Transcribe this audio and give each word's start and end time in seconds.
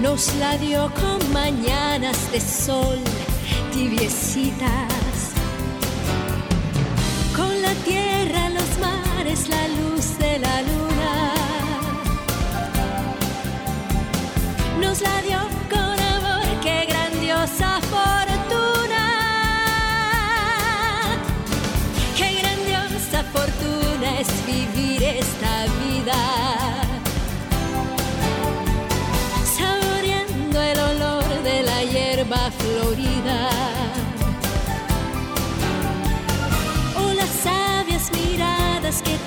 Nos 0.00 0.34
la 0.36 0.56
dio 0.58 0.90
con 0.94 1.32
mañanas 1.32 2.30
de 2.32 2.40
sol 2.40 2.98
tibiecitas. 3.72 5.32
Con 7.34 7.62
la 7.62 7.74
tierra, 7.84 8.50
los 8.50 8.78
mares, 8.78 9.48
la 9.48 9.68
luz 9.68 10.18
de 10.18 10.38
la 10.38 10.62
luna. 10.62 11.32
Nos 14.80 15.00
la 15.00 15.22
dio 15.22 15.45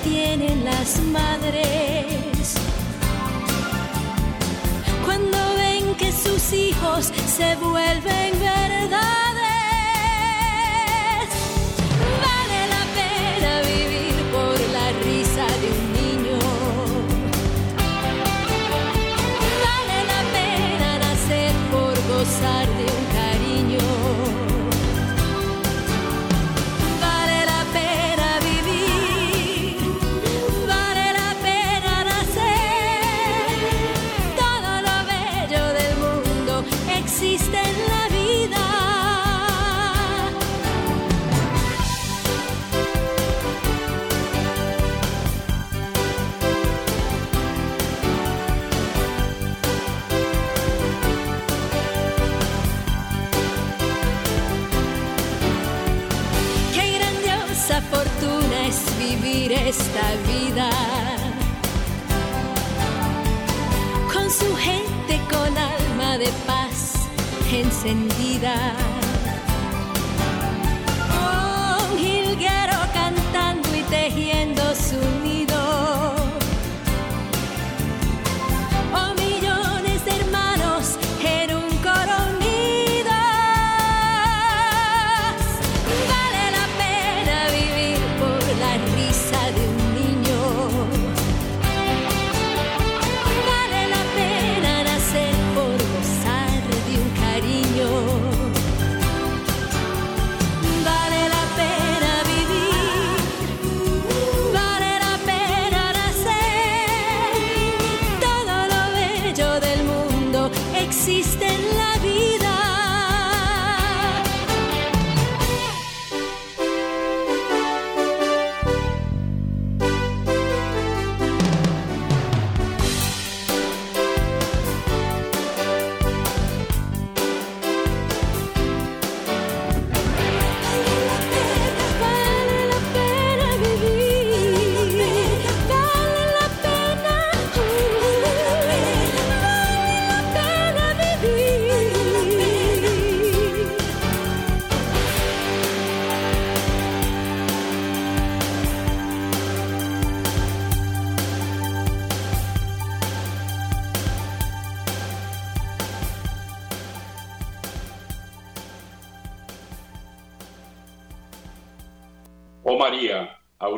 tienen 0.02 0.64
las 0.64 1.00
madres. 1.04 2.54
Cuando 5.04 5.38
ven 5.56 5.94
que 5.96 6.12
sus 6.12 6.52
hijos 6.52 7.12
se 7.26 7.56
vuelven 7.56 8.38
verdades. 8.38 9.29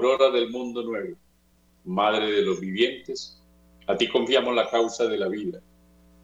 Aurora 0.02 0.30
del 0.30 0.50
mundo 0.50 0.82
nuevo, 0.82 1.16
Madre 1.84 2.30
de 2.30 2.42
los 2.42 2.60
vivientes, 2.60 3.40
a 3.86 3.96
ti 3.96 4.08
confiamos 4.08 4.54
la 4.54 4.68
causa 4.68 5.06
de 5.06 5.16
la 5.16 5.28
vida. 5.28 5.60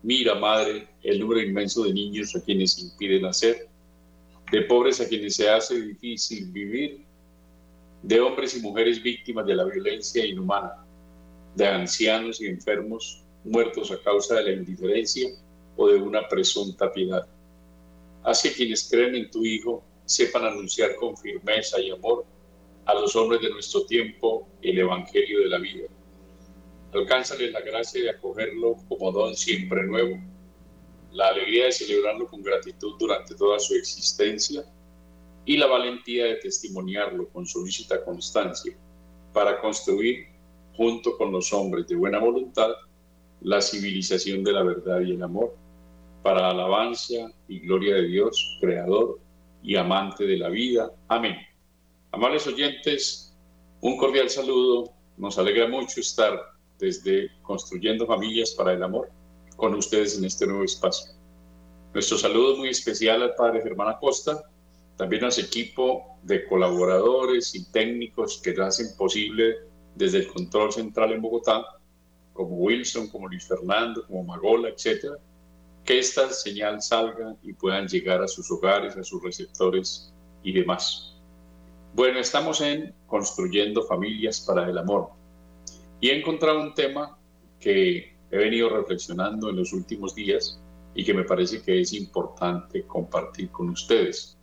Mira, 0.02 0.34
Madre, 0.34 0.88
el 1.02 1.20
número 1.20 1.40
inmenso 1.40 1.84
de 1.84 1.92
niños 1.92 2.34
a 2.34 2.44
quienes 2.44 2.78
impiden 2.78 3.22
nacer, 3.22 3.68
de 4.50 4.62
pobres 4.62 5.00
a 5.00 5.08
quienes 5.08 5.36
se 5.36 5.48
hace 5.48 5.80
difícil 5.80 6.50
vivir, 6.50 7.04
de 8.02 8.20
hombres 8.20 8.56
y 8.56 8.60
mujeres 8.60 9.02
víctimas 9.02 9.46
de 9.46 9.54
la 9.54 9.64
violencia 9.64 10.26
inhumana, 10.26 10.84
de 11.54 11.66
ancianos 11.66 12.40
y 12.40 12.46
enfermos 12.46 13.22
muertos 13.44 13.92
a 13.92 14.00
causa 14.00 14.36
de 14.36 14.44
la 14.44 14.52
indiferencia 14.52 15.30
o 15.76 15.88
de 15.88 16.00
una 16.00 16.28
presunta 16.28 16.92
piedad. 16.92 17.26
Haz 18.24 18.42
que 18.42 18.52
quienes 18.52 18.88
creen 18.88 19.14
en 19.14 19.30
tu 19.30 19.44
Hijo 19.44 19.84
sepan 20.04 20.44
anunciar 20.44 20.96
con 20.96 21.16
firmeza 21.16 21.80
y 21.80 21.90
amor 21.90 22.24
a 22.88 22.94
los 22.94 23.14
hombres 23.16 23.42
de 23.42 23.50
nuestro 23.50 23.84
tiempo 23.84 24.48
el 24.62 24.78
Evangelio 24.78 25.40
de 25.40 25.48
la 25.48 25.58
vida. 25.58 25.88
Alcánzales 26.94 27.52
la 27.52 27.60
gracia 27.60 28.02
de 28.02 28.10
acogerlo 28.10 28.76
como 28.88 29.12
don 29.12 29.36
siempre 29.36 29.84
nuevo, 29.84 30.18
la 31.12 31.28
alegría 31.28 31.66
de 31.66 31.72
celebrarlo 31.72 32.26
con 32.26 32.42
gratitud 32.42 32.94
durante 32.98 33.34
toda 33.34 33.58
su 33.58 33.74
existencia 33.74 34.64
y 35.44 35.58
la 35.58 35.66
valentía 35.66 36.24
de 36.24 36.36
testimoniarlo 36.36 37.28
con 37.28 37.46
solícita 37.46 38.02
constancia 38.02 38.74
para 39.34 39.60
construir, 39.60 40.26
junto 40.74 41.14
con 41.18 41.30
los 41.30 41.52
hombres 41.52 41.86
de 41.88 41.96
buena 41.96 42.18
voluntad, 42.18 42.70
la 43.42 43.60
civilización 43.60 44.42
de 44.42 44.52
la 44.52 44.62
verdad 44.62 45.00
y 45.00 45.12
el 45.12 45.22
amor, 45.22 45.54
para 46.22 46.48
alabanza 46.48 47.30
y 47.48 47.60
gloria 47.60 47.96
de 47.96 48.06
Dios, 48.06 48.58
Creador 48.62 49.20
y 49.62 49.76
amante 49.76 50.24
de 50.24 50.38
la 50.38 50.48
vida. 50.48 50.90
Amén. 51.08 51.36
Amables 52.10 52.46
oyentes, 52.46 53.36
un 53.82 53.98
cordial 53.98 54.30
saludo. 54.30 54.94
Nos 55.18 55.38
alegra 55.38 55.68
mucho 55.68 56.00
estar 56.00 56.40
desde 56.78 57.30
Construyendo 57.42 58.06
Familias 58.06 58.52
para 58.52 58.72
el 58.72 58.82
Amor 58.82 59.10
con 59.56 59.74
ustedes 59.74 60.16
en 60.16 60.24
este 60.24 60.46
nuevo 60.46 60.64
espacio. 60.64 61.12
Nuestro 61.92 62.16
saludo 62.16 62.56
muy 62.56 62.70
especial 62.70 63.22
al 63.22 63.34
Padre 63.34 63.60
Germán 63.60 63.88
Acosta, 63.88 64.42
también 64.96 65.24
a 65.24 65.30
su 65.30 65.42
equipo 65.42 66.18
de 66.22 66.46
colaboradores 66.46 67.54
y 67.54 67.70
técnicos 67.72 68.40
que 68.42 68.54
lo 68.54 68.64
hacen 68.64 68.86
posible 68.96 69.56
desde 69.94 70.18
el 70.18 70.28
control 70.28 70.72
central 70.72 71.12
en 71.12 71.20
Bogotá, 71.20 71.62
como 72.32 72.56
Wilson, 72.56 73.08
como 73.08 73.28
Luis 73.28 73.46
Fernando, 73.46 74.06
como 74.06 74.24
Magola, 74.24 74.70
etcétera, 74.70 75.16
que 75.84 75.98
esta 75.98 76.30
señal 76.32 76.80
salga 76.80 77.36
y 77.42 77.52
puedan 77.52 77.86
llegar 77.86 78.22
a 78.22 78.28
sus 78.28 78.50
hogares, 78.50 78.96
a 78.96 79.04
sus 79.04 79.22
receptores 79.22 80.10
y 80.42 80.52
demás. 80.52 81.17
Bueno, 81.98 82.20
estamos 82.20 82.60
en 82.60 82.94
Construyendo 83.08 83.82
Familias 83.82 84.40
para 84.46 84.70
el 84.70 84.78
Amor. 84.78 85.08
Y 86.00 86.10
he 86.10 86.16
encontrado 86.16 86.60
un 86.60 86.72
tema 86.72 87.18
que 87.58 88.16
he 88.30 88.36
venido 88.36 88.68
reflexionando 88.68 89.50
en 89.50 89.56
los 89.56 89.72
últimos 89.72 90.14
días 90.14 90.60
y 90.94 91.04
que 91.04 91.12
me 91.12 91.24
parece 91.24 91.60
que 91.60 91.80
es 91.80 91.92
importante 91.92 92.86
compartir 92.86 93.50
con 93.50 93.70
ustedes. 93.70 94.38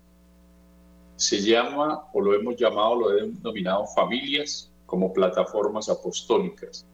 Se 1.15 1.39
llama, 1.39 2.09
o 2.13 2.19
lo 2.19 2.33
hemos 2.33 2.57
llamado, 2.57 2.95
lo 2.95 3.17
he 3.17 3.21
denominado 3.21 3.85
familias 3.95 4.69
como 4.85 5.13
plataformas 5.13 5.87
apostólicas. 5.87 6.85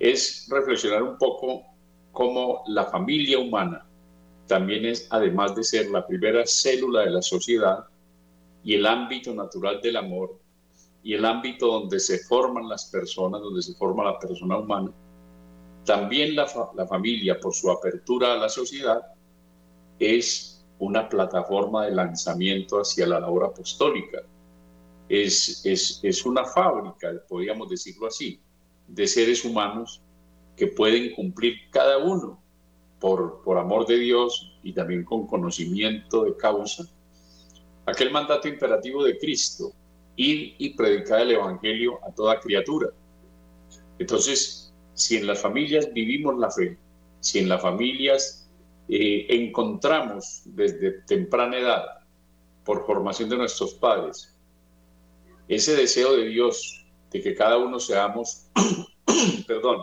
Es 0.00 0.48
reflexionar 0.50 1.04
un 1.04 1.16
poco 1.18 1.62
cómo 2.10 2.64
la 2.66 2.86
familia 2.86 3.38
humana 3.38 3.86
también 4.48 4.86
es, 4.86 5.06
además 5.10 5.54
de 5.54 5.62
ser 5.62 5.88
la 5.90 6.04
primera 6.04 6.44
célula 6.46 7.02
de 7.02 7.10
la 7.10 7.22
sociedad 7.22 7.84
y 8.68 8.74
el 8.74 8.84
ámbito 8.84 9.32
natural 9.34 9.80
del 9.80 9.96
amor 9.96 10.38
y 11.02 11.14
el 11.14 11.24
ámbito 11.24 11.68
donde 11.68 11.98
se 11.98 12.18
forman 12.18 12.68
las 12.68 12.84
personas, 12.90 13.40
donde 13.40 13.62
se 13.62 13.72
forma 13.72 14.04
la 14.04 14.18
persona 14.18 14.58
humana, 14.58 14.92
también 15.86 16.36
la, 16.36 16.46
familia, 16.46 17.40
por 17.40 17.54
su 17.54 17.70
apertura 17.70 18.34
a 18.34 18.36
la 18.36 18.50
sociedad, 18.50 19.00
es 19.98 20.62
una 20.80 21.08
plataforma 21.08 21.86
de 21.86 21.92
lanzamiento 21.92 22.78
hacia 22.78 23.06
la 23.06 23.18
labor 23.18 23.44
apostólica. 23.44 24.18
Es, 25.08 25.64
es, 25.64 26.00
es 26.02 26.26
una 26.26 26.44
fábrica, 26.44 27.10
podríamos 27.26 27.70
decirlo 27.70 28.08
así, 28.08 28.38
de 28.86 29.06
seres 29.06 29.46
humanos 29.46 30.02
que 30.56 30.66
pueden 30.66 31.14
cumplir 31.14 31.54
cada 31.70 31.96
uno 31.96 32.38
por, 33.00 33.40
por 33.44 33.56
amor 33.56 33.86
de 33.86 33.96
Dios 33.96 34.58
y 34.62 34.74
también 34.74 35.04
con 35.04 35.26
conocimiento 35.26 36.24
de 36.24 36.36
causa, 36.36 36.84
aquel 37.88 38.10
mandato 38.10 38.48
imperativo 38.48 39.02
de 39.02 39.18
Cristo, 39.18 39.72
ir 40.16 40.54
y 40.58 40.74
predicar 40.74 41.22
el 41.22 41.32
Evangelio 41.32 41.98
a 42.06 42.12
toda 42.12 42.38
criatura. 42.38 42.90
Entonces, 43.98 44.74
si 44.92 45.16
en 45.16 45.26
las 45.26 45.40
familias 45.40 45.92
vivimos 45.92 46.38
la 46.38 46.50
fe, 46.50 46.76
si 47.20 47.38
en 47.38 47.48
las 47.48 47.62
familias 47.62 48.48
eh, 48.88 49.26
encontramos 49.30 50.42
desde 50.44 51.02
temprana 51.02 51.58
edad, 51.58 51.84
por 52.64 52.84
formación 52.84 53.30
de 53.30 53.38
nuestros 53.38 53.72
padres, 53.74 54.36
ese 55.48 55.74
deseo 55.74 56.14
de 56.14 56.26
Dios 56.26 56.84
de 57.10 57.22
que 57.22 57.34
cada 57.34 57.56
uno 57.56 57.80
seamos, 57.80 58.50
perdón, 59.46 59.82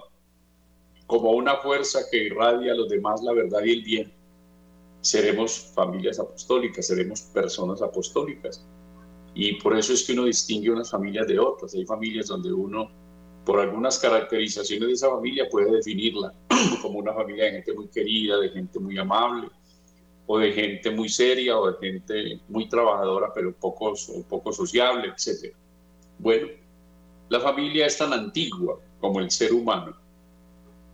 como 1.08 1.32
una 1.32 1.58
fuerza 1.58 2.02
que 2.12 2.26
irradia 2.26 2.74
a 2.74 2.76
los 2.76 2.88
demás 2.88 3.24
la 3.24 3.34
verdad 3.34 3.64
y 3.64 3.72
el 3.72 3.84
bien, 3.84 4.14
seremos 5.06 5.72
familias 5.76 6.20
apostólicas, 6.20 6.88
seremos 6.88 7.22
personas 7.22 7.80
apostólicas. 7.84 8.66
Y 9.36 9.54
por 9.62 9.78
eso 9.78 9.94
es 9.94 10.04
que 10.04 10.14
uno 10.14 10.26
distingue 10.26 10.72
unas 10.72 10.90
familias 10.90 11.28
de 11.28 11.38
otras. 11.38 11.76
Hay 11.76 11.86
familias 11.86 12.28
donde 12.28 12.52
uno 12.52 12.90
por 13.46 13.60
algunas 13.60 14.00
caracterizaciones 14.00 14.88
de 14.88 14.94
esa 14.94 15.12
familia 15.12 15.48
puede 15.52 15.72
definirla 15.72 16.34
como 16.82 16.98
una 16.98 17.14
familia 17.14 17.46
de 17.46 17.52
gente 17.52 17.74
muy 17.74 17.88
querida, 17.90 18.40
de 18.40 18.50
gente 18.50 18.80
muy 18.80 18.98
amable, 18.98 19.50
o 20.26 20.40
de 20.40 20.52
gente 20.52 20.90
muy 20.90 21.08
seria, 21.08 21.60
o 21.60 21.72
de 21.72 21.78
gente 21.78 22.42
muy 22.50 22.68
trabajadora, 22.68 23.32
pero 23.32 23.54
poco, 23.54 23.94
poco 24.28 24.52
sociable, 24.52 25.10
etc. 25.10 25.54
Bueno, 26.18 26.48
la 27.30 27.40
familia 27.42 27.86
es 27.86 27.96
tan 27.96 28.12
antigua 28.12 28.80
como 29.00 29.20
el 29.20 29.30
ser 29.30 29.54
humano, 29.54 29.96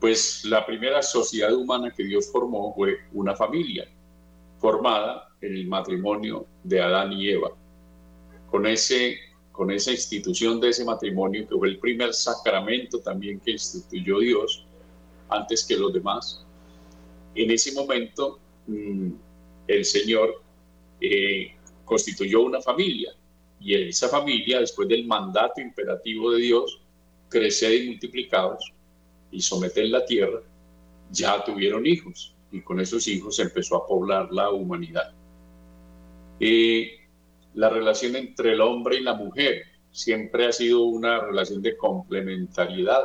pues 0.01 0.43
la 0.43 0.65
primera 0.65 1.01
sociedad 1.01 1.53
humana 1.53 1.93
que 1.95 2.03
Dios 2.03 2.29
formó 2.29 2.73
fue 2.75 2.97
una 3.13 3.35
familia, 3.37 3.87
formada 4.61 5.27
en 5.41 5.55
el 5.55 5.67
matrimonio 5.67 6.45
de 6.63 6.79
Adán 6.79 7.11
y 7.13 7.29
Eva. 7.29 7.51
Con 8.49 8.67
ese 8.67 9.17
con 9.51 9.69
esa 9.69 9.91
institución 9.91 10.61
de 10.61 10.69
ese 10.69 10.85
matrimonio, 10.85 11.45
que 11.47 11.55
fue 11.55 11.67
el 11.67 11.77
primer 11.77 12.13
sacramento 12.13 12.99
también 12.99 13.39
que 13.41 13.51
instituyó 13.51 14.19
Dios 14.19 14.65
antes 15.29 15.65
que 15.65 15.75
los 15.75 15.91
demás. 15.91 16.45
En 17.35 17.51
ese 17.51 17.73
momento, 17.73 18.39
mm, 18.67 19.11
el 19.67 19.85
Señor 19.85 20.41
eh, 21.01 21.53
constituyó 21.83 22.41
una 22.41 22.61
familia 22.61 23.11
y 23.59 23.75
esa 23.75 24.07
familia, 24.07 24.61
después 24.61 24.87
del 24.87 25.05
mandato 25.05 25.59
imperativo 25.59 26.31
de 26.31 26.41
Dios, 26.41 26.81
crecer 27.29 27.73
y 27.73 27.89
multiplicados 27.89 28.71
y 29.31 29.41
someter 29.41 29.85
la 29.89 30.03
tierra, 30.05 30.41
ya 31.11 31.43
tuvieron 31.43 31.85
hijos 31.85 32.33
y 32.51 32.61
con 32.61 32.79
esos 32.79 33.07
hijos 33.07 33.39
empezó 33.39 33.77
a 33.77 33.87
poblar 33.87 34.31
la 34.31 34.49
humanidad. 34.49 35.13
Eh, 36.39 36.99
la 37.53 37.69
relación 37.69 38.15
entre 38.15 38.53
el 38.53 38.61
hombre 38.61 38.97
y 38.97 39.03
la 39.03 39.13
mujer 39.13 39.63
siempre 39.91 40.45
ha 40.45 40.51
sido 40.51 40.83
una 40.83 41.19
relación 41.19 41.61
de 41.61 41.77
complementariedad. 41.77 43.03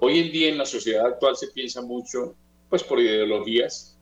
Hoy 0.00 0.18
en 0.18 0.32
día 0.32 0.48
en 0.48 0.58
la 0.58 0.66
sociedad 0.66 1.06
actual 1.06 1.36
se 1.36 1.48
piensa 1.48 1.82
mucho, 1.82 2.34
pues 2.68 2.82
por 2.82 3.00
ideologías. 3.00 3.98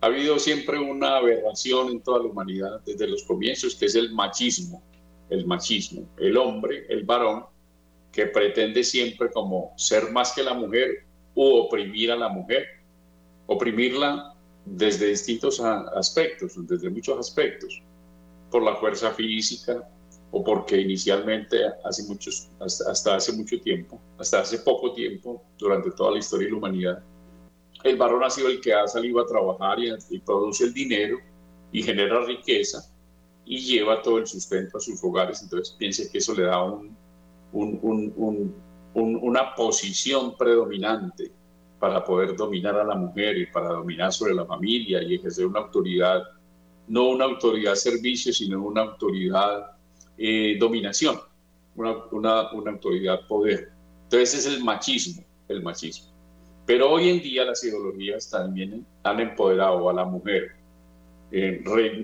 Ha 0.00 0.06
habido 0.06 0.38
siempre 0.38 0.78
una 0.78 1.16
aberración 1.16 1.90
en 1.90 2.00
toda 2.00 2.20
la 2.20 2.26
humanidad 2.26 2.80
desde 2.86 3.06
los 3.06 3.22
comienzos, 3.24 3.74
que 3.74 3.86
es 3.86 3.94
el 3.94 4.12
machismo. 4.12 4.82
El 5.28 5.46
machismo, 5.46 6.08
el 6.18 6.36
hombre, 6.36 6.86
el 6.88 7.04
varón, 7.04 7.44
que 8.10 8.26
pretende 8.26 8.82
siempre 8.82 9.30
como 9.30 9.72
ser 9.76 10.10
más 10.10 10.32
que 10.32 10.42
la 10.42 10.54
mujer 10.54 11.04
o 11.34 11.62
oprimir 11.62 12.10
a 12.10 12.16
la 12.16 12.28
mujer, 12.28 12.79
oprimirla 13.50 14.32
desde 14.64 15.08
distintos 15.08 15.60
aspectos, 15.60 16.54
desde 16.68 16.88
muchos 16.88 17.18
aspectos 17.18 17.82
por 18.48 18.62
la 18.62 18.76
fuerza 18.76 19.10
física 19.10 19.88
o 20.30 20.44
porque 20.44 20.80
inicialmente 20.80 21.56
hace 21.84 22.04
muchos, 22.04 22.48
hasta, 22.60 23.16
hace 23.16 23.32
mucho 23.32 23.60
tiempo, 23.60 24.00
hasta 24.18 24.40
hace 24.40 24.58
poco 24.58 24.92
tiempo, 24.92 25.42
durante 25.58 25.90
toda 25.90 26.12
la 26.12 26.18
historia 26.18 26.46
de 26.46 26.52
la 26.52 26.58
humanidad, 26.58 27.02
el 27.82 27.96
varón 27.96 28.22
ha 28.22 28.30
sido 28.30 28.48
el 28.48 28.60
que 28.60 28.72
ha 28.72 28.86
salido 28.86 29.18
a 29.18 29.26
trabajar 29.26 29.78
y, 29.80 30.18
produce 30.20 30.64
el 30.64 30.72
dinero 30.72 31.18
y 31.72 31.82
genera 31.82 32.24
riqueza 32.24 32.88
y 33.44 33.58
lleva 33.58 34.00
todo 34.00 34.18
el 34.18 34.28
sustento 34.28 34.78
a 34.78 34.80
sus 34.80 35.02
hogares. 35.02 35.42
Entonces 35.42 35.74
piense 35.76 36.08
que 36.08 36.18
eso 36.18 36.34
le 36.34 36.44
da 36.44 36.62
un, 36.62 36.94
una 38.92 39.54
posición 39.56 40.36
predominante 40.36 41.32
para 41.80 42.04
poder 42.04 42.36
dominar 42.36 42.76
a 42.76 42.84
la 42.84 42.94
mujer 42.94 43.36
y 43.38 43.46
para 43.46 43.70
dominar 43.70 44.12
sobre 44.12 44.34
la 44.34 44.46
familia 44.46 45.02
y 45.02 45.16
ejercer 45.16 45.46
una 45.46 45.60
autoridad 45.60 46.22
no 46.90 47.10
una 47.10 47.24
autoridad 47.24 47.76
servicio, 47.76 48.32
sino 48.32 48.62
una 48.64 48.82
autoridad 48.82 49.70
eh, 50.18 50.56
dominación, 50.58 51.20
una, 51.76 51.96
una, 52.10 52.52
una, 52.52 52.72
autoridad 52.72 53.26
poder. 53.28 53.70
Entonces 54.04 54.44
es 54.44 54.52
el 54.52 54.64
machismo, 54.64 55.24
el 55.48 55.62
machismo. 55.62 56.10
Pero 56.66 56.90
hoy 56.90 57.08
en 57.08 57.22
día 57.22 57.44
las 57.44 57.62
ideologías 57.62 58.28
también 58.28 58.84
han 59.04 59.20
empoderado 59.20 59.88
a 59.88 59.92
la 59.92 60.04
mujer, 60.04 60.56
eh, 61.30 61.62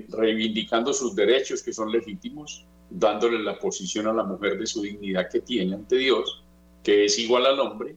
reivindicando 0.08 0.92
sus 0.92 1.16
derechos 1.16 1.64
que 1.64 1.72
son 1.72 1.90
legítimos, 1.90 2.64
dándole 2.88 3.40
la 3.40 3.58
posición 3.58 4.06
a 4.06 4.12
la 4.12 4.22
mujer 4.22 4.56
de 4.56 4.66
su 4.66 4.82
dignidad 4.82 5.28
que 5.28 5.40
tiene 5.40 5.74
ante 5.74 5.96
Dios, 5.96 6.44
que 6.84 7.06
es 7.06 7.18
igual 7.18 7.44
al 7.44 7.58
hombre, 7.58 7.96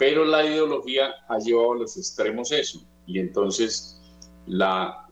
pero 0.00 0.24
la 0.24 0.46
ideología 0.46 1.14
ha 1.28 1.38
llevado 1.38 1.72
a 1.72 1.76
los 1.76 1.94
extremos 1.98 2.50
eso. 2.52 2.80
Y 3.06 3.18
entonces 3.18 4.00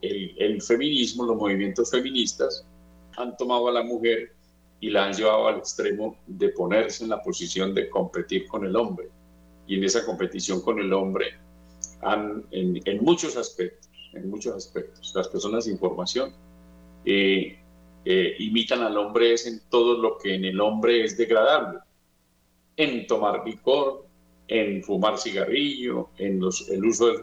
el, 0.00 0.62
feminismo, 0.62 1.26
los 1.26 1.36
movimientos 1.36 1.90
feministas 1.90 2.66
han 3.18 3.36
tomado 3.36 3.68
a 3.68 3.72
la 3.72 3.82
mujer 3.82 4.32
y 4.80 4.88
la 4.88 5.04
han 5.04 5.12
llevado 5.12 5.46
al 5.46 5.58
extremo 5.58 6.16
de 6.26 6.48
ponerse 6.48 7.04
en 7.04 7.10
la 7.10 7.20
posición 7.22 7.74
de 7.74 7.90
competir 7.90 8.48
con 8.48 8.64
el 8.64 8.74
hombre. 8.76 9.10
Y 9.66 9.76
en 9.76 9.84
esa 9.84 10.06
competición 10.06 10.62
con 10.62 10.78
el 10.78 10.90
hombre, 10.94 11.34
han, 12.00 12.46
en, 12.50 13.04
muchos 13.04 13.36
aspectos, 13.36 13.90
en 14.14 14.30
muchos 14.30 14.54
aspectos, 14.56 15.12
las 15.14 15.28
personas 15.28 15.66
de 15.66 15.72
información 15.72 16.32
eh, 17.04 17.58
eh, 18.06 18.36
imitan 18.38 18.80
al 18.80 18.96
hombre 18.96 19.34
es 19.34 19.46
en 19.46 19.60
todo 19.68 19.98
lo 19.98 20.16
que 20.16 20.34
en 20.34 20.46
el 20.46 20.58
hombre 20.62 21.04
es 21.04 21.18
degradable, 21.18 21.80
en 22.78 23.06
tomar 23.06 23.44
licor, 23.44 24.07
en 24.48 24.82
fumar 24.82 25.18
cigarrillo, 25.18 26.08
en 26.18 26.40
los, 26.40 26.68
el 26.70 26.84
uso 26.84 27.12
de 27.12 27.22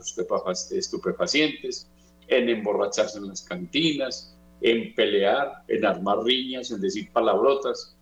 estupefacientes, 0.78 1.90
en 2.28 2.50
emborracharse 2.50 3.18
en 3.18 3.28
las 3.28 3.42
cantinas, 3.42 4.36
en 4.62 4.94
pelear, 4.96 5.64
en 5.68 5.86
armar 5.86 6.24
riñas, 6.24 6.72
en 6.72 6.82
decir 6.82 7.12
palabrotas. 7.12 7.98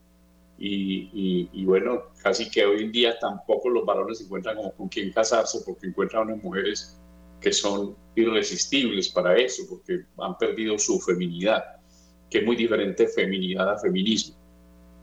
Y, 0.58 1.66
bueno, 1.66 2.04
casi 2.22 2.50
que 2.50 2.66
hoy 2.66 2.84
en 2.84 2.92
día 2.92 3.18
tampoco 3.20 3.70
los 3.70 3.86
varones 3.86 4.22
encuentran 4.22 4.56
como 4.56 4.72
con 4.74 4.88
quién 4.88 5.12
casarse 5.12 5.60
porque 5.66 5.88
encuentran 5.88 6.28
unas 6.28 6.42
mujeres 6.44 6.98
que 7.42 7.52
son 7.52 7.98
irresistibles 8.16 9.10
para 9.10 9.36
eso, 9.38 9.64
porque 9.70 10.06
han 10.20 10.38
perdido 10.38 10.78
su 10.78 11.00
feminidad, 11.02 11.64
que 12.30 12.38
es 12.38 12.46
muy 12.46 12.56
diferente 12.56 13.08
feminidad 13.08 13.70
a 13.70 13.78
feminismo. 13.78 14.38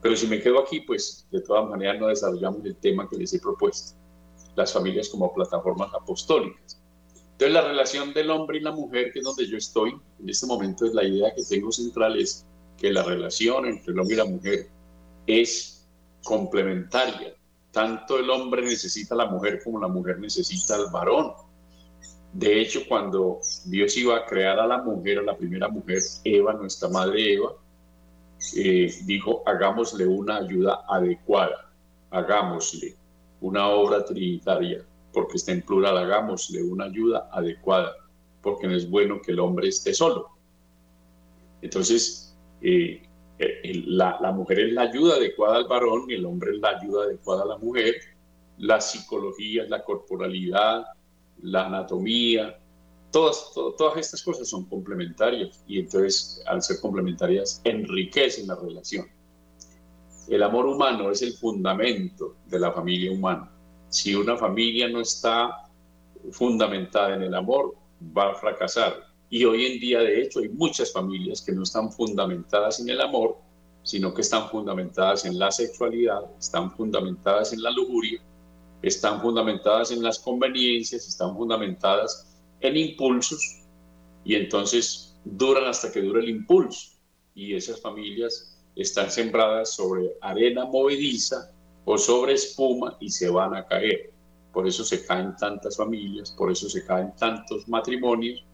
Pero 0.01 0.15
si 0.15 0.25
me 0.25 0.39
quedo 0.39 0.59
aquí, 0.59 0.79
pues 0.81 1.27
de 1.31 1.41
todas 1.41 1.69
maneras 1.69 1.99
no 1.99 2.07
desarrollamos 2.07 2.65
el 2.65 2.75
tema 2.77 3.07
que 3.07 3.17
les 3.17 3.31
he 3.33 3.39
propuesto, 3.39 4.00
las 4.55 4.73
familias 4.73 5.09
como 5.09 5.33
plataformas 5.33 5.93
apostólicas. 5.93 6.81
Entonces 7.41 7.53
la 7.53 7.67
relación 7.67 8.13
del 8.13 8.29
hombre 8.29 8.59
y 8.59 8.61
la 8.61 8.71
mujer, 8.71 9.11
que 9.11 9.19
es 9.19 9.25
donde 9.25 9.47
yo 9.47 9.57
estoy, 9.57 9.91
en 10.19 10.29
este 10.29 10.45
momento 10.45 10.85
es 10.85 10.93
la 10.93 11.03
idea 11.03 11.33
que 11.33 11.43
tengo 11.43 11.71
central 11.71 12.19
es 12.19 12.45
que 12.77 12.91
la 12.91 13.03
relación 13.03 13.65
entre 13.65 13.93
el 13.93 13.99
hombre 13.99 14.13
y 14.15 14.17
la 14.17 14.25
mujer 14.25 14.69
es 15.25 15.87
complementaria, 16.23 17.33
tanto 17.71 18.19
el 18.19 18.29
hombre 18.29 18.61
necesita 18.61 19.15
a 19.15 19.17
la 19.17 19.25
mujer 19.25 19.61
como 19.63 19.79
la 19.79 19.87
mujer 19.87 20.19
necesita 20.19 20.75
al 20.75 20.91
varón. 20.91 21.33
De 22.33 22.61
hecho, 22.61 22.81
cuando 22.87 23.39
Dios 23.65 23.97
iba 23.97 24.17
a 24.17 24.25
crear 24.25 24.59
a 24.59 24.67
la 24.67 24.77
mujer, 24.81 25.19
a 25.19 25.23
la 25.23 25.37
primera 25.37 25.67
mujer, 25.67 26.01
Eva, 26.23 26.53
nuestra 26.53 26.89
madre 26.89 27.33
Eva, 27.33 27.53
eh, 28.55 28.93
dijo, 29.05 29.43
hagámosle 29.45 30.07
una 30.07 30.37
ayuda 30.37 30.85
adecuada, 30.87 31.71
hagámosle 32.09 33.00
una 33.41 33.69
obra 33.69 34.05
trinitaria, 34.05 34.85
porque 35.13 35.37
está 35.37 35.51
en 35.51 35.61
plural, 35.63 35.97
hagámosle 35.97 36.63
una 36.63 36.85
ayuda 36.85 37.29
adecuada, 37.31 37.93
porque 38.41 38.67
no 38.67 38.75
es 38.75 38.89
bueno 38.89 39.21
que 39.21 39.31
el 39.31 39.39
hombre 39.39 39.67
esté 39.67 39.93
solo. 39.93 40.29
Entonces, 41.61 42.35
eh, 42.61 43.03
eh, 43.39 43.83
la, 43.85 44.17
la, 44.21 44.31
mujer 44.31 44.59
es 44.59 44.73
la 44.73 44.83
ayuda 44.83 45.15
adecuada 45.15 45.57
al 45.57 45.67
varón 45.67 46.09
y 46.09 46.13
el 46.13 46.25
hombre 46.25 46.51
es 46.51 46.59
la 46.59 46.69
ayuda 46.69 47.03
adecuada 47.05 47.43
a 47.43 47.47
la 47.47 47.57
mujer. 47.57 47.95
La 48.57 48.79
psicología, 48.79 49.65
la 49.67 49.83
corporalidad, 49.83 50.85
la 51.41 51.65
anatomía, 51.65 52.59
todas, 53.11 53.51
todas 53.53 53.97
estas 53.97 54.21
cosas 54.23 54.47
son 54.47 54.65
complementarias 54.65 55.63
y 55.67 55.79
entonces 55.79 56.43
al 56.45 56.61
ser 56.61 56.79
complementarias 56.79 57.61
enriquecen 57.63 58.47
la 58.47 58.55
relación. 58.55 59.07
El 60.31 60.43
amor 60.43 60.65
humano 60.65 61.11
es 61.11 61.21
el 61.23 61.33
fundamento 61.33 62.37
de 62.47 62.57
la 62.57 62.71
familia 62.71 63.11
humana. 63.11 63.51
Si 63.89 64.15
una 64.15 64.37
familia 64.37 64.87
no 64.87 65.01
está 65.01 65.69
fundamentada 66.31 67.15
en 67.15 67.23
el 67.23 67.35
amor, 67.35 67.75
va 68.17 68.31
a 68.31 68.35
fracasar. 68.35 68.95
Y 69.29 69.43
hoy 69.43 69.65
en 69.65 69.79
día, 69.81 69.99
de 69.99 70.21
hecho, 70.21 70.39
hay 70.39 70.47
muchas 70.47 70.93
familias 70.93 71.41
que 71.41 71.51
no 71.51 71.63
están 71.63 71.91
fundamentadas 71.91 72.79
en 72.79 72.87
el 72.87 73.01
amor, 73.01 73.39
sino 73.83 74.13
que 74.13 74.21
están 74.21 74.47
fundamentadas 74.47 75.25
en 75.25 75.37
la 75.37 75.51
sexualidad, 75.51 76.21
están 76.39 76.71
fundamentadas 76.77 77.51
en 77.51 77.61
la 77.61 77.71
lujuria, 77.71 78.21
están 78.81 79.21
fundamentadas 79.21 79.91
en 79.91 80.01
las 80.01 80.17
conveniencias, 80.17 81.09
están 81.09 81.35
fundamentadas 81.35 82.39
en 82.61 82.77
impulsos 82.77 83.65
y 84.23 84.35
entonces 84.35 85.13
duran 85.25 85.65
hasta 85.65 85.91
que 85.91 86.01
dura 86.01 86.21
el 86.21 86.29
impulso. 86.29 86.91
Y 87.35 87.53
esas 87.53 87.81
familias 87.81 88.60
están 88.75 89.11
sembradas 89.11 89.73
sobre 89.73 90.11
arena 90.21 90.65
movediza 90.65 91.51
o 91.85 91.97
sobre 91.97 92.33
espuma 92.33 92.97
y 92.99 93.09
se 93.09 93.29
van 93.29 93.55
a 93.55 93.65
caer. 93.65 94.11
Por 94.53 94.67
eso 94.67 94.83
se 94.83 95.05
caen 95.05 95.35
tantas 95.35 95.77
familias, 95.77 96.31
por 96.31 96.51
eso 96.51 96.69
se 96.69 96.85
caen 96.85 97.13
tantos 97.15 97.67
matrimonios, 97.67 98.45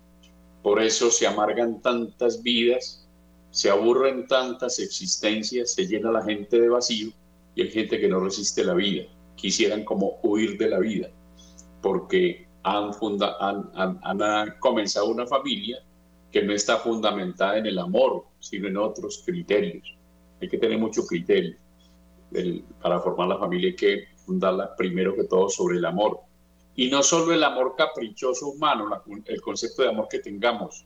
por 0.62 0.82
eso 0.82 1.10
se 1.10 1.26
amargan 1.26 1.82
tantas 1.82 2.42
vidas, 2.42 3.08
se 3.52 3.70
aburren 3.70 4.28
tantas 4.28 4.80
existencias, 4.80 5.74
se 5.74 5.88
llena 5.88 6.12
la 6.12 6.24
gente 6.24 6.60
de 6.60 6.70
vacío 6.70 7.12
y 7.56 7.64
hay 7.64 7.70
gente 7.70 8.00
que 8.00 8.08
no 8.08 8.20
resiste 8.20 8.64
la 8.64 8.74
vida 8.74 9.08
quisieran 9.38 9.86
como 9.86 10.20
huir 10.24 10.58
de 10.58 10.68
la 10.68 10.80
vida, 10.80 11.10
porque 11.82 12.48
han, 12.64 12.94
funda, 12.94 13.38
han, 13.40 14.56
comenzado 14.60 15.08
una 15.08 15.26
familia 15.26 15.78
que 16.32 16.44
no 16.44 16.52
está 16.52 16.78
fundamentada 16.78 17.58
en 17.58 17.68
el 17.68 17.80
amor, 17.80 18.26
sino 18.40 18.68
en 18.68 18.76
otros 18.76 19.24
criterios. 19.26 19.97
Hay 20.42 20.50
que 20.50 20.58
tener 20.58 20.78
mucho 20.78 21.06
criterio. 21.06 21.56
para 22.82 23.00
formar 23.00 23.30
la 23.30 23.38
familia 23.38 23.70
hay 23.70 23.76
que 23.76 24.08
fundarla 24.26 24.76
primero 24.76 25.16
que 25.16 25.24
todo 25.24 25.50
sobre 25.50 25.78
el 25.78 25.86
amor. 25.86 26.20
Y 26.76 26.90
no 26.90 27.02
solo 27.02 27.34
el 27.34 27.44
amor 27.44 27.76
caprichoso 27.78 28.50
humano, 28.50 28.90
el 29.26 29.42
concepto 29.42 29.82
de 29.82 29.90
amor 29.90 30.08
que 30.10 30.20
tengamos. 30.20 30.86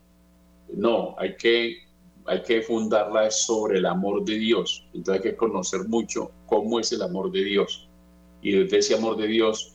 No, 0.72 1.14
hay 1.18 1.36
que, 1.36 1.76
hay 2.26 2.42
que 2.42 2.62
fundarla 2.62 3.30
sobre 3.30 3.78
el 3.78 3.86
amor 3.86 4.24
de 4.24 4.36
Dios. 4.36 4.86
Entonces 4.94 5.22
hay 5.22 5.30
que 5.30 5.36
conocer 5.36 5.86
mucho 5.88 6.30
cómo 6.46 6.80
es 6.80 6.92
el 6.92 7.02
amor 7.02 7.30
de 7.30 7.44
Dios 7.44 7.88
y 8.42 8.50
desde 8.50 8.78
ese 8.78 8.94
amor 8.96 9.16
de 9.16 9.28
Dios, 9.28 9.72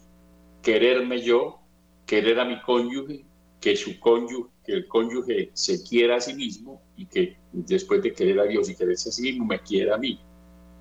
quererme 0.62 1.22
yo, 1.22 1.60
querer 2.06 2.40
a 2.40 2.46
mi 2.46 2.62
cónyuge, 2.62 3.26
que 3.62 3.78
su 3.78 3.98
cónyuge, 4.00 4.50
que 4.68 4.74
el 4.74 4.88
cónyuge 4.88 5.50
se 5.54 5.82
quiera 5.82 6.18
a 6.18 6.22
sí 6.22 6.34
mismo 6.34 6.82
y 6.98 7.06
que 7.06 7.38
después 7.54 8.04
de 8.04 8.12
querer 8.12 8.38
a 8.42 8.44
Dios 8.44 8.70
y 8.70 8.76
quererse 8.76 9.08
a 9.10 9.12
sí 9.14 9.22
mismo, 9.22 9.46
me 9.46 9.62
quiera 9.62 9.96
a 9.96 9.98
mí. 9.98 10.20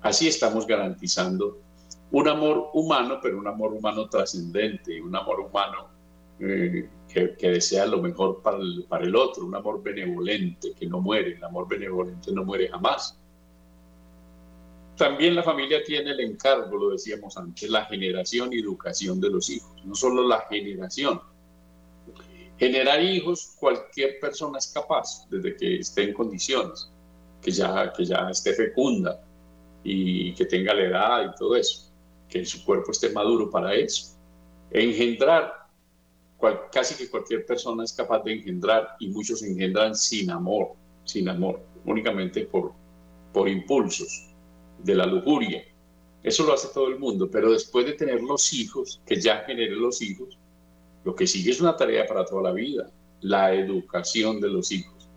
Así 0.01 0.27
estamos 0.27 0.67
garantizando 0.67 1.61
un 2.11 2.27
amor 2.27 2.69
humano, 2.73 3.19
pero 3.21 3.39
un 3.39 3.47
amor 3.47 3.71
humano 3.73 4.09
trascendente, 4.09 5.01
un 5.01 5.15
amor 5.15 5.39
humano 5.39 5.87
eh, 6.41 6.89
que, 7.07 7.35
que, 7.37 7.49
desea 7.49 7.85
lo 7.85 8.01
mejor 8.01 8.41
para 8.41 8.57
el, 8.57 8.85
para 8.89 9.05
el 9.05 9.15
otro, 9.15 9.45
un 9.45 9.55
amor 9.55 9.81
benevolente 9.81 10.73
que 10.77 10.85
no 10.85 10.99
muere, 10.99 11.37
el 11.37 11.43
amor 11.43 11.67
benevolente 11.69 12.31
no 12.33 12.43
muere 12.43 12.67
jamás. 12.67 13.17
También 14.97 15.33
la 15.33 15.43
familia 15.43 15.81
tiene 15.81 16.11
el 16.11 16.19
encargo, 16.19 16.75
lo 16.75 16.89
decíamos 16.89 17.37
antes, 17.37 17.69
la 17.69 17.85
generación 17.85 18.51
y 18.51 18.59
educación 18.59 19.21
de 19.21 19.29
los 19.29 19.49
hijos, 19.49 19.71
no 19.85 19.95
solo 19.95 20.27
la 20.27 20.41
generación. 20.49 21.21
Generar 22.57 23.01
hijos, 23.03 23.55
cualquier 23.59 24.19
persona 24.19 24.57
es 24.57 24.67
capaz, 24.67 25.27
desde 25.29 25.55
que 25.55 25.79
esté 25.79 26.03
en 26.03 26.13
condiciones, 26.13 26.91
que 27.41 27.51
ya, 27.51 27.93
que 27.93 28.03
ya 28.03 28.29
esté 28.31 28.53
fecunda 28.53 29.23
y 29.83 30.33
que 30.33 30.45
tenga 30.45 30.73
la 30.73 30.83
edad 30.83 31.31
y 31.31 31.35
todo 31.37 31.55
eso, 31.55 31.91
que 32.27 32.43
su 32.45 32.65
cuerpo 32.65 32.91
esté 32.91 33.11
maduro 33.11 33.49
para 33.51 33.75
eso. 33.75 34.17
Engendrar, 34.71 35.67
casi 36.71 36.95
que 36.95 37.09
cualquier 37.09 37.45
persona 37.45 37.83
es 37.83 37.93
capaz 37.93 38.23
de 38.23 38.33
engendrar 38.33 38.95
y 38.99 39.09
muchos 39.09 39.43
engendran 39.43 39.95
sin 39.95 40.31
amor, 40.31 40.73
sin 41.03 41.29
amor, 41.29 41.61
únicamente 41.85 42.45
por, 42.45 42.73
por 43.33 43.47
impulsos 43.47 44.29
de 44.83 44.95
la 44.95 45.05
lujuria. 45.05 45.63
Eso 46.23 46.43
lo 46.43 46.53
hace 46.53 46.69
todo 46.73 46.87
el 46.87 46.97
mundo, 46.97 47.29
pero 47.31 47.51
después 47.51 47.85
de 47.85 47.93
tener 47.93 48.21
los 48.21 48.51
hijos, 48.51 48.99
que 49.05 49.21
ya 49.21 49.43
generen 49.45 49.79
los 49.79 50.01
hijos, 50.01 50.37
lo 51.07 51.15
que 51.15 51.25
sigue 51.25 51.51
es 51.51 51.61
una 51.61 51.77
tarea 51.77 52.05
para 52.05 52.25
toda 52.25 52.41
la 52.41 52.51
vida, 52.51 52.91
la 53.21 53.53
educación 53.53 54.41
de 54.41 54.49
los 54.49 54.73
hijos, 54.73 55.07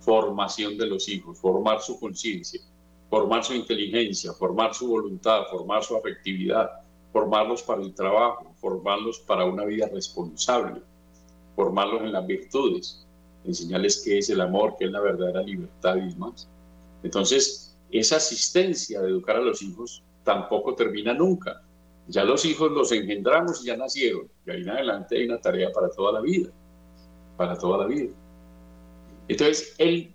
formación 0.00 0.76
de 0.76 0.84
los 0.84 1.08
hijos, 1.08 1.38
formar 1.38 1.80
su 1.80 1.98
conciencia, 1.98 2.60
formar 3.08 3.42
su 3.42 3.54
inteligencia, 3.54 4.34
formar 4.34 4.74
su 4.74 4.88
voluntad, 4.88 5.44
formar 5.50 5.82
su 5.82 5.96
afectividad, 5.96 6.68
formarlos 7.10 7.62
para 7.62 7.80
el 7.80 7.94
trabajo, 7.94 8.54
formarlos 8.60 9.20
para 9.20 9.46
una 9.46 9.64
vida 9.64 9.88
responsable, 9.90 10.82
formarlos 11.56 12.02
en 12.02 12.12
las 12.12 12.26
virtudes, 12.26 13.06
enseñarles 13.46 14.02
qué 14.04 14.18
es 14.18 14.28
el 14.28 14.42
amor, 14.42 14.76
qué 14.78 14.84
es 14.84 14.90
la 14.90 15.00
verdadera 15.00 15.40
libertad 15.40 15.96
y 15.96 16.10
demás. 16.10 16.50
Entonces, 17.02 17.74
esa 17.90 18.16
asistencia 18.16 19.00
de 19.00 19.08
educar 19.08 19.36
a 19.36 19.40
los 19.40 19.62
hijos 19.62 20.02
tampoco 20.22 20.74
termina 20.74 21.14
nunca. 21.14 21.62
Ya 22.10 22.24
los 22.24 22.44
hijos 22.44 22.72
los 22.72 22.90
engendramos 22.90 23.62
y 23.62 23.68
ya 23.68 23.76
nacieron. 23.76 24.28
Y 24.44 24.50
ahí 24.50 24.62
en 24.62 24.70
adelante 24.70 25.16
hay 25.16 25.26
una 25.26 25.40
tarea 25.40 25.70
para 25.72 25.88
toda 25.90 26.12
la 26.12 26.20
vida. 26.20 26.50
Para 27.36 27.56
toda 27.56 27.78
la 27.78 27.86
vida. 27.86 28.12
Entonces, 29.28 29.76
él, 29.78 30.12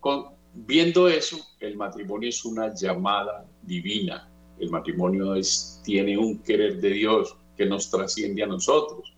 viendo 0.54 1.08
eso, 1.08 1.38
el 1.62 1.78
matrimonio 1.78 2.28
es 2.28 2.44
una 2.44 2.74
llamada 2.76 3.46
divina. 3.62 4.30
El 4.60 4.72
matrimonio 4.72 5.36
es, 5.36 5.82
tiene 5.86 6.18
un 6.18 6.40
querer 6.40 6.82
de 6.82 6.90
Dios 6.90 7.38
que 7.56 7.66
nos 7.66 7.90
trasciende 7.90 8.44
a 8.44 8.48
nosotros. 8.48 9.16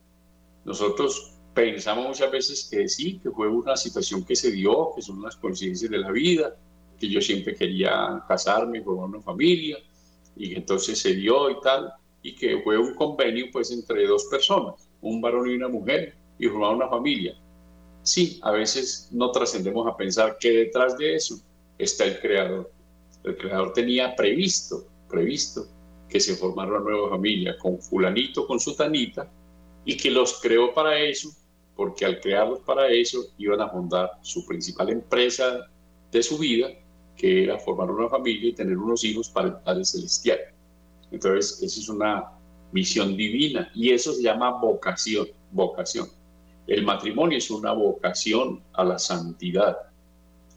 Nosotros 0.63 1.33
pensamos 1.55 2.07
muchas 2.07 2.31
veces 2.31 2.67
que 2.69 2.87
sí, 2.87 3.19
que 3.23 3.31
fue 3.31 3.47
una 3.47 3.75
situación 3.75 4.23
que 4.23 4.35
se 4.35 4.51
dio, 4.51 4.91
que 4.95 5.01
son 5.01 5.19
las 5.23 5.35
conciencias 5.35 5.89
de 5.89 5.97
la 5.97 6.11
vida, 6.11 6.55
que 6.99 7.09
yo 7.09 7.21
siempre 7.21 7.55
quería 7.55 8.23
casarme, 8.27 8.83
formar 8.83 9.09
una 9.09 9.21
familia, 9.21 9.77
y 10.35 10.53
entonces 10.53 10.99
se 10.99 11.15
dio 11.15 11.49
y 11.49 11.59
tal, 11.61 11.91
y 12.27 12.35
que 12.35 12.59
fue 12.61 12.77
un 12.77 12.93
convenio 12.93 13.45
pues 13.53 13.71
entre 13.71 14.05
dos 14.05 14.25
personas, 14.25 14.89
un 14.99 15.21
varón 15.21 15.49
y 15.49 15.55
una 15.55 15.69
mujer, 15.69 16.13
y 16.37 16.47
formar 16.47 16.75
una 16.75 16.89
familia. 16.89 17.39
Sí, 18.03 18.37
a 18.43 18.51
veces 18.51 19.07
no 19.13 19.31
trascendemos 19.31 19.87
a 19.87 19.95
pensar 19.95 20.37
que 20.37 20.51
detrás 20.51 20.97
de 20.97 21.15
eso 21.15 21.39
está 21.77 22.03
el 22.03 22.19
creador. 22.19 22.69
El 23.23 23.37
creador 23.37 23.71
tenía 23.71 24.13
previsto, 24.13 24.85
previsto 25.09 25.67
que 26.09 26.19
se 26.19 26.35
formara 26.35 26.71
una 26.71 26.81
nueva 26.81 27.11
familia 27.11 27.57
con 27.57 27.79
fulanito, 27.79 28.45
con 28.45 28.59
sutanita, 28.59 29.31
y 29.85 29.95
que 29.95 30.11
los 30.11 30.41
creó 30.41 30.73
para 30.73 30.99
eso, 30.99 31.29
porque 31.77 32.03
al 32.03 32.19
crearlos 32.19 32.59
para 32.59 32.89
eso 32.89 33.23
iban 33.37 33.61
a 33.61 33.69
fundar 33.69 34.11
su 34.21 34.45
principal 34.45 34.89
empresa 34.89 35.65
de 36.11 36.21
su 36.21 36.37
vida, 36.37 36.67
que 37.15 37.45
era 37.45 37.57
formar 37.57 37.89
una 37.89 38.09
familia 38.09 38.49
y 38.49 38.53
tener 38.53 38.77
unos 38.77 39.05
hijos 39.05 39.29
para 39.29 39.47
el 39.47 39.53
Padre 39.63 39.85
Celestial. 39.85 40.39
Entonces, 41.11 41.61
esa 41.61 41.79
es 41.79 41.89
una 41.89 42.31
misión 42.71 43.15
divina 43.15 43.71
y 43.73 43.91
eso 43.91 44.13
se 44.13 44.23
llama 44.23 44.51
vocación, 44.51 45.27
vocación. 45.51 46.07
El 46.67 46.83
matrimonio 46.83 47.37
es 47.37 47.49
una 47.49 47.71
vocación 47.71 48.61
a 48.73 48.83
la 48.83 48.99
santidad. 48.99 49.77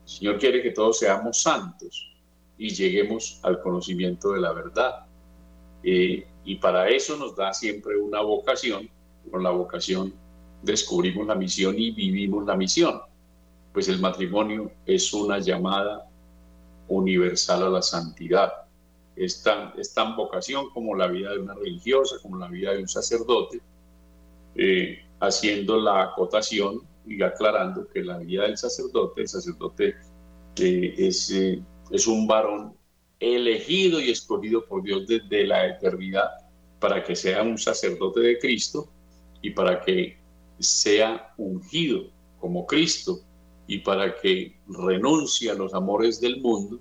El 0.03 0.09
Señor 0.09 0.39
quiere 0.39 0.63
que 0.63 0.73
todos 0.73 0.99
seamos 0.99 1.41
santos 1.41 2.11
y 2.59 2.71
lleguemos 2.71 3.39
al 3.43 3.61
conocimiento 3.61 4.33
de 4.33 4.41
la 4.41 4.53
verdad. 4.53 5.07
Eh, 5.83 6.27
y 6.45 6.57
para 6.57 6.89
eso 6.89 7.17
nos 7.17 7.37
da 7.37 7.55
siempre 7.55 7.97
una 7.97 8.21
vocación. 8.21 8.91
Con 9.31 9.43
la 9.43 9.51
vocación 9.51 10.13
descubrimos 10.63 11.27
la 11.27 11.35
misión 11.35 11.79
y 11.79 11.93
vivimos 11.93 12.45
la 12.45 12.57
misión. 12.57 13.01
Pues 13.73 13.89
el 13.89 14.01
matrimonio 14.01 14.73
es 14.85 15.13
una 15.13 15.39
llamada 15.39 16.09
universal 16.89 17.63
a 17.63 17.69
la 17.69 17.83
santidad. 17.83 18.53
Es 19.25 19.43
tan, 19.43 20.17
vocación 20.17 20.71
como 20.71 20.97
la 20.97 21.07
vida 21.07 21.33
de 21.33 21.41
una 21.41 21.55
religiosa, 21.55 22.17
como 22.23 22.39
la 22.39 22.49
vida 22.49 22.73
de 22.73 22.79
un 22.79 22.89
sacerdote, 22.89 23.61
eh, 24.55 25.05
haciendo 25.21 25.79
la 25.79 26.03
acotación 26.05 26.81
y 27.07 27.23
aclarando 27.23 27.87
que 27.89 28.03
la 28.03 28.19
vida 28.19 28.45
del 28.45 28.57
sacerdote, 28.57 29.23
el 29.23 29.29
sacerdote 29.29 29.95
eh, 30.57 30.95
es, 30.97 31.31
eh, 31.33 31.63
es 31.91 32.07
un 32.07 32.27
varón 32.27 32.75
elegido 33.19 34.01
y 34.01 34.11
escogido 34.11 34.65
por 34.65 34.83
Dios 34.83 35.07
desde 35.07 35.47
la 35.47 35.67
eternidad 35.67 36.31
para 36.79 37.05
que 37.05 37.15
sea 37.15 37.43
un 37.43 37.59
sacerdote 37.59 38.21
de 38.21 38.39
Cristo 38.39 38.89
y 39.43 39.51
para 39.51 39.83
que 39.83 40.19
sea 40.59 41.35
ungido 41.37 42.11
como 42.41 42.67
Cristo 42.67 43.21
y 43.67 43.79
para 43.79 44.15
que 44.17 44.57
renuncie 44.67 45.51
a 45.51 45.55
los 45.55 45.75
amores 45.75 46.21
del 46.21 46.41
mundo 46.41 46.81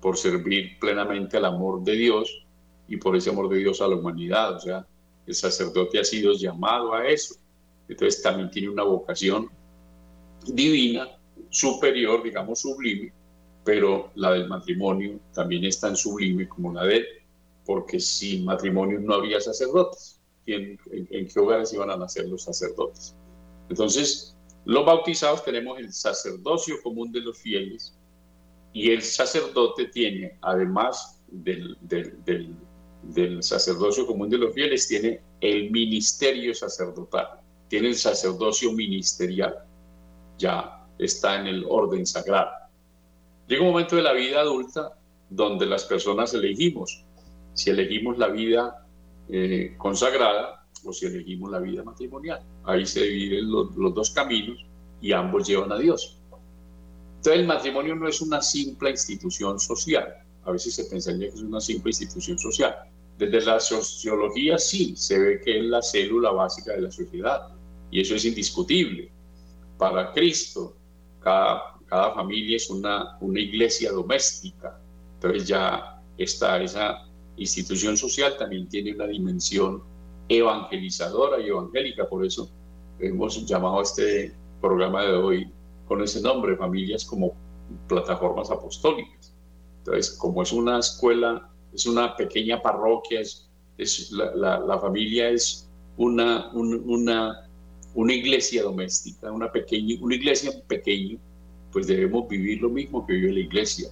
por 0.00 0.16
servir 0.16 0.78
plenamente 0.78 1.36
al 1.36 1.44
amor 1.44 1.82
de 1.82 1.92
Dios 1.92 2.46
y 2.86 2.96
por 2.96 3.16
ese 3.16 3.30
amor 3.30 3.48
de 3.48 3.58
Dios 3.58 3.80
a 3.80 3.88
la 3.88 3.96
humanidad. 3.96 4.56
O 4.56 4.60
sea, 4.60 4.86
el 5.26 5.34
sacerdote 5.34 5.98
ha 5.98 6.04
sido 6.04 6.32
llamado 6.34 6.94
a 6.94 7.06
eso. 7.06 7.34
Entonces 7.88 8.22
también 8.22 8.50
tiene 8.50 8.68
una 8.68 8.82
vocación 8.82 9.50
divina, 10.46 11.08
superior, 11.50 12.22
digamos, 12.22 12.60
sublime, 12.60 13.12
pero 13.64 14.10
la 14.14 14.32
del 14.32 14.48
matrimonio 14.48 15.18
también 15.32 15.64
es 15.64 15.80
tan 15.80 15.96
sublime 15.96 16.48
como 16.48 16.72
la 16.72 16.84
de 16.84 16.96
él, 16.98 17.06
porque 17.64 18.00
sin 18.00 18.44
matrimonio 18.44 18.98
no 19.00 19.14
habría 19.14 19.40
sacerdotes. 19.40 20.20
¿En, 20.46 20.78
en 20.90 21.28
qué 21.28 21.40
hogares 21.40 21.74
iban 21.74 21.90
a 21.90 21.96
nacer 21.96 22.26
los 22.26 22.44
sacerdotes? 22.44 23.14
Entonces, 23.68 24.34
los 24.64 24.86
bautizados 24.86 25.44
tenemos 25.44 25.78
el 25.78 25.92
sacerdocio 25.92 26.76
común 26.82 27.12
de 27.12 27.20
los 27.20 27.36
fieles, 27.38 27.97
y 28.72 28.90
el 28.90 29.02
sacerdote 29.02 29.86
tiene, 29.86 30.38
además 30.42 31.22
del, 31.28 31.76
sacerdocio 33.40 34.06
común 34.06 34.28
de 34.30 34.38
los 34.38 34.54
fieles, 34.54 34.86
tiene 34.86 35.20
el 35.40 35.70
ministerio 35.70 36.54
sacerdotal, 36.54 37.40
tiene 37.68 37.88
el 37.88 37.96
sacerdocio 37.96 38.72
ministerial, 38.72 39.54
ya 40.38 40.86
está 40.98 41.40
en 41.40 41.46
el 41.46 41.64
orden 41.68 42.06
sagrado. 42.06 42.50
Llega 43.46 43.62
un 43.62 43.70
momento 43.70 43.96
de 43.96 44.02
la 44.02 44.12
vida 44.12 44.40
adulta 44.40 44.98
donde 45.30 45.66
las 45.66 45.84
personas 45.84 46.34
elegimos 46.34 47.04
si 47.58 47.70
elegimos 47.70 48.16
la 48.18 48.28
vida 48.28 48.86
eh, 49.28 49.74
consagrada 49.78 50.64
o 50.84 50.92
si 50.92 51.06
elegimos 51.06 51.50
la 51.50 51.58
vida 51.58 51.82
matrimonial. 51.82 52.40
Ahí 52.62 52.86
se 52.86 53.02
dividen 53.02 53.50
los 53.50 53.94
dos 53.94 54.10
caminos 54.10 54.64
y 55.00 55.10
ambos 55.10 55.48
llevan 55.48 55.72
a 55.72 55.78
Dios. 55.78 56.17
Entonces 57.18 57.40
el 57.40 57.46
matrimonio 57.46 57.96
no 57.96 58.08
es 58.08 58.20
una 58.20 58.40
simple 58.40 58.90
institución 58.90 59.58
social. 59.58 60.14
A 60.44 60.52
veces 60.52 60.74
se 60.74 60.84
pensaría 60.84 61.28
que 61.28 61.34
es 61.34 61.42
una 61.42 61.60
simple 61.60 61.90
institución 61.90 62.38
social. 62.38 62.74
Desde 63.18 63.44
la 63.44 63.58
sociología 63.58 64.56
sí, 64.58 64.94
se 64.96 65.18
ve 65.18 65.40
que 65.40 65.58
es 65.58 65.64
la 65.64 65.82
célula 65.82 66.30
básica 66.30 66.72
de 66.72 66.82
la 66.82 66.90
sociedad 66.92 67.48
y 67.90 68.00
eso 68.00 68.14
es 68.14 68.24
indiscutible. 68.24 69.10
Para 69.76 70.12
Cristo, 70.12 70.76
cada, 71.20 71.74
cada 71.86 72.14
familia 72.14 72.56
es 72.56 72.70
una, 72.70 73.18
una 73.20 73.40
iglesia 73.40 73.90
doméstica. 73.90 74.80
Entonces 75.14 75.48
ya 75.48 76.00
está 76.16 76.62
esa 76.62 77.04
institución 77.36 77.96
social 77.96 78.36
también 78.36 78.68
tiene 78.68 78.94
una 78.94 79.06
dimensión 79.06 79.82
evangelizadora 80.28 81.40
y 81.40 81.48
evangélica. 81.48 82.08
Por 82.08 82.24
eso 82.24 82.48
hemos 83.00 83.44
llamado 83.44 83.80
a 83.80 83.82
este 83.82 84.32
programa 84.60 85.04
de 85.04 85.14
hoy 85.14 85.52
con 85.88 86.02
ese 86.02 86.20
nombre, 86.20 86.56
familias 86.56 87.04
como 87.04 87.34
plataformas 87.88 88.50
apostólicas. 88.50 89.34
Entonces, 89.78 90.12
como 90.12 90.42
es 90.42 90.52
una 90.52 90.78
escuela, 90.78 91.50
es 91.72 91.86
una 91.86 92.14
pequeña 92.14 92.60
parroquia, 92.60 93.20
es, 93.20 94.10
la, 94.12 94.78
familia 94.80 95.30
es 95.30 95.68
una, 95.96 96.52
una, 96.52 97.48
una 97.94 98.12
iglesia 98.12 98.62
doméstica, 98.62 99.32
una, 99.32 99.50
pequeña, 99.50 99.96
una 100.00 100.14
iglesia 100.14 100.52
pequeña, 100.66 101.18
pues 101.72 101.86
debemos 101.86 102.28
vivir 102.28 102.60
lo 102.60 102.68
mismo 102.68 103.06
que 103.06 103.14
vive 103.14 103.32
la 103.32 103.40
iglesia, 103.40 103.88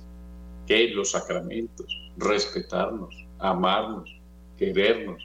que 0.66 0.88
los 0.88 1.12
sacramentos, 1.12 1.86
respetarnos, 2.16 3.14
amarnos, 3.38 4.10
querernos, 4.58 5.22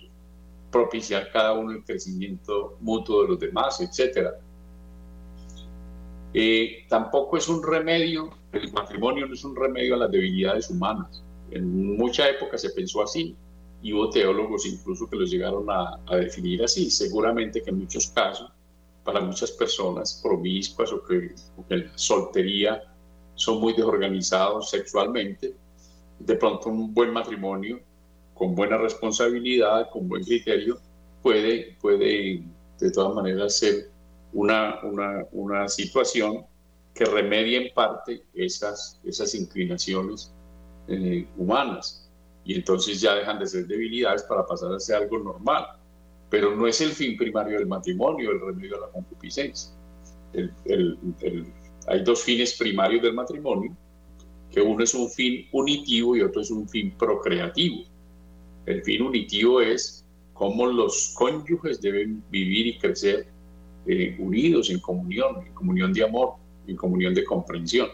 propiciar 0.72 1.32
cada 1.32 1.54
uno 1.54 1.72
el 1.72 1.84
crecimiento 1.84 2.78
mutuo 2.80 3.24
de 3.24 3.30
los 3.30 3.40
demás, 3.40 3.82
etcétera 3.82 4.40
eh, 6.34 6.86
tampoco 6.88 7.38
es 7.38 7.48
un 7.50 7.62
remedio, 7.62 8.30
el 8.54 8.72
matrimonio 8.72 9.28
no 9.28 9.34
es 9.34 9.44
un 9.44 9.56
remedio 9.56 9.96
a 9.96 10.00
las 10.00 10.12
debilidades 10.12 10.70
humanas. 10.70 11.24
En 11.52 11.98
mucha 11.98 12.30
época 12.30 12.58
se 12.58 12.70
pensó 12.70 13.04
así 13.04 13.36
y 13.82 13.94
hubo 13.94 14.10
teólogos 14.10 14.66
incluso 14.66 15.10
que 15.10 15.18
los 15.18 15.30
llegaron 15.30 15.66
a, 15.70 16.00
definir 16.16 16.64
así. 16.64 16.90
Seguramente 16.90 17.62
que 17.62 17.72
en 17.72 17.80
muchos 17.80 18.08
casos, 18.08 18.50
para 19.04 19.20
muchas 19.20 19.52
personas 19.52 20.22
promiscuas 20.24 20.94
o 20.94 21.04
que, 21.04 21.34
o 21.58 21.66
la 21.68 21.92
soltería 21.96 22.84
son 23.36 23.60
muy 23.60 23.74
desorganizados 23.74 24.70
sexualmente, 24.70 25.56
de 26.20 26.36
pronto 26.36 26.70
un 26.70 26.94
buen 26.94 27.12
matrimonio 27.12 27.80
con 28.34 28.56
buena 28.56 28.78
responsabilidad, 28.78 29.90
con 29.92 30.08
buen 30.08 30.24
criterio, 30.24 30.80
puede, 31.22 31.76
puede 31.82 32.44
de 32.80 32.92
todas 32.92 33.14
maneras 33.14 33.58
ser 33.58 33.91
una, 34.34 34.80
una, 35.32 35.68
situación 35.68 36.46
que 36.94 37.06
remedie 37.06 37.68
en 37.68 37.74
parte 37.74 38.24
esas, 38.34 39.00
esas 39.04 39.34
inclinaciones 39.36 40.34
eh, 40.88 41.28
humanas. 41.38 42.10
Y 42.44 42.56
entonces 42.56 43.00
ya 43.00 43.16
dejan 43.16 43.40
de 43.40 43.48
ser 43.48 43.68
debilidades 43.68 44.24
para 44.24 44.46
pasar 44.46 44.74
a 44.74 44.80
ser 44.80 44.98
algo 44.98 45.20
normal. 45.20 45.66
Pero 46.30 46.56
no 46.56 46.66
es 46.66 46.82
el 46.82 46.92
fin 46.92 47.18
primario 47.18 47.58
del 47.58 47.68
matrimonio, 47.68 48.32
el 48.32 48.42
remedio 48.42 48.78
a 48.78 48.88
la 48.88 48.88
concupiscencia. 48.88 49.72
El, 50.34 50.54
el, 50.66 50.98
hay 51.88 52.04
dos 52.04 52.24
fines 52.24 52.58
primarios 52.58 53.02
del 53.02 53.14
matrimonio, 53.14 53.76
que 54.50 54.62
uno 54.62 54.84
es 54.84 54.94
un 54.94 55.10
fin 55.10 55.48
unitivo 55.52 56.16
y 56.16 56.22
otro 56.22 56.42
es 56.42 56.52
un 56.52 56.68
fin 56.68 56.92
procreativo. 56.98 57.84
El 58.66 58.84
fin 58.84 59.02
unitivo 59.02 59.62
es 59.62 60.06
cómo 60.34 60.66
los 60.66 61.14
cónyuges 61.18 61.82
deben 61.82 62.24
vivir 62.30 62.68
y 62.68 62.80
crecer 62.80 63.28
eh, 63.86 64.16
unidos 64.20 64.70
en 64.70 64.80
comunión, 64.80 65.46
en 65.46 65.54
comunión 65.54 65.92
de 65.92 66.04
amor, 66.04 66.36
en 66.68 66.76
comunión 66.76 67.14
de 67.14 67.24
comprensión. 67.24 67.90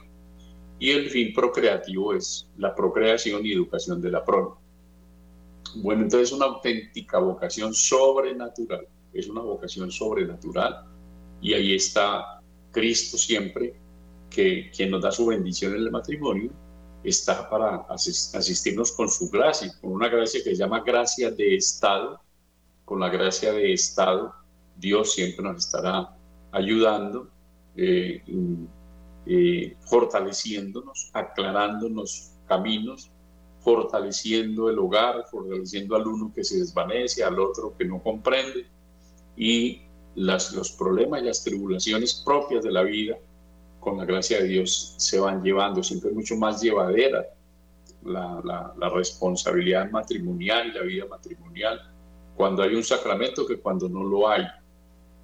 Y 0.80 0.92
el 0.92 1.10
fin 1.10 1.34
procreativo 1.34 2.14
es 2.14 2.48
la 2.58 2.76
procreación 2.76 3.46
y 3.46 3.54
educación 3.54 4.02
de 4.02 4.12
la 4.12 4.24
prole. 4.24 4.52
Bueno, 5.76 6.04
entonces 6.04 6.30
es 6.30 6.36
una 6.36 6.46
auténtica 6.46 7.20
vocación 7.20 7.74
sobrenatural, 7.74 8.88
es 9.14 9.28
una 9.28 9.42
vocación 9.42 9.92
sobrenatural. 9.92 10.86
Y 11.42 11.54
ahí 11.54 11.76
está 11.76 12.42
Cristo 12.72 13.18
siempre, 13.18 13.76
que 14.30 14.70
quien 14.76 14.92
nos 14.92 15.02
da 15.02 15.12
su 15.12 15.26
bendición 15.26 15.74
en 15.74 15.82
el 15.82 15.92
matrimonio, 15.92 16.52
está 17.04 17.50
para 17.50 17.86
asistirnos 17.90 18.92
con 18.92 19.10
su 19.10 19.30
gracia, 19.30 19.74
con 19.80 19.94
una 19.94 20.10
gracia 20.10 20.44
que 20.44 20.50
se 20.50 20.56
llama 20.56 20.82
gracia 20.82 21.32
de 21.32 21.56
Estado, 21.56 22.20
con 22.86 23.00
la 23.00 23.10
gracia 23.10 23.54
de 23.54 23.74
Estado 23.74 24.34
Dios 24.78 25.14
siempre 25.14 25.44
nos 25.44 25.66
estará 25.66 26.16
ayudando, 26.52 27.30
eh, 27.76 28.24
eh, 29.26 29.76
fortaleciéndonos, 29.82 31.10
aclarándonos 31.14 32.32
caminos, 32.48 33.10
fortaleciendo 33.60 34.70
el 34.70 34.80
hogar, 34.80 35.26
fortaleciendo 35.30 35.96
al 35.96 36.08
uno 36.08 36.32
que 36.34 36.44
se 36.44 36.60
desvanece, 36.60 37.24
al 37.24 37.40
otro 37.40 37.76
que 37.78 37.86
no 37.86 38.02
comprende, 38.02 38.66
y 39.36 39.82
las, 40.16 40.54
los 40.54 40.72
problemas 40.72 41.22
y 41.22 41.26
las 41.26 41.44
tribulaciones 41.44 42.22
propias 42.26 42.64
de 42.64 42.72
la 42.72 42.84
vida, 42.84 43.18
con 43.80 43.98
la 43.98 44.06
gracia 44.06 44.40
de 44.42 44.48
Dios, 44.48 44.96
se 44.98 45.20
van 45.20 45.44
llevando, 45.44 45.84
siempre 45.84 46.12
mucho 46.12 46.36
más 46.36 46.62
llevadera 46.62 47.26
la 48.04 48.90
responsabilidad 48.94 49.90
matrimonial 49.92 50.68
y 50.68 50.72
la 50.72 50.82
vida 50.82 51.06
matrimonial, 51.10 51.82
cuando 52.38 52.62
hay 52.62 52.76
un 52.76 52.84
sacramento 52.84 53.46
que 53.46 53.58
cuando 53.58 53.90
no 53.90 54.04
lo 54.04 54.30
hay. 54.30 54.46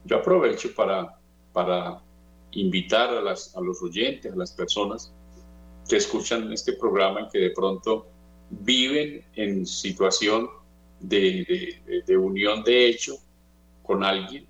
Yo 0.05 0.17
aprovecho 0.17 0.73
para, 0.75 1.17
para 1.53 2.01
invitar 2.51 3.09
a, 3.09 3.21
las, 3.21 3.55
a 3.55 3.61
los 3.61 3.81
oyentes, 3.81 4.31
a 4.31 4.35
las 4.35 4.51
personas 4.51 5.13
que 5.87 5.97
escuchan 5.97 6.51
este 6.51 6.73
programa 6.73 7.21
y 7.21 7.29
que 7.29 7.39
de 7.39 7.49
pronto 7.51 8.07
viven 8.49 9.23
en 9.35 9.65
situación 9.65 10.49
de, 10.99 12.03
de, 12.05 12.17
unión 12.17 12.63
de 12.63 12.87
hecho 12.87 13.17
con 13.81 14.03
alguien, 14.03 14.45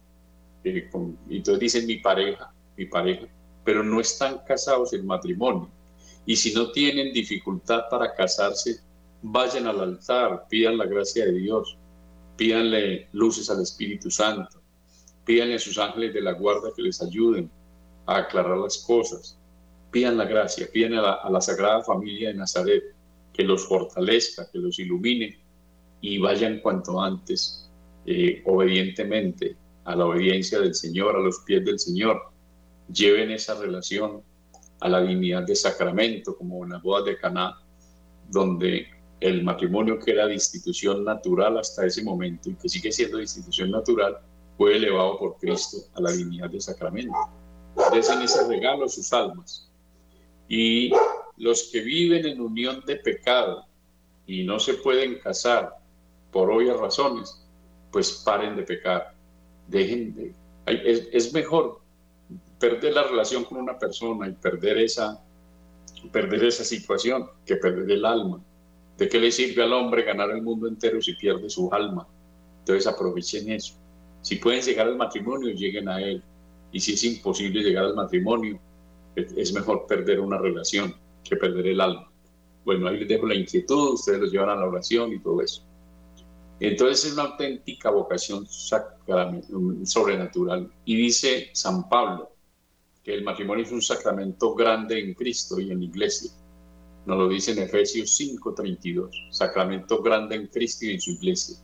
eh, 0.63 0.89
entonces 1.29 1.59
dicen 1.59 1.87
mi 1.87 1.97
pareja, 1.97 2.53
mi 2.77 2.85
pareja, 2.85 3.27
pero 3.63 3.83
no 3.83 3.99
están 3.99 4.39
casados 4.47 4.93
en 4.93 5.05
matrimonio. 5.05 5.69
Y 6.25 6.35
si 6.35 6.53
no 6.53 6.71
tienen 6.71 7.11
dificultad 7.11 7.81
para 7.89 8.13
casarse, 8.13 8.79
vayan 9.21 9.67
al 9.67 9.79
altar, 9.79 10.45
pidan 10.49 10.77
la 10.77 10.85
gracia 10.85 11.25
de 11.25 11.33
Dios, 11.33 11.77
pídanle 12.37 13.07
luces 13.13 13.49
al 13.49 13.61
Espíritu 13.61 14.11
Santo, 14.11 14.62
Pídanle 15.25 15.55
a 15.55 15.59
sus 15.59 15.77
ángeles 15.77 16.13
de 16.13 16.21
la 16.21 16.33
guarda 16.33 16.71
que 16.75 16.81
les 16.81 17.01
ayuden 17.01 17.49
a 18.05 18.17
aclarar 18.17 18.57
las 18.57 18.79
cosas. 18.79 19.37
Pidan 19.91 20.17
la 20.17 20.25
gracia, 20.25 20.67
pidan 20.71 20.93
a 20.95 21.29
la, 21.29 21.41
Sagrada 21.41 21.83
Familia 21.83 22.29
de 22.29 22.35
Nazaret 22.35 22.83
que 23.31 23.43
los 23.43 23.65
fortalezca, 23.67 24.49
que 24.51 24.59
los 24.59 24.79
ilumine 24.79 25.39
y 26.01 26.17
vayan 26.17 26.59
cuanto 26.59 27.01
antes 27.01 27.69
eh, 28.05 28.41
obedientemente 28.45 29.55
a 29.85 29.95
la 29.95 30.05
obediencia 30.05 30.59
del 30.59 30.75
Señor, 30.75 31.15
a 31.15 31.19
los 31.19 31.39
pies 31.39 31.63
del 31.63 31.79
Señor. 31.79 32.21
Lleven 32.91 33.31
esa 33.31 33.55
relación 33.55 34.21
a 34.81 34.89
la 34.89 35.01
dignidad 35.01 35.43
de 35.43 35.55
sacramento, 35.55 36.35
como 36.35 36.63
en 36.63 36.71
las 36.71 36.81
bodas 36.81 37.05
de 37.05 37.17
Caná, 37.17 37.57
donde 38.29 38.87
el 39.19 39.43
matrimonio 39.43 39.97
que 39.99 40.11
era 40.11 40.27
de 40.27 40.33
institución 40.33 41.05
natural 41.05 41.57
hasta 41.57 41.85
ese 41.85 42.03
momento 42.03 42.49
y 42.49 42.55
que 42.55 42.67
sigue 42.67 42.91
siendo 42.91 43.17
de 43.17 43.23
institución 43.23 43.71
natural, 43.71 44.17
fue 44.57 44.75
elevado 44.75 45.17
por 45.17 45.37
Cristo 45.37 45.77
a 45.93 46.01
la 46.01 46.11
dignidad 46.11 46.49
de 46.49 46.61
sacramento. 46.61 47.17
Desen 47.91 48.21
ese 48.21 48.47
regalo 48.47 48.85
a 48.85 48.89
sus 48.89 49.11
almas. 49.13 49.69
Y 50.47 50.91
los 51.37 51.69
que 51.71 51.81
viven 51.81 52.25
en 52.25 52.41
unión 52.41 52.83
de 52.85 52.97
pecado 52.97 53.65
y 54.27 54.43
no 54.43 54.59
se 54.59 54.75
pueden 54.75 55.19
casar 55.19 55.77
por 56.31 56.51
obvias 56.51 56.79
razones, 56.79 57.45
pues 57.91 58.23
paren 58.25 58.55
de 58.55 58.63
pecar. 58.63 59.15
Dejen 59.67 60.15
de... 60.15 60.35
Es, 60.65 61.07
es 61.11 61.33
mejor 61.33 61.81
perder 62.59 62.93
la 62.93 63.03
relación 63.03 63.43
con 63.43 63.57
una 63.57 63.77
persona 63.77 64.27
y 64.27 64.31
perder 64.33 64.77
esa, 64.77 65.21
perder 66.11 66.45
esa 66.45 66.63
situación 66.63 67.29
que 67.45 67.57
perder 67.57 67.91
el 67.91 68.05
alma. 68.05 68.41
¿De 68.97 69.09
qué 69.09 69.19
le 69.19 69.31
sirve 69.31 69.63
al 69.63 69.73
hombre 69.73 70.03
ganar 70.03 70.29
el 70.31 70.41
mundo 70.41 70.67
entero 70.67 71.01
si 71.01 71.13
pierde 71.13 71.49
su 71.49 71.73
alma? 71.73 72.07
Entonces 72.59 72.87
aprovechen 72.87 73.51
eso. 73.51 73.73
Si 74.23 74.37
pueden 74.37 74.61
llegar 74.61 74.87
al 74.87 74.97
matrimonio, 74.97 75.53
lleguen 75.53 75.87
a 75.89 76.01
él. 76.01 76.23
Y 76.71 76.79
si 76.79 76.93
es 76.93 77.03
imposible 77.03 77.61
llegar 77.61 77.85
al 77.85 77.93
matrimonio, 77.93 78.59
es 79.15 79.53
mejor 79.53 79.85
perder 79.85 80.19
una 80.19 80.39
relación 80.39 80.95
que 81.23 81.35
perder 81.35 81.67
el 81.67 81.79
alma. 81.79 82.09
Bueno, 82.65 82.87
ahí 82.87 82.97
les 82.97 83.07
dejo 83.07 83.27
la 83.27 83.35
inquietud, 83.35 83.93
ustedes 83.93 84.21
los 84.21 84.31
llevan 84.31 84.49
a 84.49 84.55
la 84.55 84.65
oración 84.65 85.13
y 85.13 85.19
todo 85.19 85.39
eso. 85.41 85.63
Entonces 86.59 87.05
es 87.05 87.13
una 87.13 87.23
auténtica 87.23 87.91
vocación 87.91 88.47
sobrenatural. 88.47 90.71
Y 90.85 90.95
dice 90.95 91.49
San 91.53 91.89
Pablo 91.89 92.31
que 93.03 93.13
el 93.13 93.23
matrimonio 93.23 93.65
es 93.65 93.71
un 93.71 93.81
sacramento 93.81 94.53
grande 94.55 94.99
en 94.99 95.13
Cristo 95.13 95.59
y 95.59 95.71
en 95.71 95.79
la 95.79 95.85
iglesia. 95.85 96.31
Nos 97.05 97.17
lo 97.17 97.27
dice 97.27 97.51
en 97.51 97.59
Efesios 97.59 98.17
5:32, 98.17 99.27
sacramento 99.29 100.01
grande 100.01 100.37
en 100.37 100.47
Cristo 100.47 100.85
y 100.85 100.91
en 100.91 101.01
su 101.01 101.11
iglesia. 101.11 101.57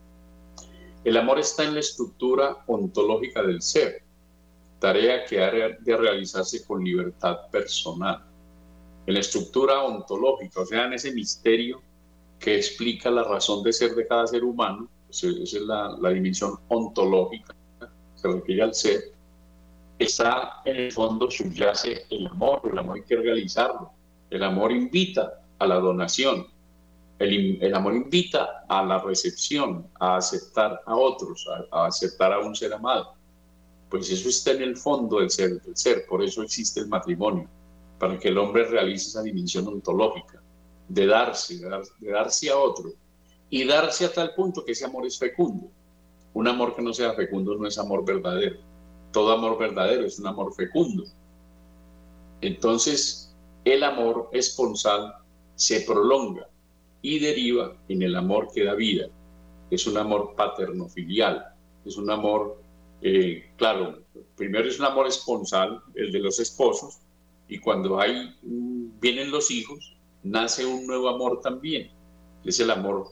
El 1.04 1.16
amor 1.16 1.38
está 1.38 1.64
en 1.64 1.74
la 1.74 1.80
estructura 1.80 2.62
ontológica 2.66 3.42
del 3.42 3.62
ser, 3.62 4.02
tarea 4.78 5.24
que 5.24 5.42
ha 5.42 5.50
de 5.50 5.96
realizarse 5.96 6.64
con 6.64 6.84
libertad 6.84 7.48
personal. 7.50 8.24
En 9.06 9.14
la 9.14 9.20
estructura 9.20 9.82
ontológica, 9.82 10.60
o 10.60 10.66
sea, 10.66 10.86
en 10.86 10.94
ese 10.94 11.12
misterio 11.12 11.82
que 12.38 12.56
explica 12.56 13.10
la 13.10 13.24
razón 13.24 13.62
de 13.62 13.72
ser 13.72 13.94
de 13.94 14.06
cada 14.06 14.26
ser 14.26 14.44
humano, 14.44 14.88
esa 15.08 15.28
es 15.28 15.52
la, 15.54 15.96
la 16.00 16.10
dimensión 16.10 16.58
ontológica, 16.68 17.54
se 18.14 18.28
refiere 18.28 18.62
al 18.62 18.74
ser, 18.74 19.12
está 20.00 20.62
en 20.64 20.76
el 20.76 20.92
fondo 20.92 21.30
subyace 21.30 22.06
el 22.10 22.26
amor, 22.26 22.62
el 22.70 22.78
amor 22.78 22.96
hay 22.96 23.02
que 23.02 23.16
realizarlo. 23.16 23.92
El 24.30 24.42
amor 24.42 24.72
invita 24.72 25.42
a 25.58 25.66
la 25.66 25.76
donación, 25.76 26.46
el, 27.20 27.74
amor 27.74 27.94
invita 27.94 28.64
a 28.66 28.82
la 28.82 28.98
recepción, 28.98 29.86
a 30.00 30.16
aceptar 30.16 30.80
a 30.86 30.96
otros, 30.96 31.46
a, 31.70 31.86
aceptar 31.86 32.32
a 32.32 32.38
un 32.38 32.56
ser 32.56 32.72
amado. 32.72 33.14
Pues 33.90 34.10
eso 34.10 34.28
está 34.28 34.52
en 34.52 34.62
el 34.62 34.76
fondo 34.76 35.20
del 35.20 35.30
ser, 35.30 35.60
del 35.60 35.76
ser, 35.76 36.06
por 36.06 36.22
eso 36.22 36.42
existe 36.42 36.80
el 36.80 36.88
matrimonio, 36.88 37.46
para 37.98 38.18
que 38.18 38.28
el 38.28 38.38
hombre 38.38 38.64
realice 38.64 39.08
esa 39.08 39.22
dimensión 39.22 39.68
ontológica, 39.68 40.40
de 40.88 41.06
darse, 41.06 41.58
de, 41.58 42.10
darse 42.10 42.50
a 42.50 42.56
otro, 42.56 42.90
y 43.50 43.64
darse 43.64 44.06
a 44.06 44.12
tal 44.12 44.34
punto 44.34 44.64
que 44.64 44.72
ese 44.72 44.86
amor 44.86 45.04
es 45.04 45.18
fecundo. 45.18 45.68
Un 46.32 46.48
amor 46.48 46.74
que 46.74 46.80
no 46.80 46.94
sea 46.94 47.12
fecundo 47.12 47.54
no 47.54 47.66
es 47.66 47.76
amor 47.76 48.02
verdadero. 48.02 48.60
Todo 49.12 49.32
amor 49.32 49.58
verdadero 49.58 50.06
es 50.06 50.18
un 50.18 50.26
amor 50.26 50.54
fecundo. 50.54 51.04
Entonces, 52.40 53.34
el 53.64 53.82
amor 53.82 54.30
esponsal 54.32 55.16
se 55.56 55.80
prolonga 55.82 56.49
y 57.02 57.18
deriva 57.18 57.76
en 57.88 58.02
el 58.02 58.16
amor 58.16 58.48
que 58.52 58.64
da 58.64 58.74
vida. 58.74 59.06
Es 59.70 59.86
un 59.86 59.96
amor 59.96 60.34
paterno-filial, 60.36 61.44
es 61.84 61.96
un 61.96 62.10
amor, 62.10 62.60
eh, 63.02 63.50
claro, 63.56 64.02
primero 64.36 64.68
es 64.68 64.78
un 64.78 64.86
amor 64.86 65.06
esponsal, 65.06 65.80
el 65.94 66.12
de 66.12 66.18
los 66.18 66.38
esposos, 66.40 66.98
y 67.48 67.58
cuando 67.58 68.00
hay, 68.00 68.34
vienen 68.42 69.30
los 69.30 69.50
hijos, 69.50 69.96
nace 70.22 70.66
un 70.66 70.86
nuevo 70.86 71.08
amor 71.08 71.40
también, 71.40 71.90
es 72.44 72.60
el 72.60 72.70
amor 72.70 73.08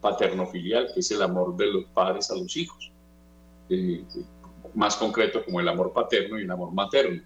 paterno-filial, 0.00 0.88
que 0.92 1.00
es 1.00 1.10
el 1.10 1.22
amor 1.22 1.56
de 1.56 1.66
los 1.66 1.84
padres 1.86 2.30
a 2.30 2.36
los 2.36 2.56
hijos. 2.56 2.92
Eh, 3.68 4.04
más 4.74 4.96
concreto 4.96 5.44
como 5.44 5.60
el 5.60 5.68
amor 5.68 5.92
paterno 5.92 6.38
y 6.38 6.42
el 6.42 6.50
amor 6.50 6.72
materno, 6.72 7.22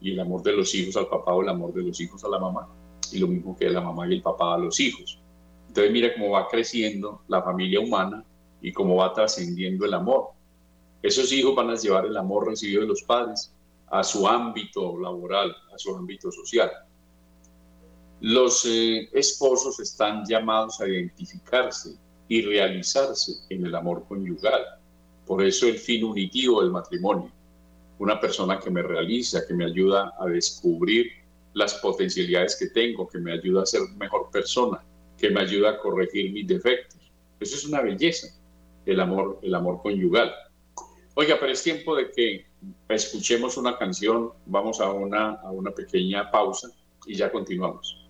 y 0.00 0.12
el 0.12 0.20
amor 0.20 0.42
de 0.42 0.52
los 0.52 0.74
hijos 0.74 0.96
al 0.96 1.08
papá 1.08 1.34
o 1.34 1.42
el 1.42 1.48
amor 1.48 1.72
de 1.72 1.82
los 1.82 2.00
hijos 2.00 2.22
a 2.24 2.28
la 2.28 2.38
mamá, 2.38 2.68
y 3.12 3.18
lo 3.18 3.28
mismo 3.28 3.56
que 3.56 3.68
la 3.68 3.80
mamá 3.80 4.08
y 4.08 4.14
el 4.14 4.22
papá 4.22 4.54
a 4.54 4.58
los 4.58 4.78
hijos. 4.80 5.20
Entonces 5.68 5.92
mira 5.92 6.12
cómo 6.14 6.30
va 6.30 6.48
creciendo 6.48 7.22
la 7.28 7.42
familia 7.42 7.80
humana 7.80 8.24
y 8.60 8.72
cómo 8.72 8.96
va 8.96 9.12
trascendiendo 9.12 9.84
el 9.84 9.94
amor. 9.94 10.30
Esos 11.02 11.30
hijos 11.32 11.54
van 11.54 11.70
a 11.70 11.76
llevar 11.76 12.06
el 12.06 12.16
amor 12.16 12.48
recibido 12.48 12.82
de 12.82 12.88
los 12.88 13.02
padres 13.02 13.54
a 13.86 14.02
su 14.02 14.26
ámbito 14.26 14.98
laboral, 14.98 15.54
a 15.72 15.78
su 15.78 15.94
ámbito 15.94 16.32
social. 16.32 16.70
Los 18.20 18.64
eh, 18.64 19.08
esposos 19.12 19.78
están 19.78 20.24
llamados 20.26 20.80
a 20.80 20.88
identificarse 20.88 21.96
y 22.26 22.42
realizarse 22.42 23.32
en 23.48 23.64
el 23.64 23.74
amor 23.74 24.04
conyugal. 24.08 24.62
Por 25.24 25.44
eso 25.44 25.68
el 25.68 25.78
fin 25.78 26.04
unitivo 26.04 26.62
del 26.62 26.72
matrimonio. 26.72 27.30
Una 27.98 28.20
persona 28.20 28.58
que 28.58 28.70
me 28.70 28.82
realiza, 28.82 29.46
que 29.46 29.54
me 29.54 29.66
ayuda 29.66 30.14
a 30.18 30.26
descubrir 30.26 31.12
las 31.54 31.74
potencialidades 31.74 32.56
que 32.56 32.68
tengo, 32.68 33.08
que 33.08 33.18
me 33.18 33.32
ayuda 33.32 33.62
a 33.62 33.66
ser 33.66 33.82
mejor 33.98 34.30
persona, 34.30 34.82
que 35.18 35.30
me 35.30 35.40
ayuda 35.40 35.70
a 35.70 35.78
corregir 35.78 36.32
mis 36.32 36.46
defectos. 36.46 37.12
Eso 37.40 37.56
es 37.56 37.64
una 37.66 37.82
belleza, 37.82 38.28
el 38.86 39.00
amor, 39.00 39.38
el 39.42 39.54
amor 39.54 39.82
conyugal. 39.82 40.32
Oiga, 41.14 41.36
pero 41.40 41.52
es 41.52 41.62
tiempo 41.62 41.96
de 41.96 42.10
que 42.10 42.46
escuchemos 42.88 43.56
una 43.56 43.76
canción, 43.76 44.30
vamos 44.46 44.80
a 44.80 44.92
una, 44.92 45.32
a 45.34 45.50
una 45.50 45.72
pequeña 45.72 46.30
pausa 46.30 46.70
y 47.06 47.14
ya 47.14 47.30
continuamos. 47.30 48.07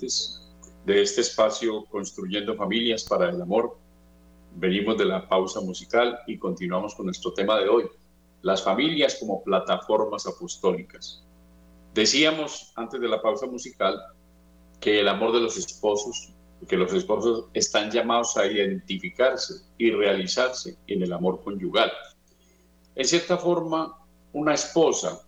De 0.00 1.02
este 1.02 1.22
espacio 1.22 1.84
Construyendo 1.86 2.54
Familias 2.54 3.04
para 3.04 3.30
el 3.30 3.42
Amor. 3.42 3.76
Venimos 4.54 4.96
de 4.96 5.04
la 5.04 5.28
pausa 5.28 5.60
musical 5.60 6.20
y 6.26 6.38
continuamos 6.38 6.94
con 6.94 7.06
nuestro 7.06 7.32
tema 7.32 7.58
de 7.58 7.68
hoy, 7.68 7.84
las 8.42 8.62
familias 8.62 9.16
como 9.18 9.42
plataformas 9.42 10.26
apostólicas. 10.26 11.24
Decíamos 11.94 12.72
antes 12.76 13.00
de 13.00 13.08
la 13.08 13.20
pausa 13.20 13.46
musical 13.46 14.00
que 14.80 15.00
el 15.00 15.08
amor 15.08 15.32
de 15.32 15.40
los 15.40 15.56
esposos, 15.56 16.32
que 16.68 16.76
los 16.76 16.92
esposos 16.92 17.46
están 17.54 17.90
llamados 17.90 18.36
a 18.36 18.46
identificarse 18.46 19.54
y 19.78 19.90
realizarse 19.90 20.76
en 20.86 21.02
el 21.02 21.12
amor 21.12 21.42
conyugal. 21.42 21.90
En 22.94 23.04
cierta 23.04 23.36
forma, 23.36 23.98
una 24.32 24.54
esposa 24.54 25.26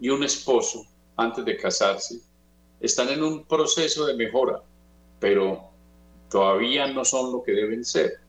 y 0.00 0.08
un 0.08 0.24
esposo, 0.24 0.84
antes 1.16 1.44
de 1.44 1.56
casarse, 1.56 2.27
están 2.80 3.08
en 3.08 3.22
un 3.22 3.44
proceso 3.44 4.06
de 4.06 4.14
mejora, 4.14 4.62
pero 5.18 5.70
todavía 6.30 6.86
no 6.86 7.04
son 7.04 7.32
lo 7.32 7.42
que 7.42 7.52
deben 7.52 7.84
ser. 7.84 8.20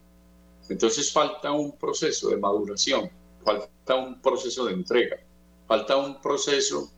Entonces 0.69 1.11
falta 1.11 1.51
un 1.51 1.77
proceso 1.77 2.29
de 2.29 2.37
maduración, 2.37 3.09
falta 3.43 3.95
un 3.95 4.21
proceso 4.21 4.65
de 4.65 4.73
entrega, 4.73 5.17
falta 5.67 5.97
un 5.97 6.21
proceso 6.21 6.91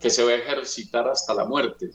que 0.00 0.10
se 0.10 0.22
va 0.22 0.30
a 0.30 0.36
ejercitar 0.36 1.08
hasta 1.08 1.34
la 1.34 1.44
muerte, 1.44 1.90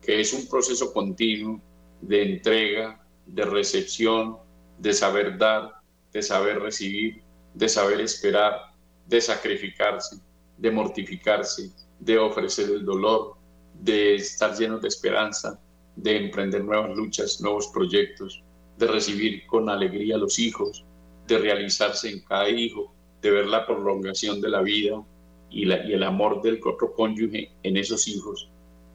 que 0.00 0.20
es 0.20 0.32
un 0.32 0.46
proceso 0.46 0.92
continuo 0.92 1.60
de 2.00 2.22
entrega, 2.22 3.04
de 3.26 3.44
recepción, 3.44 4.38
de 4.78 4.92
saber 4.92 5.36
dar, 5.38 5.80
de 6.12 6.22
saber 6.22 6.60
recibir, 6.60 7.22
de 7.54 7.68
saber 7.68 8.00
esperar, 8.00 8.72
de 9.06 9.20
sacrificarse, 9.20 10.18
de 10.56 10.70
mortificarse, 10.70 11.72
de 11.98 12.18
ofrecer 12.18 12.70
el 12.70 12.84
dolor, 12.84 13.37
de 13.80 14.16
estar 14.16 14.56
llenos 14.56 14.82
de 14.82 14.88
esperanza, 14.88 15.60
de 15.96 16.16
emprender 16.16 16.64
nuevas 16.64 16.96
luchas, 16.96 17.40
nuevos 17.40 17.68
proyectos, 17.68 18.42
de 18.78 18.86
recibir 18.86 19.46
con 19.46 19.68
alegría 19.68 20.14
a 20.14 20.18
los 20.18 20.38
hijos, 20.38 20.84
de 21.26 21.38
realizarse 21.38 22.08
en 22.08 22.20
cada 22.24 22.48
hijo, 22.48 22.92
de 23.20 23.30
ver 23.30 23.46
la 23.46 23.66
prolongación 23.66 24.40
de 24.40 24.48
la 24.48 24.62
vida 24.62 25.02
y, 25.50 25.64
la, 25.64 25.84
y 25.84 25.92
el 25.92 26.02
amor 26.02 26.40
del 26.42 26.60
otro 26.64 26.92
cónyuge 26.94 27.50
en 27.62 27.76
esos 27.76 28.06
hijos, 28.08 28.48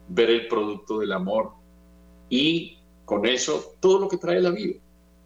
ver 0.08 0.30
el 0.30 0.48
producto 0.48 0.98
del 0.98 1.12
amor 1.12 1.52
y 2.28 2.78
con 3.04 3.26
eso 3.26 3.74
todo 3.80 4.00
lo 4.00 4.08
que 4.08 4.16
trae 4.16 4.40
la 4.40 4.50
vida. 4.50 4.80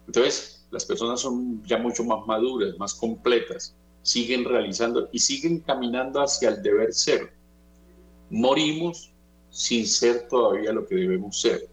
Entonces, 0.05 0.67
las 0.71 0.85
personas 0.85 1.21
son 1.21 1.63
ya 1.65 1.77
mucho 1.77 2.03
más 2.03 2.25
maduras, 2.27 2.77
más 2.77 2.93
completas, 2.93 3.75
siguen 4.01 4.45
realizando 4.45 5.09
y 5.11 5.19
siguen 5.19 5.59
caminando 5.59 6.21
hacia 6.21 6.49
el 6.49 6.61
deber 6.61 6.93
ser. 6.93 7.33
Morimos 8.29 9.11
sin 9.49 9.85
ser 9.87 10.27
todavía 10.27 10.71
lo 10.71 10.85
que 10.85 10.95
debemos 10.95 11.39
ser, 11.39 11.67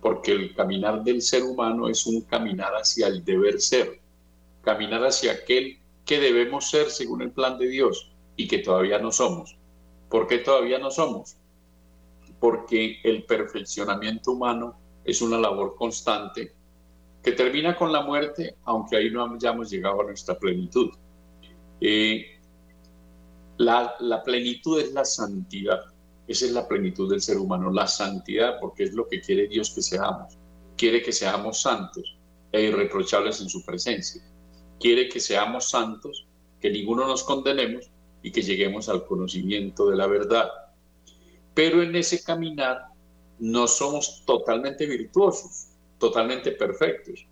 porque 0.00 0.32
el 0.32 0.54
caminar 0.54 1.02
del 1.02 1.22
ser 1.22 1.44
humano 1.44 1.88
es 1.88 2.06
un 2.06 2.22
caminar 2.22 2.72
hacia 2.74 3.06
el 3.06 3.24
deber 3.24 3.60
ser, 3.60 4.00
caminar 4.62 5.04
hacia 5.04 5.32
aquel 5.32 5.78
que 6.04 6.20
debemos 6.20 6.68
ser 6.68 6.90
según 6.90 7.22
el 7.22 7.32
plan 7.32 7.58
de 7.58 7.68
Dios 7.68 8.12
y 8.36 8.48
que 8.48 8.58
todavía 8.58 8.98
no 8.98 9.12
somos. 9.12 9.56
¿Por 10.08 10.26
qué 10.26 10.38
todavía 10.38 10.78
no 10.78 10.90
somos? 10.90 11.36
Porque 12.38 12.98
el 13.02 13.24
perfeccionamiento 13.24 14.32
humano 14.32 14.76
es 15.04 15.22
una 15.22 15.38
labor 15.38 15.76
constante 15.76 16.52
que 17.22 17.32
termina 17.32 17.74
con 17.74 17.90
la 17.90 18.02
muerte, 18.02 18.56
aunque 18.64 18.96
ahí 18.96 19.10
no 19.10 19.24
hayamos 19.24 19.70
llegado 19.70 20.02
a 20.02 20.04
nuestra 20.04 20.38
plenitud. 20.38 20.90
Eh, 21.80 22.38
la, 23.56 23.94
la 24.00 24.22
plenitud 24.22 24.78
es 24.78 24.92
la 24.92 25.04
santidad. 25.04 25.93
Esa 26.26 26.46
es 26.46 26.52
la 26.52 26.66
plenitud 26.66 27.10
del 27.10 27.20
ser 27.20 27.38
humano, 27.38 27.70
la 27.70 27.86
santidad, 27.86 28.58
porque 28.60 28.84
es 28.84 28.94
lo 28.94 29.06
que 29.08 29.20
quiere 29.20 29.46
Dios 29.46 29.70
que 29.70 29.82
seamos. 29.82 30.38
Quiere 30.76 31.02
que 31.02 31.12
seamos 31.12 31.60
santos 31.60 32.16
e 32.50 32.62
irreprochables 32.62 33.40
en 33.40 33.48
su 33.48 33.64
presencia. 33.64 34.22
Quiere 34.80 35.08
que 35.08 35.20
seamos 35.20 35.68
santos, 35.68 36.26
que 36.60 36.70
ninguno 36.70 37.06
nos 37.06 37.24
condenemos 37.24 37.90
y 38.22 38.32
que 38.32 38.42
lleguemos 38.42 38.88
al 38.88 39.04
conocimiento 39.04 39.90
de 39.90 39.96
la 39.96 40.06
verdad. 40.06 40.48
Pero 41.52 41.82
en 41.82 41.94
ese 41.94 42.22
caminar 42.22 42.86
no 43.38 43.68
somos 43.68 44.24
totalmente 44.24 44.86
virtuosos, 44.86 45.68
totalmente 45.98 46.52
perfectos. 46.52 47.26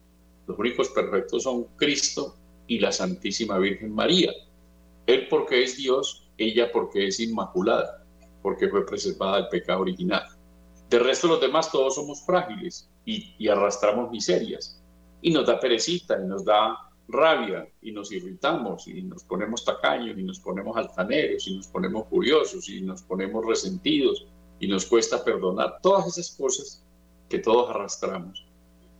Los 0.46 0.58
únicos 0.58 0.90
perfectos 0.90 1.44
son 1.44 1.64
Cristo 1.76 2.36
y 2.66 2.78
la 2.78 2.92
Santísima 2.92 3.58
Virgen 3.58 3.94
María. 3.94 4.32
Él 5.06 5.28
porque 5.28 5.62
es 5.62 5.76
Dios, 5.76 6.30
ella 6.36 6.70
porque 6.70 7.06
es 7.06 7.20
inmaculada, 7.20 8.01
porque 8.42 8.68
fue 8.68 8.84
preservada 8.84 9.36
del 9.36 9.48
pecado 9.48 9.80
original. 9.80 10.24
De 10.90 10.98
resto 10.98 11.28
los 11.28 11.40
demás 11.40 11.70
todos 11.72 11.94
somos 11.94 12.24
frágiles 12.26 12.90
y, 13.04 13.48
arrastramos 13.48 14.10
miserias. 14.10 14.80
Y 15.22 15.30
nos 15.30 15.46
da 15.46 15.58
perecita 15.58 16.18
y 16.22 16.26
nos 16.26 16.44
da 16.44 16.76
rabia 17.08 17.68
y 17.80 17.92
nos 17.92 18.10
irritamos 18.12 18.86
y 18.88 19.02
nos 19.02 19.24
ponemos 19.24 19.64
tacaños 19.64 20.18
y 20.18 20.22
nos 20.22 20.40
ponemos 20.40 20.76
altaneros 20.76 21.46
y 21.46 21.56
nos 21.56 21.68
ponemos 21.68 22.08
furiosos 22.08 22.68
y 22.68 22.80
nos 22.80 23.02
ponemos 23.02 23.44
resentidos 23.46 24.26
y 24.58 24.66
nos 24.66 24.86
cuesta 24.86 25.24
perdonar. 25.24 25.78
Todas 25.82 26.18
esas 26.18 26.36
cosas 26.36 26.84
que 27.28 27.38
todos 27.38 27.70
arrastramos. 27.70 28.44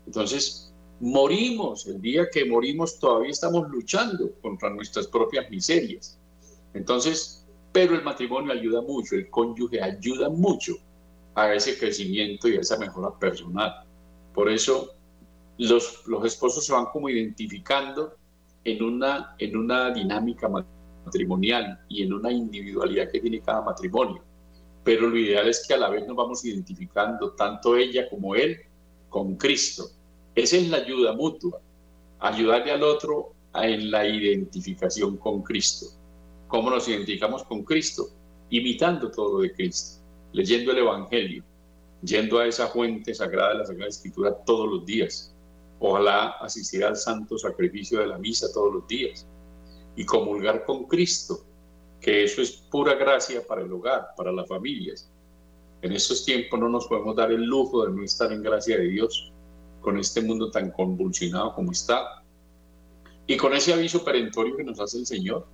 Entonces, 0.07 0.73
morimos, 1.01 1.87
el 1.87 2.01
día 2.01 2.29
que 2.33 2.45
morimos 2.45 2.99
todavía 2.99 3.31
estamos 3.31 3.69
luchando 3.69 4.33
contra 4.41 4.71
nuestras 4.71 5.07
propias 5.09 5.51
miserias. 5.51 6.19
Entonces, 6.75 7.42
pero 7.73 7.95
el 7.95 8.05
matrimonio 8.05 8.53
ayuda 8.53 8.83
mucho, 8.83 9.15
el 9.17 9.31
cónyuge 9.31 9.83
ayuda 9.83 10.29
mucho 10.29 10.75
a 11.35 11.55
ese 11.55 11.79
crecimiento 11.79 12.49
y 12.49 12.57
a 12.57 12.61
esa 12.61 12.79
mejora 12.79 13.19
personal. 13.19 13.73
Por 14.35 14.51
eso 14.51 14.91
los, 15.59 16.07
los 16.07 16.25
esposos 16.25 16.65
se 16.65 16.73
van 16.73 16.87
como 16.93 17.09
identificando 17.09 18.15
en 18.65 18.83
una, 18.83 19.35
en 19.39 19.57
una 19.57 19.91
dinámica 19.91 20.49
matrimonial 21.05 21.81
y 21.89 22.03
en 22.03 22.13
una 22.13 22.31
individualidad 22.31 23.11
que 23.11 23.21
tiene 23.21 23.41
cada 23.41 23.63
matrimonio. 23.63 24.23
Pero 24.85 25.09
lo 25.09 25.17
ideal 25.17 25.49
es 25.49 25.67
que 25.67 25.75
a 25.75 25.79
la 25.79 25.89
vez 25.89 26.07
nos 26.07 26.17
vamos 26.17 26.45
identificando, 26.45 27.33
tanto 27.33 27.77
ella 27.77 28.09
como 28.11 28.35
él, 28.35 28.59
con 29.09 29.37
Cristo. 29.37 29.85
Esa 30.35 30.57
es 30.57 30.69
la 30.69 30.79
ayuda 30.79 31.15
mutua, 31.15 31.61
ayudarle 32.19 32.73
al 32.73 32.83
otro 32.83 33.33
en 33.55 33.91
la 33.91 34.07
identificación 34.07 35.17
con 35.17 35.43
Cristo. 35.43 35.87
¿Cómo 36.53 36.69
nos 36.69 36.87
identificamos 36.87 37.45
con 37.45 37.65
Cristo? 37.65 38.11
Imitando 38.51 39.11
todo 39.11 39.39
lo 39.39 39.41
de 39.41 39.55
Cristo, 39.55 40.03
leyendo 40.35 40.73
el 40.73 40.81
Evangelio, 40.81 41.43
yendo 42.03 42.39
a 42.39 42.47
esa 42.47 42.67
fuente 42.67 43.15
sagrada 43.15 43.55
de 43.55 43.59
la 43.61 43.65
Sagrada 43.65 43.89
Escritura 43.89 44.35
todos 44.45 44.71
los 44.71 44.85
días. 44.85 45.35
Ojalá 45.79 46.29
asistir 46.43 46.85
al 46.85 46.97
santo 46.97 47.39
sacrificio 47.39 48.01
de 48.01 48.09
la 48.09 48.19
misa 48.19 48.53
todos 48.53 48.71
los 48.71 48.87
días 48.87 49.27
y 49.97 50.05
comulgar 50.05 50.67
con 50.67 50.85
Cristo, 50.85 51.43
que 52.03 52.25
eso 52.25 52.43
es 52.43 52.53
pura 52.53 52.97
gracia 52.97 53.47
para 53.47 53.63
el 53.63 53.73
hogar, 53.73 54.09
para 54.15 54.31
las 54.31 54.47
familias. 54.47 55.11
En 55.81 55.93
estos 55.93 56.23
tiempos 56.23 56.61
no 56.61 56.69
nos 56.69 56.87
podemos 56.87 57.17
dar 57.17 57.33
el 57.33 57.45
lujo 57.45 57.87
de 57.87 57.95
no 57.95 58.05
estar 58.05 58.31
en 58.31 58.43
gracia 58.43 58.77
de 58.77 58.89
Dios 58.89 59.33
con 59.81 59.99
este 59.99 60.21
mundo 60.21 60.51
tan 60.51 60.71
convulsionado 60.71 61.55
como 61.55 61.73
está. 61.73 62.23
Y 63.27 63.39
con 63.39 63.55
ese 63.55 63.73
aviso 63.73 64.05
perentorio 64.05 64.55
que 64.55 64.65
nos 64.65 64.79
hace 64.81 64.99
el 64.99 65.07
Señor, 65.07 65.47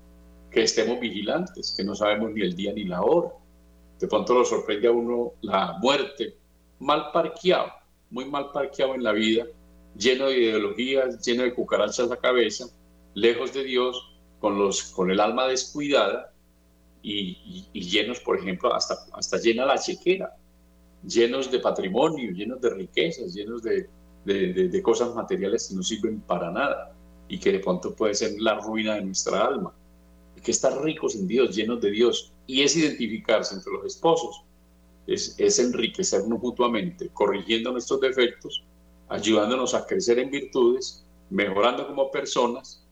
que 0.50 0.62
estemos 0.62 0.98
vigilantes, 1.00 1.74
que 1.76 1.84
no 1.84 1.94
sabemos 1.94 2.32
ni 2.32 2.42
el 2.42 2.54
día 2.54 2.72
ni 2.72 2.84
la 2.84 3.02
hora. 3.02 3.30
De 3.98 4.06
pronto 4.06 4.34
lo 4.34 4.44
sorprende 4.44 4.88
a 4.88 4.92
uno 4.92 5.32
la 5.42 5.76
muerte, 5.80 6.36
mal 6.78 7.10
parqueado, 7.12 7.72
muy 8.10 8.24
mal 8.24 8.50
parqueado 8.52 8.94
en 8.94 9.02
la 9.02 9.12
vida, 9.12 9.44
lleno 9.96 10.26
de 10.26 10.38
ideologías, 10.38 11.24
lleno 11.24 11.42
de 11.42 11.54
cucarachas 11.54 12.00
a 12.00 12.06
la 12.06 12.16
cabeza, 12.16 12.66
lejos 13.14 13.52
de 13.52 13.64
Dios, 13.64 14.08
con, 14.40 14.58
los, 14.58 14.82
con 14.84 15.10
el 15.10 15.20
alma 15.20 15.46
descuidada 15.46 16.32
y, 17.02 17.66
llenos, 17.72 18.20
por 18.20 18.38
ejemplo, 18.38 18.72
hasta, 18.74 18.94
hasta 19.12 19.38
llena 19.38 19.66
la 19.66 19.78
chequera, 19.78 20.36
llenos 21.04 21.50
de 21.50 21.60
patrimonio, 21.60 22.30
llenos 22.32 22.60
de 22.60 22.70
riquezas, 22.70 23.34
llenos 23.34 23.62
de, 23.62 23.88
de, 24.24 24.82
cosas 24.82 25.14
materiales 25.14 25.68
que 25.68 25.74
no 25.74 25.82
sirven 25.82 26.20
para 26.20 26.50
nada 26.50 26.92
y 27.28 27.38
que 27.38 27.52
de 27.52 27.60
pronto 27.60 27.94
puede 27.94 28.14
ser 28.14 28.32
la 28.40 28.54
ruina 28.60 28.94
de 28.94 29.02
nuestra 29.02 29.44
alma. 29.44 29.72
Que 30.42 30.50
estar 30.50 30.80
ricos 30.82 31.14
en 31.14 31.26
Dios, 31.26 31.54
llenos 31.54 31.80
de 31.80 31.90
Dios, 31.90 32.32
y 32.46 32.62
es 32.62 32.76
identificarse 32.76 33.54
entre 33.54 33.72
los 33.72 33.84
esposos, 33.84 34.42
es, 35.06 35.34
es 35.38 35.58
enriquecernos 35.58 36.40
mutuamente, 36.40 37.08
corrigiendo 37.12 37.72
nuestros 37.72 38.00
defectos, 38.00 38.64
ayudándonos 39.08 39.74
a 39.74 39.86
crecer 39.86 40.18
en 40.18 40.30
virtudes, 40.30 41.04
mejorando 41.30 41.86
como 41.86 42.10
personas 42.10 42.84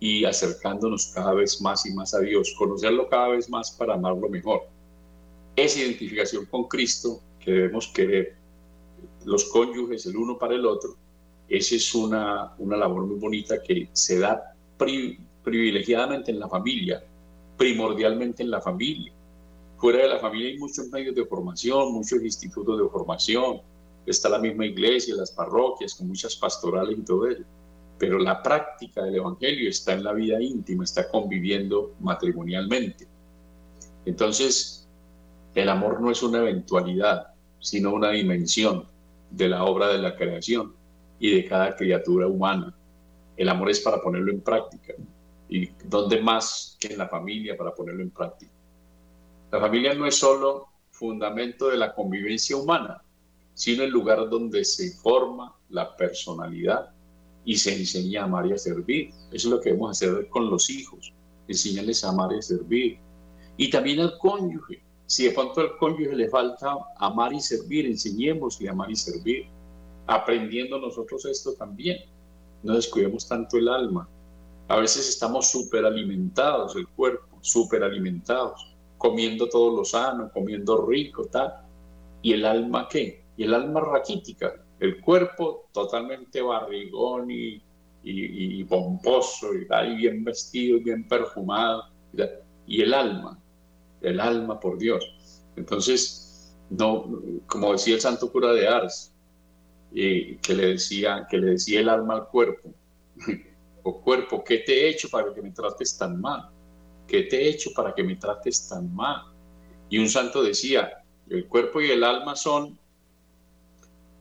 y 0.00 0.24
acercándonos 0.24 1.06
cada 1.14 1.34
vez 1.34 1.60
más 1.60 1.84
y 1.86 1.92
más 1.92 2.14
a 2.14 2.20
Dios, 2.20 2.54
conocerlo 2.56 3.08
cada 3.08 3.28
vez 3.28 3.48
más 3.48 3.70
para 3.72 3.94
amarlo 3.94 4.28
mejor. 4.28 4.62
Esa 5.56 5.80
identificación 5.80 6.46
con 6.46 6.64
Cristo 6.64 7.20
que 7.40 7.50
debemos 7.50 7.88
querer, 7.88 8.36
los 9.24 9.44
cónyuges 9.46 10.06
el 10.06 10.16
uno 10.16 10.38
para 10.38 10.54
el 10.54 10.66
otro, 10.66 10.96
esa 11.48 11.74
es 11.74 11.94
una, 11.94 12.54
una 12.58 12.76
labor 12.76 13.06
muy 13.06 13.18
bonita 13.18 13.62
que 13.62 13.88
se 13.92 14.18
da 14.18 14.54
privilegiadamente 15.48 16.30
en 16.30 16.40
la 16.40 16.48
familia, 16.48 17.02
primordialmente 17.56 18.42
en 18.42 18.50
la 18.50 18.60
familia. 18.60 19.12
Fuera 19.76 20.02
de 20.02 20.08
la 20.08 20.18
familia 20.18 20.48
hay 20.48 20.58
muchos 20.58 20.88
medios 20.88 21.14
de 21.14 21.24
formación, 21.24 21.92
muchos 21.92 22.22
institutos 22.22 22.78
de 22.78 22.88
formación, 22.88 23.60
está 24.06 24.28
la 24.28 24.38
misma 24.38 24.66
iglesia, 24.66 25.14
las 25.14 25.30
parroquias, 25.30 25.94
con 25.94 26.08
muchas 26.08 26.36
pastorales 26.36 26.98
y 26.98 27.02
todo 27.02 27.28
eso 27.28 27.44
pero 27.98 28.18
la 28.18 28.42
práctica 28.42 29.02
del 29.02 29.16
Evangelio 29.16 29.68
está 29.68 29.92
en 29.92 30.04
la 30.04 30.12
vida 30.12 30.40
íntima, 30.40 30.84
está 30.84 31.08
conviviendo 31.08 31.94
matrimonialmente. 32.00 33.06
Entonces, 34.06 34.88
el 35.54 35.68
amor 35.68 36.00
no 36.00 36.10
es 36.10 36.22
una 36.22 36.38
eventualidad, 36.38 37.28
sino 37.58 37.92
una 37.92 38.10
dimensión 38.10 38.84
de 39.30 39.48
la 39.48 39.64
obra 39.64 39.88
de 39.88 39.98
la 39.98 40.16
creación 40.16 40.72
y 41.18 41.34
de 41.34 41.44
cada 41.46 41.74
criatura 41.74 42.28
humana. 42.28 42.72
El 43.36 43.48
amor 43.48 43.70
es 43.70 43.80
para 43.80 44.00
ponerlo 44.00 44.30
en 44.30 44.40
práctica. 44.40 44.94
¿Y 45.48 45.70
dónde 45.84 46.20
más 46.20 46.76
que 46.78 46.88
en 46.88 46.98
la 46.98 47.08
familia 47.08 47.56
para 47.56 47.74
ponerlo 47.74 48.02
en 48.02 48.10
práctica? 48.10 48.52
La 49.50 49.60
familia 49.60 49.94
no 49.94 50.06
es 50.06 50.16
solo 50.16 50.68
fundamento 50.90 51.68
de 51.68 51.78
la 51.78 51.94
convivencia 51.94 52.56
humana, 52.56 53.02
sino 53.54 53.82
el 53.82 53.90
lugar 53.90 54.28
donde 54.28 54.64
se 54.64 54.92
forma 54.92 55.56
la 55.70 55.96
personalidad 55.96 56.90
y 57.44 57.56
se 57.56 57.74
enseña 57.74 58.22
a 58.22 58.24
amar 58.24 58.46
y 58.46 58.52
a 58.52 58.58
servir. 58.58 59.10
Eso 59.32 59.32
es 59.32 59.44
lo 59.46 59.60
que 59.60 59.70
debemos 59.70 59.92
hacer 59.92 60.28
con 60.28 60.50
los 60.50 60.68
hijos, 60.68 61.14
enseñarles 61.46 62.04
a 62.04 62.10
amar 62.10 62.32
y 62.32 62.38
a 62.38 62.42
servir. 62.42 62.98
Y 63.56 63.70
también 63.70 64.00
al 64.00 64.18
cónyuge. 64.18 64.82
Si 65.06 65.24
de 65.24 65.30
pronto 65.30 65.62
al 65.62 65.78
cónyuge 65.78 66.14
le 66.14 66.28
falta 66.28 66.76
amar 66.98 67.32
y 67.32 67.40
servir, 67.40 67.86
enseñémosle 67.86 68.68
a 68.68 68.72
amar 68.72 68.90
y 68.90 68.96
servir, 68.96 69.46
aprendiendo 70.06 70.78
nosotros 70.78 71.24
esto 71.24 71.54
también. 71.54 71.98
No 72.62 72.74
descuidemos 72.74 73.26
tanto 73.26 73.56
el 73.56 73.68
alma. 73.68 74.08
A 74.68 74.76
veces 74.76 75.08
estamos 75.08 75.50
súper 75.50 75.84
alimentados, 75.84 76.76
el 76.76 76.86
cuerpo, 76.88 77.38
súper 77.40 77.82
alimentados, 77.82 78.76
comiendo 78.98 79.48
todo 79.48 79.76
lo 79.76 79.84
sano, 79.84 80.30
comiendo 80.32 80.86
rico, 80.86 81.24
tal. 81.26 81.54
¿Y 82.22 82.34
el 82.34 82.44
alma 82.44 82.86
qué? 82.88 83.24
Y 83.36 83.44
el 83.44 83.54
alma 83.54 83.80
raquítica, 83.80 84.52
el 84.80 85.00
cuerpo 85.00 85.68
totalmente 85.72 86.42
barrigón 86.42 87.30
y, 87.30 87.62
y, 88.02 88.64
pomposo, 88.64 89.54
y, 89.54 89.66
y 89.66 89.96
bien 89.96 90.24
vestido, 90.24 90.80
bien 90.80 91.06
perfumado. 91.08 91.84
Y 92.66 92.82
el 92.82 92.92
alma, 92.92 93.38
el 94.02 94.20
alma 94.20 94.60
por 94.60 94.78
Dios. 94.78 95.42
Entonces, 95.56 96.54
no, 96.70 97.22
como 97.46 97.72
decía 97.72 97.94
el 97.94 98.00
santo 98.00 98.30
cura 98.30 98.52
de 98.52 98.68
Ars, 98.68 99.12
que, 99.92 100.54
le 100.54 100.66
decía, 100.66 101.26
que 101.30 101.38
le 101.38 101.52
decía 101.52 101.80
el 101.80 101.88
alma 101.88 102.14
al 102.14 102.28
cuerpo, 102.28 102.74
o 103.88 104.02
cuerpo, 104.02 104.44
¿qué 104.44 104.58
te 104.58 104.72
he 104.72 104.90
hecho 104.90 105.08
para 105.08 105.32
que 105.32 105.40
me 105.40 105.50
trates 105.50 105.96
tan 105.96 106.20
mal? 106.20 106.50
¿Qué 107.06 107.22
te 107.22 107.40
he 107.40 107.48
hecho 107.48 107.70
para 107.74 107.94
que 107.94 108.04
me 108.04 108.16
trates 108.16 108.68
tan 108.68 108.94
mal? 108.94 109.22
Y 109.88 109.98
un 109.98 110.10
santo 110.10 110.42
decía, 110.42 111.02
el 111.30 111.46
cuerpo 111.46 111.80
y 111.80 111.90
el 111.90 112.04
alma 112.04 112.36
son 112.36 112.78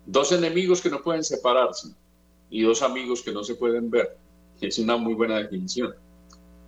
dos 0.06 0.32
enemigos 0.32 0.82
que 0.82 0.89
no 0.89 1.01
pueden 1.01 1.21
separarse 1.21 1.89
y 2.49 2.62
dos 2.62 2.82
amigos 2.82 3.21
que 3.21 3.34
no 3.34 3.43
se 3.43 3.56
pueden 3.56 3.91
ver. 3.91 4.17
Es 4.62 4.80
una 4.80 4.95
muy 4.95 5.15
buena 5.15 5.38
definición. 5.38 5.93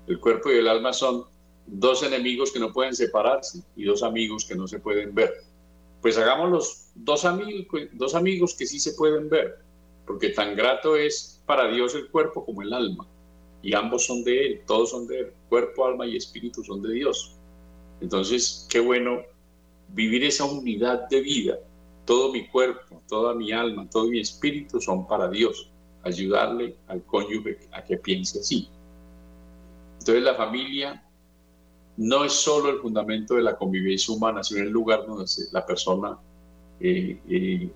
El 0.07 0.19
cuerpo 0.19 0.51
y 0.51 0.55
el 0.55 0.67
alma 0.67 0.91
son 0.91 1.23
dos 1.67 2.03
enemigos 2.03 2.51
que 2.51 2.59
no 2.59 2.73
pueden 2.73 2.93
separarse 2.93 3.63
y 3.77 3.85
dos 3.85 4.03
amigos 4.03 4.43
que 4.43 4.55
no 4.55 4.67
se 4.67 4.79
pueden 4.79 5.15
ver. 5.15 5.31
Pues 6.01 6.17
hagamos 6.17 6.51
los 6.51 6.91
dos 6.95 7.23
amigos, 7.23 7.65
dos 7.93 8.13
amigos 8.13 8.55
que 8.55 8.65
sí 8.65 8.77
se 8.77 8.91
pueden 8.91 9.29
ver, 9.29 9.59
porque 10.05 10.31
tan 10.31 10.53
grato 10.57 10.97
es 10.97 11.38
para 11.49 11.67
Dios 11.67 11.95
el 11.95 12.09
cuerpo 12.09 12.45
como 12.45 12.61
el 12.61 12.71
alma, 12.71 13.07
y 13.63 13.73
ambos 13.73 14.05
son 14.05 14.23
de 14.23 14.45
Él, 14.45 14.61
todos 14.67 14.91
son 14.91 15.07
de 15.07 15.21
Él, 15.21 15.33
cuerpo, 15.49 15.83
alma 15.83 16.05
y 16.05 16.15
espíritu 16.15 16.63
son 16.63 16.83
de 16.83 16.93
Dios. 16.93 17.35
Entonces, 18.01 18.67
qué 18.69 18.79
bueno 18.79 19.23
vivir 19.95 20.23
esa 20.23 20.45
unidad 20.45 21.09
de 21.09 21.21
vida. 21.21 21.57
Todo 22.05 22.31
mi 22.31 22.47
cuerpo, 22.49 23.01
toda 23.07 23.33
mi 23.33 23.51
alma, 23.51 23.89
todo 23.89 24.09
mi 24.09 24.19
espíritu 24.19 24.79
son 24.79 25.07
para 25.07 25.27
Dios. 25.27 25.71
Ayudarle 26.03 26.75
al 26.87 27.03
cónyuge 27.05 27.57
a 27.71 27.83
que 27.83 27.97
piense 27.97 28.41
así. 28.41 28.69
Entonces 29.97 30.23
la 30.23 30.35
familia 30.35 31.03
no 31.97 32.25
es 32.25 32.33
solo 32.33 32.69
el 32.69 32.77
fundamento 32.77 33.33
de 33.33 33.41
la 33.41 33.57
convivencia 33.57 34.13
humana, 34.13 34.43
sino 34.43 34.61
el 34.61 34.69
lugar 34.69 35.07
donde 35.07 35.25
la 35.51 35.65
persona, 35.65 36.15
eh, 36.79 37.19
eh, 37.27 37.71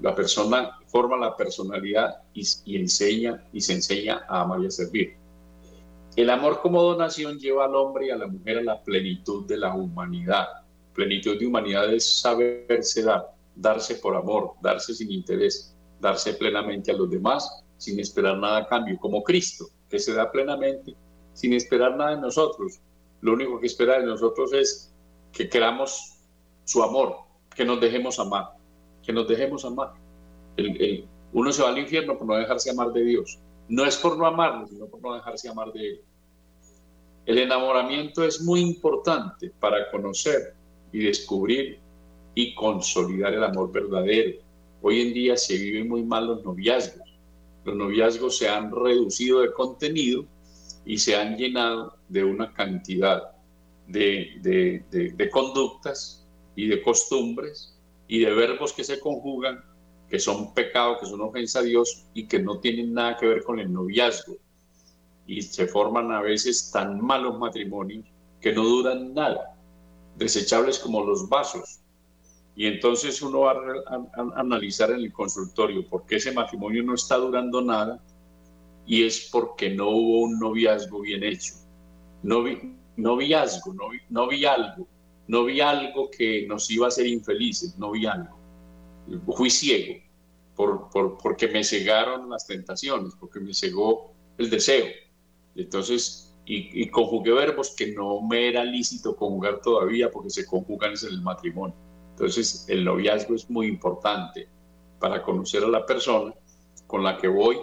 la 0.00 0.14
persona 0.14 0.78
forma 0.86 1.16
la 1.16 1.36
personalidad 1.36 2.22
y, 2.34 2.76
enseña 2.76 3.44
y 3.52 3.60
se 3.60 3.74
enseña 3.74 4.24
a 4.28 4.42
amar 4.42 4.60
y 4.62 4.66
a 4.66 4.70
servir. 4.70 5.16
El 6.16 6.30
amor 6.30 6.60
como 6.60 6.82
donación 6.82 7.38
lleva 7.38 7.66
al 7.66 7.74
hombre 7.74 8.06
y 8.06 8.10
a 8.10 8.16
la 8.16 8.26
mujer 8.26 8.58
a 8.58 8.62
la 8.62 8.82
plenitud 8.82 9.46
de 9.46 9.58
la 9.58 9.74
humanidad. 9.74 10.46
Plenitud 10.94 11.38
de 11.38 11.46
humanidad 11.46 11.92
es 11.92 12.20
saberse 12.20 13.02
dar, 13.02 13.32
darse 13.54 13.96
por 13.96 14.16
amor, 14.16 14.54
darse 14.60 14.94
sin 14.94 15.10
interés, 15.12 15.76
darse 16.00 16.34
plenamente 16.34 16.90
a 16.90 16.96
los 16.96 17.10
demás 17.10 17.48
sin 17.76 18.00
esperar 18.00 18.36
nada 18.38 18.58
a 18.58 18.66
cambio, 18.66 18.98
como 18.98 19.22
Cristo, 19.22 19.66
que 19.88 19.98
se 19.98 20.12
da 20.12 20.30
plenamente 20.30 20.94
sin 21.32 21.52
esperar 21.54 21.96
nada 21.96 22.16
de 22.16 22.20
nosotros, 22.20 22.80
lo 23.20 23.32
único 23.32 23.60
que 23.60 23.66
espera 23.66 23.98
de 23.98 24.06
nosotros 24.06 24.52
es 24.52 24.92
que 25.32 25.48
queramos 25.48 26.18
su 26.64 26.82
amor, 26.82 27.16
que 27.54 27.64
nos 27.64 27.80
dejemos 27.80 28.18
amar, 28.18 28.50
que 29.02 29.12
nos 29.12 29.28
dejemos 29.28 29.64
amar. 29.64 29.92
El, 30.56 31.06
uno 31.32 31.52
se 31.52 31.62
va 31.62 31.70
al 31.70 31.78
infierno 31.78 32.18
por 32.18 32.26
no 32.26 32.34
dejarse 32.34 32.70
amar 32.70 32.92
de 32.92 33.04
Dios. 33.04 33.38
No 33.68 33.84
es 33.84 33.96
por 33.96 34.18
no 34.18 34.26
amarlo, 34.26 34.66
sino 34.66 34.86
por 34.86 35.00
no 35.00 35.14
dejarse 35.14 35.48
amar 35.48 35.72
de 35.72 35.90
Él. 35.90 36.00
El 37.26 37.38
enamoramiento 37.38 38.24
es 38.24 38.40
muy 38.40 38.60
importante 38.60 39.52
para 39.60 39.90
conocer 39.90 40.54
y 40.92 41.04
descubrir 41.04 41.78
y 42.34 42.54
consolidar 42.54 43.34
el 43.34 43.44
amor 43.44 43.70
verdadero. 43.70 44.40
Hoy 44.82 45.00
en 45.02 45.14
día 45.14 45.36
se 45.36 45.56
viven 45.56 45.88
muy 45.88 46.02
mal 46.02 46.26
los 46.26 46.44
noviazgos. 46.44 47.08
Los 47.64 47.76
noviazgos 47.76 48.38
se 48.38 48.48
han 48.48 48.72
reducido 48.72 49.40
de 49.40 49.52
contenido 49.52 50.24
y 50.84 50.98
se 50.98 51.14
han 51.14 51.36
llenado 51.36 51.94
de 52.08 52.24
una 52.24 52.52
cantidad 52.52 53.32
de, 53.86 54.82
de, 54.90 55.30
conductas 55.30 56.26
y 56.56 56.68
de 56.68 56.82
costumbres 56.82 57.76
y 58.10 58.18
de 58.18 58.34
verbos 58.34 58.72
que 58.72 58.82
se 58.82 58.98
conjugan 58.98 59.62
que 60.08 60.18
son 60.18 60.52
pecado, 60.52 60.98
que 60.98 61.06
son 61.06 61.20
ofensa 61.20 61.60
a 61.60 61.62
Dios 61.62 62.06
y 62.12 62.26
que 62.26 62.40
no 62.40 62.58
tienen 62.58 62.92
nada 62.92 63.16
que 63.16 63.28
ver 63.28 63.44
con 63.44 63.60
el 63.60 63.72
noviazgo. 63.72 64.36
Y 65.28 65.42
se 65.42 65.68
forman 65.68 66.10
a 66.10 66.20
veces 66.20 66.72
tan 66.72 67.00
malos 67.00 67.38
matrimonios 67.38 68.04
que 68.40 68.52
no 68.52 68.64
duran 68.64 69.14
nada, 69.14 69.56
desechables 70.16 70.80
como 70.80 71.04
los 71.04 71.28
vasos. 71.28 71.82
Y 72.56 72.66
entonces 72.66 73.22
uno 73.22 73.42
va 73.42 73.52
a, 73.52 74.40
analizar 74.40 74.90
en 74.90 75.02
el 75.02 75.12
consultorio 75.12 75.88
por 75.88 76.04
qué 76.06 76.16
ese 76.16 76.32
matrimonio 76.32 76.82
no 76.82 76.94
está 76.94 77.14
durando 77.16 77.62
nada 77.62 78.02
y 78.86 79.04
es 79.04 79.28
porque 79.30 79.70
no 79.70 79.88
hubo 79.88 80.22
un 80.22 80.40
noviazgo 80.40 81.02
bien 81.02 81.22
hecho. 81.22 81.54
No 82.24 82.42
vi, 82.42 82.74
noviazgo, 82.96 83.72
no 83.72 83.90
vi, 83.90 84.44
no 85.30 85.44
vi 85.44 85.60
algo, 85.60 86.10
que 86.10 86.46
nos 86.46 86.70
iba 86.70 86.86
a 86.86 86.88
hacer 86.88 87.06
infelices, 87.06 87.78
no 87.78 87.92
vi 87.92 88.06
algo. 88.06 88.36
Fui 89.36 89.48
ciego 89.48 90.02
por, 90.56 90.90
por, 90.90 91.18
porque 91.18 91.48
me 91.48 91.62
cegaron 91.62 92.28
las 92.28 92.46
tentaciones, 92.46 93.14
porque 93.14 93.38
me 93.38 93.54
cegó 93.54 94.12
el 94.38 94.50
deseo. 94.50 94.86
Entonces, 95.54 96.34
y, 96.44 96.82
y, 96.82 96.88
conjugué 96.88 97.32
verbos 97.32 97.74
que 97.76 97.92
no 97.92 98.20
me 98.22 98.48
era 98.48 98.64
lícito 98.64 99.14
conjugar 99.14 99.60
todavía 99.60 100.10
porque 100.10 100.30
se 100.30 100.46
conjugan 100.46 100.94
en 101.00 101.08
el 101.08 101.22
matrimonio. 101.22 101.76
Entonces, 102.10 102.66
el 102.68 102.84
noviazgo 102.84 103.34
es 103.36 103.48
muy 103.48 103.68
importante 103.68 104.48
para 104.98 105.22
conocer 105.22 105.62
a 105.62 105.68
la 105.68 105.86
persona 105.86 106.34
con 106.86 107.04
la 107.04 107.16
que 107.16 107.28
voy 107.28 107.58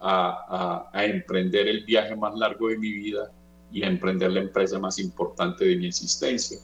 a, 0.00 0.90
emprender 0.94 1.68
el 1.68 1.84
viaje 1.84 2.16
más 2.16 2.34
largo 2.34 2.68
de 2.68 2.78
mi 2.78 2.92
vida 2.92 3.32
y 3.70 3.82
a 3.82 3.86
emprender 3.86 4.32
la 4.32 4.40
empresa 4.40 4.78
más 4.78 4.98
importante 4.98 5.64
de 5.64 5.76
mi 5.76 5.86
existencia. 5.86 6.58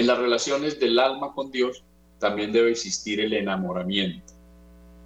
En 0.00 0.06
las 0.06 0.16
relaciones 0.16 0.80
del 0.80 0.98
alma 0.98 1.34
con 1.34 1.50
Dios 1.50 1.84
también 2.18 2.52
debe 2.52 2.70
existir 2.70 3.20
el 3.20 3.34
enamoramiento. 3.34 4.32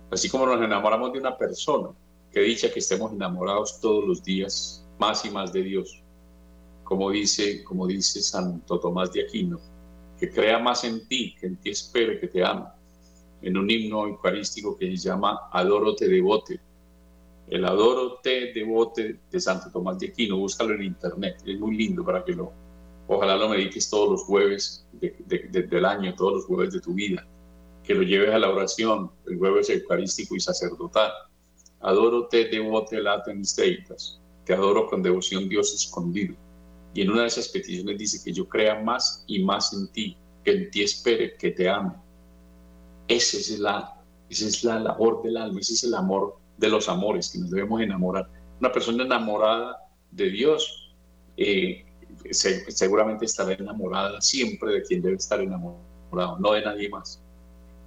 Así 0.08 0.28
como 0.28 0.46
nos 0.46 0.62
enamoramos 0.62 1.12
de 1.12 1.18
una 1.18 1.36
persona, 1.36 1.88
que 2.30 2.38
dicha 2.42 2.72
que 2.72 2.78
estemos 2.78 3.10
enamorados 3.10 3.80
todos 3.80 4.04
los 4.04 4.22
días 4.22 4.86
más 5.00 5.24
y 5.24 5.30
más 5.30 5.52
de 5.52 5.64
Dios. 5.64 6.00
Como 6.84 7.10
dice, 7.10 7.64
como 7.64 7.88
dice 7.88 8.22
Santo 8.22 8.78
Tomás 8.78 9.12
de 9.12 9.24
Aquino, 9.24 9.58
que 10.16 10.30
crea 10.30 10.60
más 10.60 10.84
en 10.84 11.08
ti, 11.08 11.34
que 11.40 11.48
en 11.48 11.56
ti 11.56 11.70
espere, 11.70 12.20
que 12.20 12.28
te 12.28 12.44
ama. 12.44 12.76
En 13.42 13.58
un 13.58 13.68
himno 13.68 14.06
eucarístico 14.06 14.78
que 14.78 14.96
se 14.96 15.08
llama 15.08 15.48
Adoro 15.50 15.96
te 15.96 16.06
devote, 16.06 16.60
el 17.48 17.64
Adoro 17.64 18.20
Te 18.22 18.52
Devote 18.52 19.18
de 19.28 19.40
Santo 19.40 19.72
Tomás 19.72 19.98
de 19.98 20.06
Aquino, 20.06 20.36
búscalo 20.36 20.72
en 20.72 20.84
internet, 20.84 21.42
es 21.44 21.58
muy 21.58 21.76
lindo 21.76 22.04
para 22.04 22.24
que 22.24 22.32
lo, 22.32 22.52
ojalá 23.06 23.36
lo 23.36 23.48
medites 23.48 23.90
todos 23.90 24.10
los 24.10 24.22
jueves 24.24 24.86
del 25.00 25.84
año, 25.84 26.14
todos 26.14 26.34
los 26.34 26.44
jueves 26.46 26.72
de 26.72 26.80
tu 26.80 26.94
vida, 26.94 27.26
que 27.82 27.94
lo 27.94 28.02
lleves 28.02 28.34
a 28.34 28.38
la 28.38 28.50
oración, 28.50 29.10
el 29.26 29.38
jueves 29.38 29.68
eucarístico 29.70 30.36
y 30.36 30.40
sacerdotal. 30.40 31.12
Adoro 31.80 32.28
Te 32.28 32.46
Devote 32.46 33.00
Latenis 33.00 33.54
Deitas, 33.56 34.20
te 34.44 34.54
adoro 34.54 34.88
con 34.88 35.02
devoción 35.02 35.48
Dios 35.48 35.74
escondido. 35.74 36.34
Y 36.94 37.02
en 37.02 37.10
una 37.10 37.22
de 37.22 37.28
esas 37.28 37.48
peticiones 37.48 37.98
dice 37.98 38.22
que 38.24 38.32
yo 38.32 38.48
crea 38.48 38.80
más 38.80 39.24
y 39.26 39.42
más 39.42 39.72
en 39.72 39.88
ti, 39.88 40.16
que 40.44 40.52
en 40.52 40.70
ti 40.70 40.82
espere, 40.82 41.36
que 41.36 41.50
te 41.50 41.68
ame. 41.68 41.92
Esa 43.08 43.36
es 43.36 43.58
la, 43.58 44.00
esa 44.30 44.46
es 44.46 44.64
la 44.64 44.78
labor 44.78 45.22
del 45.22 45.36
alma, 45.36 45.60
ese 45.60 45.74
es 45.74 45.84
el 45.84 45.94
amor 45.94 46.38
de 46.56 46.68
los 46.68 46.88
amores, 46.88 47.30
que 47.30 47.38
nos 47.38 47.50
debemos 47.50 47.80
enamorar. 47.80 48.30
Una 48.60 48.72
persona 48.72 49.04
enamorada 49.04 49.76
de 50.10 50.30
Dios 50.30 50.94
eh, 51.36 51.83
seguramente 52.30 53.26
estará 53.26 53.52
enamorada 53.52 54.20
siempre 54.20 54.74
de 54.74 54.82
quien 54.82 55.02
debe 55.02 55.16
estar 55.16 55.40
enamorado, 55.40 56.38
no 56.38 56.52
de 56.52 56.62
nadie 56.62 56.88
más. 56.88 57.20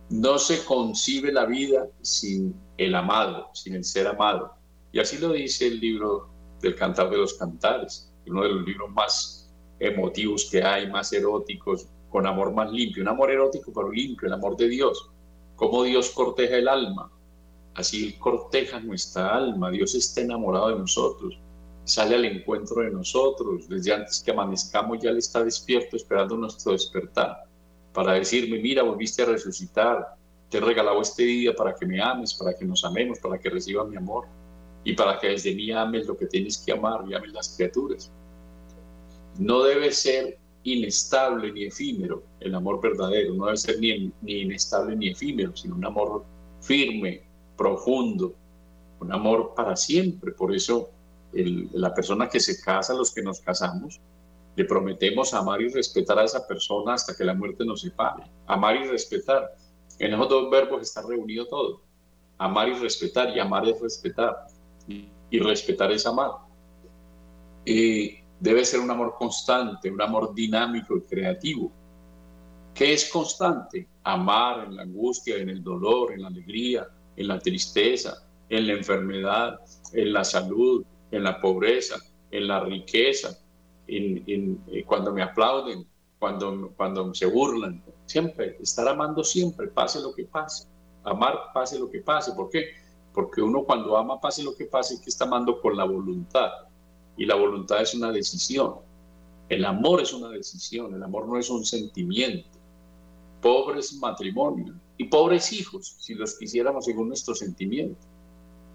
No 0.10 0.38
se 0.38 0.64
concibe 0.64 1.32
la 1.32 1.46
vida 1.46 1.88
sin 2.02 2.56
el 2.78 2.96
amado, 2.96 3.50
sin 3.54 3.76
el 3.76 3.84
ser 3.84 4.08
amado. 4.08 4.54
Y 4.92 5.00
así 5.00 5.18
lo 5.18 5.34
dice 5.34 5.68
el 5.68 5.80
libro 5.80 6.30
del 6.62 6.76
Cantar 6.76 7.10
de 7.10 7.18
los 7.18 7.34
Cantares, 7.34 8.12
uno 8.28 8.44
de 8.44 8.50
los 8.50 8.66
libros 8.66 8.90
más 8.92 9.50
emotivos 9.80 10.48
que 10.50 10.64
hay, 10.64 10.90
más 10.90 11.12
eróticos, 11.12 11.88
con 12.10 12.26
amor 12.26 12.54
más 12.54 12.72
limpio. 12.72 13.04
Un 13.04 13.10
amor 13.10 13.32
erótico 13.32 13.72
pero 13.74 13.92
limpio, 13.92 14.28
el 14.28 14.34
amor 14.34 14.56
de 14.56 14.70
Dios. 14.70 15.10
Cómo 15.56 15.84
Dios 15.84 16.12
corteja 16.12 16.56
el 16.56 16.68
alma, 16.68 17.12
Así 17.78 18.14
corteja 18.14 18.80
nuestra 18.80 19.36
alma. 19.36 19.70
Dios 19.70 19.94
está 19.94 20.22
enamorado 20.22 20.70
de 20.70 20.80
nosotros. 20.80 21.40
Sale 21.88 22.16
al 22.16 22.26
encuentro 22.26 22.82
de 22.82 22.92
nosotros, 22.92 23.68
desde 23.70 23.94
antes 23.94 24.22
que 24.24 24.32
amanezcamos 24.32 25.00
ya 25.02 25.10
Él 25.10 25.18
está 25.18 25.42
despierto 25.42 25.96
esperando 25.96 26.36
nuestro 26.36 26.74
despertar, 26.74 27.44
para 27.94 28.14
decirme, 28.14 28.60
mira, 28.60 28.84
volviste 28.84 29.24
a 29.24 29.28
resucitar, 29.28 30.16
te 30.50 30.58
he 30.58 30.62
regalado 30.62 31.02
este 31.02 31.24
día 31.24 31.56
para 31.56 31.74
que 31.74 31.86
me 31.86 32.02
ames, 32.02 32.34
para 32.34 32.54
que 32.54 32.66
nos 32.66 32.84
amemos, 32.84 33.20
para 33.20 33.40
que 33.40 33.50
reciba 33.50 33.86
mi 33.86 33.96
amor 33.96 34.26
y 34.84 34.94
para 34.94 35.18
que 35.18 35.28
desde 35.28 35.56
mí 35.56 35.72
ames 35.72 36.06
lo 36.08 36.18
que 36.18 36.28
tienes 36.28 36.58
que 36.58 36.74
amar 36.74 37.06
y 37.08 37.14
ames 37.14 37.32
las 37.32 37.56
criaturas. 37.56 38.12
No 39.40 39.64
debe 39.64 39.94
ser 39.94 40.38
inestable 40.64 41.54
ni 41.54 41.66
efímero 41.66 42.24
el 42.42 42.54
amor 42.54 42.82
verdadero, 42.82 43.34
no 43.34 43.46
debe 43.46 43.58
ser 43.58 43.80
ni, 43.80 44.12
ni 44.22 44.42
inestable 44.42 44.94
ni 44.96 45.10
efímero, 45.10 45.56
sino 45.56 45.76
un 45.76 45.86
amor 45.86 46.26
firme, 46.60 47.24
profundo, 47.56 48.36
un 49.00 49.14
amor 49.14 49.54
para 49.56 49.78
siempre. 49.78 50.34
Por 50.34 50.54
eso 50.54 50.92
la 51.46 51.94
persona 51.94 52.30
que 52.30 52.40
se 52.40 52.62
casa, 52.62 52.94
los 52.94 53.14
que 53.14 53.22
nos 53.22 53.42
casamos, 53.42 54.00
le 54.56 54.66
prometemos 54.66 55.34
amar 55.34 55.62
y 55.62 55.70
respetar 55.70 56.18
a 56.18 56.24
esa 56.24 56.48
persona 56.48 56.96
hasta 56.96 57.16
que 57.16 57.24
la 57.24 57.34
muerte 57.34 57.64
nos 57.64 57.82
separe. 57.82 58.24
Amar 58.48 58.76
y 58.76 58.88
respetar. 58.88 59.56
En 60.00 60.14
esos 60.14 60.30
dos 60.30 60.50
verbos 60.50 60.82
está 60.82 61.04
reunido 61.04 61.46
todo. 61.48 61.82
Amar 62.40 62.70
y 62.70 62.74
respetar, 62.74 63.36
y 63.36 63.40
amar 63.40 63.68
es 63.68 63.80
respetar, 63.80 64.48
y 64.88 65.40
respetar 65.40 65.92
es 65.92 66.06
amar. 66.06 66.32
Y 67.66 68.18
debe 68.40 68.64
ser 68.66 68.80
un 68.80 68.90
amor 68.90 69.16
constante, 69.18 69.92
un 69.92 70.02
amor 70.02 70.34
dinámico 70.34 70.98
y 70.98 71.02
creativo. 71.02 71.72
¿Qué 72.74 72.94
es 72.94 73.10
constante? 73.10 73.88
Amar 74.04 74.66
en 74.66 74.76
la 74.76 74.84
angustia, 74.84 75.38
en 75.38 75.50
el 75.50 75.64
dolor, 75.64 76.14
en 76.14 76.22
la 76.22 76.28
alegría, 76.28 76.88
en 77.16 77.28
la 77.28 77.40
tristeza, 77.40 78.24
en 78.50 78.68
la 78.68 78.74
enfermedad, 78.74 79.60
en 79.94 80.14
la 80.14 80.24
salud, 80.24 80.86
en 81.12 81.24
la 81.24 81.40
pobreza, 81.40 81.98
en 82.32 82.48
la 82.48 82.60
riqueza, 82.62 83.40
en, 83.88 84.62
eh, 84.68 84.84
cuando 84.86 85.14
me 85.14 85.22
aplauden, 85.22 85.86
cuando, 86.20 86.72
cuando 86.76 87.14
se 87.14 87.26
burlan. 87.26 87.84
Siempre, 88.06 88.58
estar 88.62 88.88
amando 88.88 89.24
siempre, 89.24 89.68
pase 89.68 90.02
lo 90.02 90.14
que 90.14 90.26
pase. 90.26 90.68
Amar, 91.04 91.36
pase 91.54 91.80
lo 91.80 91.90
que 91.90 92.02
pase. 92.02 92.34
¿Por 92.34 92.50
qué? 92.50 92.72
Porque 93.14 93.42
uno 93.42 93.64
cuando 93.64 93.98
ama, 93.98 94.20
pase 94.20 94.44
lo 94.44 94.56
que 94.56 94.66
pase, 94.66 95.02
que 95.02 95.10
está 95.10 95.26
amando 95.26 95.62
con 95.62 95.78
la 95.78 95.86
voluntad. 95.86 96.50
Y 97.16 97.26
la 97.26 97.36
voluntad 97.36 97.82
es 97.82 97.94
una 97.94 98.12
decisión. 98.12 98.76
El 99.50 99.64
amor 99.64 100.02
es 100.02 100.14
una 100.14 100.30
decisión, 100.30 100.94
el 100.94 101.02
amor 101.02 101.28
no 101.28 101.38
es 101.40 101.50
un 101.50 101.66
sentimiento. 101.66 102.60
Pobres 103.42 103.94
matrimonios 103.94 104.76
y 104.98 105.06
pobres 105.06 105.54
hijos, 105.54 105.96
si 106.00 106.16
los 106.16 106.38
quisiéramos 106.38 106.86
según 106.86 107.08
nuestro 107.08 107.34
sentimiento. 107.34 108.00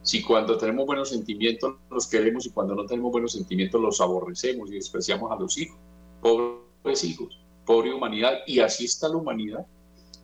Si 0.03 0.22
cuando 0.22 0.59
tenemos 0.59 0.84
buenos 0.84 1.11
sentimientos 1.11 1.76
los 1.90 2.09
queremos 2.09 2.44
y 2.46 2.50
cuando 2.50 2.74
no 2.74 2.86
tenemos 2.86 3.12
buenos 3.12 3.32
sentimientos 3.32 3.80
los 3.80 4.00
aborrecemos 4.00 4.68
y 4.70 4.74
despreciamos 4.74 5.30
a 5.30 5.36
los 5.36 5.57
hijos. 5.59 5.78
Pobres 6.20 7.05
hijos, 7.05 7.38
pobre 7.64 7.94
humanidad. 7.94 8.38
Y 8.46 8.59
así 8.59 8.86
está 8.86 9.09
la 9.09 9.16
humanidad, 9.16 9.64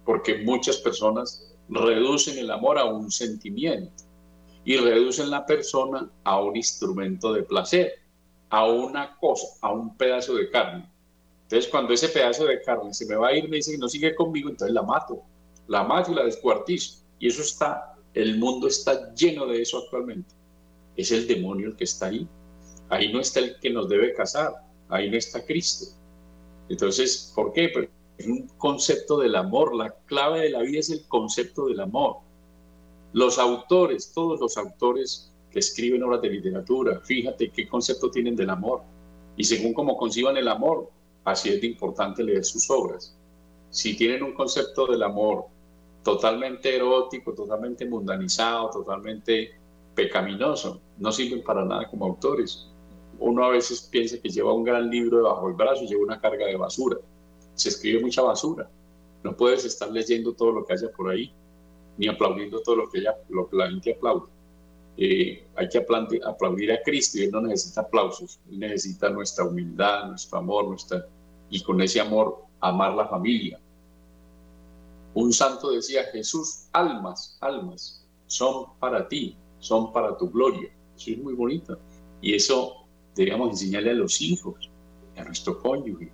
porque 0.05 0.39
muchas 0.39 0.79
personas 0.79 1.55
reducen 1.69 2.39
el 2.39 2.51
amor 2.51 2.79
a 2.79 2.87
un 2.87 3.11
sentimiento 3.11 4.05
y 4.65 4.77
reducen 4.77 5.31
la 5.31 5.47
persona 5.47 6.11
a 6.25 6.41
un 6.41 6.57
instrumento 6.57 7.33
de 7.33 7.45
placer, 7.45 7.93
a 8.51 8.67
una 8.67 9.17
cosa, 9.19 9.47
a 9.61 9.73
un 9.73 9.97
pedazo 9.97 10.35
de 10.35 10.51
carne. 10.51 10.91
Entonces, 11.43 11.71
cuando 11.71 11.95
ese 11.95 12.09
pedazo 12.09 12.45
de 12.45 12.61
carne 12.63 12.93
se 12.93 13.07
me 13.07 13.15
va 13.15 13.29
a 13.29 13.33
ir, 13.33 13.49
me 13.49 13.57
dice 13.57 13.73
que 13.73 13.79
no 13.79 13.89
sigue 13.89 14.15
conmigo, 14.15 14.51
entonces 14.51 14.75
la 14.75 14.83
mato. 14.83 15.23
La 15.69 15.85
mato 15.85 16.13
y 16.13 16.15
la 16.17 16.25
descuartizo. 16.25 17.05
Y 17.19 17.29
eso 17.29 17.43
está 17.43 17.98
el 18.15 18.39
mundo 18.39 18.69
está 18.69 19.15
lleno 19.15 19.47
de 19.47 19.63
eso 19.63 19.79
actualmente. 19.79 20.35
Es 20.97 21.13
el 21.13 21.27
demonio 21.27 21.69
el 21.69 21.77
que 21.77 21.85
está 21.85 22.07
ahí. 22.07 22.27
Ahí 22.89 23.13
no 23.13 23.21
está 23.21 23.41
el 23.41 23.59
que 23.61 23.71
nos 23.71 23.89
debe 23.89 24.15
casar, 24.15 24.55
ahí 24.89 25.11
no 25.11 25.17
está 25.17 25.45
Cristo. 25.45 25.95
Entonces, 26.69 27.33
¿por 27.35 27.53
qué? 27.53 27.69
Pues 27.73 27.89
es 28.19 28.27
un 28.27 28.49
concepto 28.59 29.19
del 29.19 29.37
amor. 29.37 29.75
La 29.75 29.95
clave 30.07 30.41
de 30.41 30.51
la 30.51 30.63
vida 30.63 30.81
es 30.81 30.91
el 30.91 31.07
concepto 31.07 31.67
del 31.67 31.81
amor. 31.81 32.19
Los 33.13 33.39
autores, 33.39 34.13
todos 34.13 34.41
los 34.41 34.57
autores 34.57 35.33
que 35.51 35.61
escriben 35.61 36.03
obras 36.03 36.21
de 36.21 36.31
literatura, 36.31 37.01
fíjate 37.01 37.51
qué 37.51 37.69
concepto 37.69 38.11
tienen 38.11 38.37
del 38.37 38.51
amor. 38.51 38.83
Y 39.37 39.45
según 39.45 39.73
cómo 39.73 39.97
conciban 39.97 40.37
el 40.37 40.49
amor, 40.49 40.91
así 41.25 41.51
es 41.51 41.61
de 41.61 41.69
importante 41.69 42.23
leer 42.23 42.45
sus 42.45 42.69
obras. 42.71 43.17
Si 43.71 43.97
tienen 43.97 44.23
un 44.23 44.35
concepto 44.35 44.87
del 44.87 45.03
amor 45.03 45.47
totalmente 46.03 46.75
erótico, 46.75 47.35
totalmente 47.35 47.87
mundanizado, 47.87 48.71
totalmente 48.71 49.53
pecaminoso. 49.95 50.81
No 50.99 51.13
sirven 51.13 51.43
para 51.43 51.65
nada 51.65 51.89
como 51.89 52.07
autores. 52.07 52.69
Uno 53.19 53.45
a 53.45 53.51
veces 53.51 53.89
piensa 53.91 54.19
que 54.19 54.29
lleva 54.29 54.53
un 54.53 54.65
gran 54.65 54.89
libro 54.89 55.19
debajo 55.19 55.47
del 55.49 55.57
brazo, 55.57 55.85
lleva 55.85 56.03
una 56.03 56.21
carga 56.21 56.47
de 56.47 56.57
basura. 56.57 56.97
Se 57.55 57.69
escribe 57.69 58.01
mucha 58.01 58.23
basura. 58.23 58.71
No 59.25 59.37
puedes 59.37 59.65
estar 59.65 59.91
leyendo 59.91 60.33
todo 60.33 60.53
lo 60.53 60.65
que 60.65 60.75
haya 60.75 60.91
por 60.93 61.11
ahí, 61.11 61.33
ni 61.97 62.07
aplaudiendo 62.07 62.61
todo 62.61 62.77
lo 62.77 62.89
que, 62.89 62.99
ella, 62.99 63.17
lo 63.29 63.49
que 63.49 63.57
la 63.57 63.69
gente 63.69 63.95
aplaude. 63.95 64.29
Eh, 64.97 65.45
hay 65.55 65.69
que 65.69 65.79
aplaudir 65.79 66.73
a 66.73 66.83
Cristo 66.83 67.19
y 67.19 67.25
Él 67.25 67.31
no 67.31 67.41
necesita 67.41 67.83
aplausos, 67.83 68.41
Él 68.51 68.59
necesita 68.59 69.09
nuestra 69.11 69.45
humildad, 69.45 70.09
nuestro 70.09 70.39
amor, 70.39 70.69
nuestra, 70.69 71.07
y 71.51 71.63
con 71.63 71.81
ese 71.81 72.01
amor 72.01 72.43
amar 72.61 72.95
la 72.95 73.07
familia, 73.07 73.61
un 75.19 75.33
santo 75.33 75.73
decía, 75.73 76.05
Jesús, 76.13 76.69
almas, 76.73 77.39
almas, 77.41 78.07
son 78.27 78.79
para 78.79 79.09
ti, 79.09 79.37
son 79.59 79.93
para 79.93 80.17
tu 80.17 80.31
gloria. 80.31 80.71
Eso 80.97 81.11
es 81.11 81.19
muy 81.19 81.35
bonito. 81.35 81.77
Y 82.21 82.35
eso 82.35 82.87
debemos 83.17 83.51
enseñarle 83.51 83.91
a 83.91 83.95
los 83.95 84.21
hijos, 84.21 84.71
a 85.17 85.25
nuestro 85.25 85.61
cónyuge, 85.61 86.13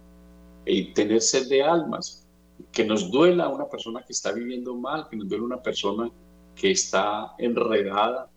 y 0.64 0.94
tener 0.94 1.20
sed 1.20 1.48
de 1.48 1.62
almas, 1.62 2.26
que 2.72 2.84
nos 2.84 3.10
duela 3.10 3.48
una 3.48 3.68
persona 3.68 4.02
que 4.02 4.14
está 4.14 4.32
viviendo 4.32 4.74
mal, 4.74 5.06
que 5.10 5.16
nos 5.16 5.28
duela 5.28 5.44
una 5.44 5.62
persona 5.62 6.10
que 6.54 6.70
está 6.70 7.34
enredada 7.38 8.30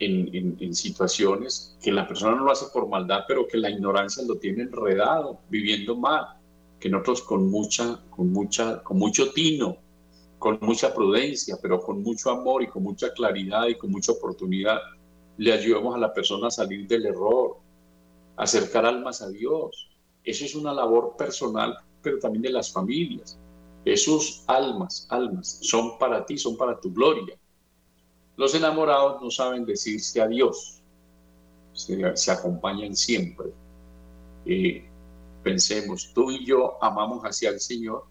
en, 0.00 0.56
en, 0.60 0.74
situaciones 0.74 1.78
que 1.80 1.92
la 1.92 2.06
persona 2.06 2.36
no 2.36 2.44
lo 2.44 2.50
hace 2.50 2.66
por 2.74 2.88
maldad, 2.88 3.20
pero 3.26 3.46
que 3.46 3.56
la 3.56 3.70
ignorancia 3.70 4.22
lo 4.26 4.36
tiene 4.36 4.64
enredado, 4.64 5.38
viviendo 5.48 5.96
mal, 5.96 6.26
que 6.78 6.90
nosotros 6.90 7.22
con 7.22 7.50
mucha, 7.50 8.02
con 8.10 8.32
mucha, 8.32 8.82
con 8.82 8.98
mucho 8.98 9.32
tino, 9.32 9.78
con 10.44 10.58
mucha 10.60 10.92
prudencia, 10.92 11.56
pero 11.62 11.80
con 11.80 12.02
mucho 12.02 12.30
amor 12.30 12.62
y 12.62 12.66
con 12.66 12.82
mucha 12.82 13.10
claridad 13.14 13.66
y 13.66 13.76
con 13.76 13.90
mucha 13.90 14.12
oportunidad, 14.12 14.78
le 15.38 15.50
ayudamos 15.50 15.94
a 15.94 15.98
la 15.98 16.12
persona 16.12 16.48
a 16.48 16.50
salir 16.50 16.86
del 16.86 17.06
error, 17.06 17.56
acercar 18.36 18.84
almas 18.84 19.22
a 19.22 19.30
Dios. 19.30 19.88
Eso 20.22 20.44
es 20.44 20.54
una 20.54 20.74
labor 20.74 21.16
personal, 21.16 21.74
pero 22.02 22.18
también 22.18 22.42
de 22.42 22.50
las 22.50 22.70
familias. 22.70 23.38
Esos 23.86 24.44
almas, 24.46 25.06
almas, 25.08 25.60
son 25.62 25.96
para 25.96 26.26
ti, 26.26 26.36
son 26.36 26.58
para 26.58 26.78
tu 26.78 26.92
gloria. 26.92 27.38
Los 28.36 28.54
enamorados 28.54 29.22
no 29.22 29.30
saben 29.30 29.64
decirse 29.64 30.20
adiós, 30.20 30.82
se, 31.72 32.14
se 32.18 32.30
acompañan 32.30 32.94
siempre. 32.94 33.46
Eh, 34.44 34.86
pensemos, 35.42 36.12
tú 36.12 36.30
y 36.30 36.44
yo 36.44 36.76
amamos 36.84 37.22
hacia 37.22 37.48
el 37.48 37.60
Señor, 37.60 38.04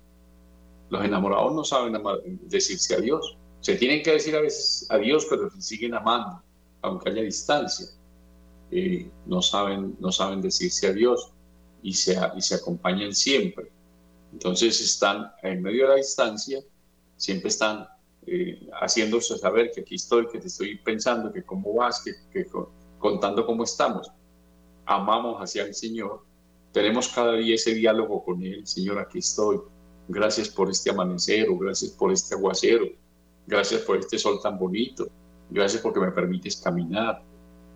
los 0.89 1.03
enamorados 1.03 1.53
no 1.53 1.63
saben 1.63 1.97
decirse 2.43 2.95
adiós. 2.95 3.37
Se 3.61 3.75
tienen 3.75 4.03
que 4.03 4.11
decir 4.11 4.35
a 4.35 4.41
veces 4.41 4.85
adiós, 4.89 5.25
pero 5.29 5.49
se 5.49 5.61
siguen 5.61 5.93
amando, 5.93 6.41
aunque 6.81 7.09
haya 7.09 7.21
distancia. 7.21 7.87
Eh, 8.71 9.09
no, 9.25 9.41
saben, 9.41 9.95
no 9.99 10.11
saben 10.11 10.41
decirse 10.41 10.87
adiós 10.87 11.31
y 11.81 11.93
se, 11.93 12.17
y 12.35 12.41
se 12.41 12.55
acompañan 12.55 13.13
siempre. 13.13 13.71
Entonces 14.31 14.81
están 14.81 15.31
en 15.43 15.61
medio 15.61 15.83
de 15.83 15.89
la 15.89 15.95
distancia, 15.95 16.59
siempre 17.17 17.49
están 17.49 17.87
eh, 18.25 18.67
haciéndose 18.81 19.37
saber 19.37 19.71
que 19.71 19.81
aquí 19.81 19.95
estoy, 19.95 20.27
que 20.27 20.39
te 20.39 20.47
estoy 20.47 20.77
pensando, 20.77 21.31
que 21.31 21.43
cómo 21.43 21.73
vas, 21.73 22.03
que 22.03 22.47
contando 22.97 23.45
cómo 23.45 23.63
estamos. 23.63 24.11
Amamos 24.85 25.39
hacia 25.41 25.63
el 25.63 25.75
Señor, 25.75 26.23
tenemos 26.73 27.07
cada 27.09 27.33
día 27.33 27.55
ese 27.55 27.75
diálogo 27.75 28.25
con 28.25 28.43
Él, 28.43 28.65
Señor, 28.65 28.97
aquí 28.97 29.19
estoy, 29.19 29.59
Gracias 30.07 30.49
por 30.49 30.69
este 30.69 30.89
amanecer, 30.89 31.49
o 31.49 31.57
gracias 31.57 31.91
por 31.91 32.11
este 32.11 32.35
aguacero, 32.35 32.85
gracias 33.47 33.81
por 33.81 33.97
este 33.97 34.19
sol 34.19 34.39
tan 34.41 34.57
bonito, 34.57 35.07
gracias 35.49 35.81
porque 35.81 35.99
me 35.99 36.11
permites 36.11 36.57
caminar. 36.57 37.23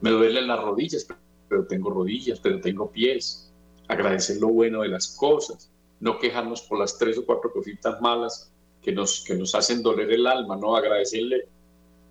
Me 0.02 0.12
duelen 0.12 0.48
las 0.48 0.62
rodillas, 0.62 1.08
pero 1.48 1.66
tengo 1.66 1.90
rodillas, 1.90 2.40
pero 2.40 2.60
tengo 2.60 2.92
pies. 2.92 3.52
Agradecer 3.88 4.38
lo 4.38 4.50
bueno 4.50 4.82
de 4.82 4.90
las 4.90 5.16
cosas, 5.16 5.72
no 6.02 6.20
quejarnos 6.20 6.62
por 6.64 6.80
las 6.80 6.98
tres 6.98 7.18
o 7.18 7.26
cuatro 7.26 7.52
cositas 7.52 8.02
malas 8.02 8.52
que 8.82 8.92
nos, 8.92 9.24
que 9.24 9.36
nos 9.36 9.56
hacen 9.56 9.82
doler 9.82 10.12
el 10.12 10.28
alma, 10.28 10.58
no 10.58 10.76
agradecerle 10.76 11.48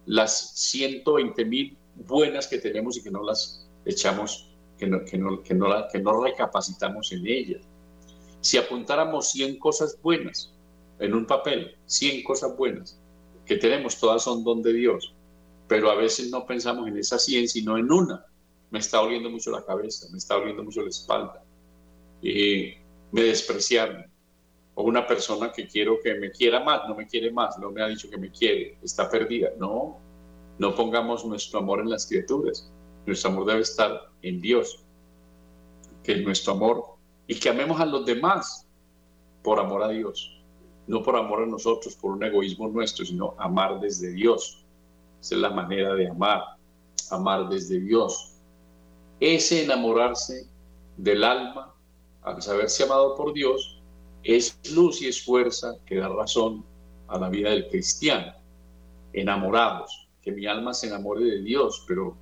las 0.07 0.53
120 0.57 1.45
mil 1.45 1.77
buenas 2.07 2.47
que 2.47 2.59
tenemos 2.59 2.97
y 2.97 3.03
que 3.03 3.11
no 3.11 3.23
las 3.23 3.69
echamos, 3.85 4.55
que 4.79 4.87
no, 4.87 5.05
que 5.05 5.19
no, 5.19 5.43
que 5.43 5.55
no, 5.55 5.67
que 5.93 5.99
no 6.01 6.23
recapacitamos 6.23 7.13
en 7.13 7.27
ellas 7.27 7.61
si 8.47 8.57
apuntáramos 8.59 9.33
100 9.33 9.59
cosas 9.59 9.99
buenas 10.01 10.55
en 11.01 11.15
un 11.15 11.27
papel, 11.27 11.77
100 11.87 12.23
cosas 12.23 12.57
buenas 12.57 12.97
que 13.45 13.57
tenemos, 13.57 13.99
todas 13.99 14.23
son 14.23 14.45
don 14.45 14.63
de 14.63 14.73
Dios, 14.73 15.13
pero 15.67 15.91
a 15.91 15.97
veces 15.97 16.31
no 16.31 16.47
pensamos 16.47 16.87
en 16.87 16.97
esas 16.97 17.25
100, 17.25 17.49
sino 17.49 17.77
en 17.77 17.91
una, 17.91 18.25
me 18.71 18.79
está 18.79 18.99
doliendo 18.99 19.31
mucho 19.31 19.51
la 19.51 19.65
cabeza, 19.65 20.07
me 20.13 20.19
está 20.19 20.37
doliendo 20.37 20.63
mucho 20.63 20.83
la 20.83 20.91
espalda, 20.91 21.43
y 22.23 22.75
me 23.11 23.23
despreciaron. 23.23 24.07
O 24.77 24.85
una 24.85 25.07
persona 25.07 25.51
que 25.51 25.67
quiero 25.67 25.99
que 26.01 26.15
me 26.15 26.31
quiera 26.31 26.61
más, 26.61 26.83
no 26.87 26.95
me 26.95 27.09
quiere 27.09 27.33
más, 27.33 27.59
no 27.59 27.73
me 27.73 27.83
ha 27.83 27.89
dicho 27.89 28.09
que 28.09 28.19
me 28.19 28.31
quiere, 28.31 28.79
está 28.83 29.11
perdida. 29.11 29.51
No, 29.59 29.99
no 30.59 30.75
pongamos 30.75 31.25
nuestro 31.25 31.61
amor 31.61 31.81
en 31.81 31.91
las 31.91 32.07
criaturas, 32.07 32.71
nuestro 33.07 33.31
amor 33.31 33.47
debe 33.47 33.61
estar 33.63 34.11
en 34.23 34.41
Dios, 34.41 34.85
que 36.05 36.17
nuestro 36.17 36.53
amor, 36.53 36.96
y 37.27 37.39
que 37.39 37.49
amemos 37.49 37.81
a 37.81 37.87
los 37.87 38.05
demás 38.07 38.67
por 39.43 39.59
amor 39.61 39.83
a 39.83 39.89
Dios, 39.89 40.43
no 40.87 41.03
por 41.03 41.17
amor 41.17 41.43
a 41.43 41.47
nosotros, 41.47 41.95
por 41.97 42.13
un 42.13 42.25
egoísmo 42.25 42.69
nuestro, 42.69 43.05
sino 43.05 43.35
amar 43.39 43.81
desde 43.81 44.13
Dios. 44.13 44.65
Esa 45.21 45.35
es 45.35 45.41
la 45.41 45.51
manera 45.51 45.95
de 45.95 46.09
amar, 46.09 46.43
amar 47.11 47.49
desde 47.49 47.81
Dios. 47.81 48.35
Ese 49.21 49.65
enamorarse 49.65 50.49
del 50.97 51.25
alma, 51.25 51.75
al 52.23 52.43
saberse 52.43 52.85
amado 52.85 53.15
por 53.17 53.33
Dios, 53.33 53.81
es 54.23 54.59
luz 54.75 55.01
y 55.03 55.09
es 55.09 55.25
fuerza 55.25 55.77
que 55.87 55.97
da 55.97 56.09
razón 56.09 56.65
a 57.09 57.19
la 57.19 57.29
vida 57.29 57.51
del 57.51 57.69
cristiano. 57.69 58.33
Enamorados, 59.13 60.09
que 60.23 60.33
mi 60.33 60.47
alma 60.47 60.75
se 60.75 60.89
enamore 60.89 61.25
de 61.25 61.43
Dios, 61.43 61.85
pero 61.87 62.17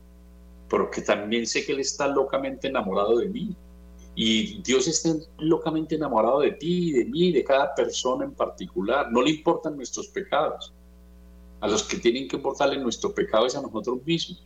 porque 0.69 1.01
también 1.01 1.47
sé 1.47 1.65
que 1.65 1.73
Él 1.73 1.81
está 1.81 2.09
locamente 2.09 2.69
enamorado 2.69 3.19
de 3.19 3.29
mí. 3.29 3.57
Y 4.15 4.63
Dios 4.63 4.87
está 4.87 5.11
locamente 5.39 5.97
enamorado 5.97 6.41
de 6.41 6.53
ti, 6.53 6.93
de 6.93 7.05
mí, 7.05 7.33
de 7.33 7.43
cada 7.43 7.75
persona 7.75 8.25
en 8.25 8.33
particular. 8.33 9.11
No 9.11 9.23
le 9.23 9.31
importan 9.31 9.77
nuestros 9.77 10.09
pecados. 10.09 10.73
A 11.61 11.69
los 11.69 11.83
que 11.83 11.97
tienen 11.97 12.29
que 12.29 12.37
importarle 12.37 12.79
nuestro 12.79 13.13
pecado 13.13 13.47
es 13.47 13.57
a 13.57 13.63
nosotros 13.63 14.05
mismos. 14.05 14.43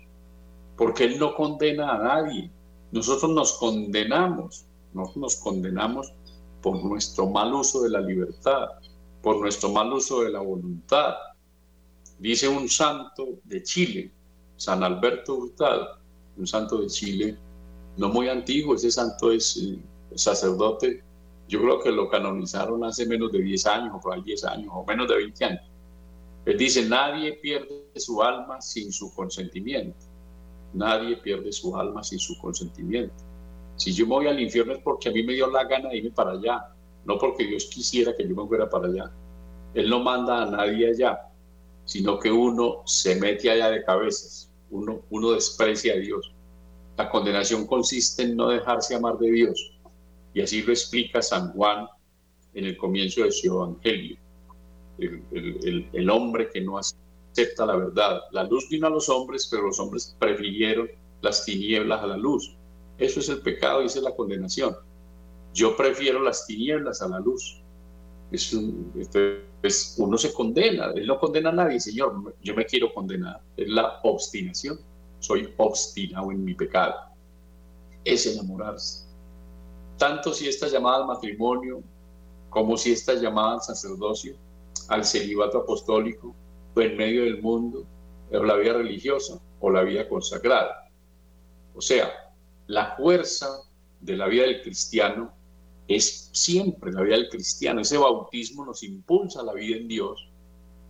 Porque 0.77 1.05
Él 1.05 1.19
no 1.19 1.35
condena 1.35 1.91
a 1.91 1.99
nadie. 1.99 2.51
Nosotros 2.93 3.31
nos 3.33 3.53
condenamos. 3.55 4.64
Nosotros 4.95 5.16
nos 5.16 5.37
condenamos 5.37 6.12
por 6.62 6.83
nuestro 6.85 7.27
mal 7.29 7.53
uso 7.55 7.83
de 7.83 7.91
la 7.91 8.01
libertad, 8.01 8.69
por 9.23 9.41
nuestro 9.41 9.71
mal 9.71 9.93
uso 9.93 10.23
de 10.23 10.31
la 10.31 10.41
voluntad. 10.41 11.14
Dice 12.19 12.49
un 12.49 12.69
santo 12.69 13.39
de 13.45 13.62
Chile, 13.62 14.12
San 14.57 14.83
Alberto 14.83 15.35
Hurtado, 15.35 15.99
un 16.37 16.47
santo 16.47 16.81
de 16.81 16.89
Chile, 16.89 17.39
no 17.99 18.09
muy 18.09 18.28
antiguo, 18.28 18.76
ese 18.76 18.90
santo 18.90 19.32
es 19.32 19.57
eh, 19.57 19.76
sacerdote, 20.14 21.03
yo 21.49 21.61
creo 21.61 21.80
que 21.80 21.90
lo 21.90 22.09
canonizaron 22.09 22.84
hace 22.84 23.07
menos 23.07 23.32
de 23.32 23.42
10 23.42 23.66
años, 23.66 23.94
o 23.96 24.01
por 24.01 24.14
ahí 24.14 24.22
10 24.22 24.44
años, 24.44 24.70
o 24.72 24.84
menos 24.84 25.09
de 25.09 25.16
20 25.16 25.44
años. 25.44 25.62
Él 26.46 26.57
dice, 26.57 26.88
nadie 26.88 27.34
pierde 27.34 27.90
su 27.96 28.22
alma 28.22 28.61
sin 28.61 28.92
su 28.92 29.12
consentimiento. 29.14 29.99
Nadie 30.74 31.16
pierde 31.16 31.51
su 31.53 31.76
alma 31.76 32.05
sin 32.05 32.18
su 32.18 32.38
consentimiento. 32.38 33.14
Si 33.76 33.92
yo 33.92 34.07
me 34.07 34.14
voy 34.14 34.26
al 34.28 34.40
infierno 34.40 34.74
es 34.74 34.82
porque 34.82 35.09
a 35.09 35.12
mí 35.12 35.22
me 35.22 35.34
dio 35.34 35.51
la 35.51 35.64
gana 35.64 35.88
de 35.88 35.96
irme 35.96 36.11
para 36.11 36.32
allá, 36.32 36.68
no 37.05 37.18
porque 37.18 37.46
Dios 37.46 37.64
quisiera 37.66 38.14
que 38.14 38.28
yo 38.28 38.34
me 38.34 38.46
fuera 38.46 38.70
para 38.70 38.86
allá. 38.86 39.11
Él 39.74 39.90
no 39.90 40.01
manda 40.01 40.42
a 40.42 40.51
nadie 40.51 40.90
allá, 40.90 41.18
sino 41.84 42.18
que 42.18 42.30
uno 42.30 42.82
se 42.84 43.16
mete 43.16 43.51
allá 43.51 43.70
de 43.70 43.82
cabezas, 43.82 44.51
uno, 44.70 45.01
uno 45.11 45.32
desprecia 45.32 45.94
a 45.94 45.96
Dios. 45.96 46.32
La 46.99 47.09
condenación 47.09 47.64
consiste 47.64 48.24
en 48.24 48.36
no 48.36 48.49
dejarse 48.49 48.96
amar 48.96 49.16
de 49.18 49.30
Dios. 49.30 49.72
Y 50.34 50.40
así 50.40 50.62
lo 50.62 50.72
explica 50.72 51.22
San 51.22 51.53
Juan 51.53 51.86
en 52.55 52.64
el 52.64 52.76
comienzo 52.76 53.22
de 53.22 53.30
su 53.30 53.46
Evangelio. 53.46 54.18
El, 54.99 56.11
hombre 56.11 56.51
que 56.53 56.61
no 56.61 56.76
acepta 56.76 57.64
la 57.64 57.76
verdad. 57.76 58.22
La 58.32 58.42
luz 58.42 58.68
vino 58.68 58.88
a 58.88 58.90
los 58.90 59.09
hombres, 59.09 59.46
pero 59.49 59.62
los 59.62 59.78
hombres 59.78 60.16
prefirieron 60.18 60.90
las 61.22 61.44
tinieblas 61.44 62.03
a 62.03 62.09
la 62.09 62.16
luz. 62.16 62.57
Eso 62.99 63.20
es 63.20 63.28
el 63.28 63.42
pecado 63.42 63.80
esa 63.82 64.01
es 64.01 64.05
la 64.05 64.16
condenación. 64.16 64.74
Yo 65.55 65.76
prefiero 65.76 66.20
las 66.20 66.49
tinieblas 66.49 67.01
a 67.01 67.09
la 67.09 67.20
luz. 67.20 67.62
Es 68.32 68.53
es, 69.62 69.94
uno 69.99 70.18
se 70.18 70.32
condena, 70.32 70.92
él 70.94 71.07
no 71.07 71.18
condena 71.18 71.51
a 71.51 71.53
nadie, 71.53 71.80
Señor, 71.80 72.34
yo 72.42 72.55
me 72.55 72.64
quiero 72.64 72.92
condenar. 72.92 73.40
Es 73.57 73.68
la 73.68 74.01
obstinación 74.03 74.78
soy 75.21 75.53
obstinado 75.57 76.31
en 76.31 76.45
mi 76.45 76.55
pecado. 76.55 76.95
Es 78.05 78.27
enamorarse. 78.27 79.07
Tanto 79.97 80.33
si 80.33 80.49
está 80.49 80.69
llamada 80.69 80.99
al 80.99 81.07
matrimonio, 81.07 81.83
como 82.51 82.77
si 82.77 82.93
está 82.93 83.14
llamada 83.14 83.55
al 83.55 83.62
sacerdocio, 83.62 84.37
al 84.89 85.05
celibato 85.05 85.59
apostólico, 85.59 86.35
o 86.75 86.81
en 86.81 86.97
medio 86.97 87.25
del 87.25 87.43
mundo, 87.43 87.85
o 88.33 88.43
la 88.43 88.57
vida 88.57 88.75
religiosa, 88.75 89.41
o 89.61 89.71
la 89.71 89.83
vida 89.83 90.09
consagrada. 90.09 90.89
O 91.75 91.81
sea, 91.81 92.11
la 92.66 92.97
fuerza 92.97 93.62
de 94.01 94.16
la 94.16 94.29
vida 94.29 94.45
del 94.45 94.62
cristiano 94.62 95.33
es 95.89 96.31
siempre 96.33 96.93
la 96.93 97.03
vida 97.03 97.16
del 97.16 97.29
cristiano. 97.29 97.81
Ese 97.81 97.99
bautismo 97.99 98.64
nos 98.64 98.83
impulsa 98.83 99.41
a 99.41 99.45
la 99.45 99.55
vida 99.55 99.77
en 99.77 99.89
Dios, 99.89 100.29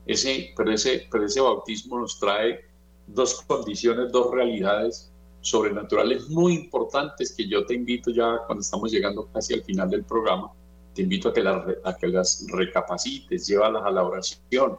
ese, 0.07 0.53
pero, 0.57 0.73
ese, 0.73 1.07
pero 1.11 1.27
ese 1.27 1.41
bautismo 1.41 1.99
nos 1.99 2.19
trae 2.19 2.68
dos 3.15 3.43
condiciones, 3.43 4.13
dos 4.13 4.33
realidades 4.33 5.11
sobrenaturales 5.41 6.29
muy 6.29 6.55
importantes 6.55 7.33
que 7.33 7.49
yo 7.49 7.65
te 7.65 7.75
invito 7.75 8.11
ya 8.11 8.39
cuando 8.47 8.61
estamos 8.61 8.91
llegando 8.93 9.27
casi 9.33 9.55
al 9.55 9.63
final 9.63 9.91
del 9.91 10.05
programa, 10.05 10.53
te 10.95 11.03
invito 11.03 11.29
a 11.29 11.33
que, 11.33 11.43
a 11.85 11.97
que 11.97 12.09
las 12.09 12.47
recapacites, 12.49 13.47
llévalas 13.47 13.85
a 13.85 13.91
la 13.91 14.05
oración, 14.05 14.79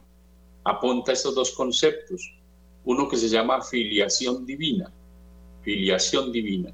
apunta 0.64 1.12
estos 1.12 1.34
dos 1.34 1.52
conceptos, 1.52 2.34
uno 2.84 3.08
que 3.08 3.16
se 3.16 3.28
llama 3.28 3.62
filiación 3.62 4.44
divina, 4.46 4.92
filiación 5.62 6.30
divina, 6.30 6.72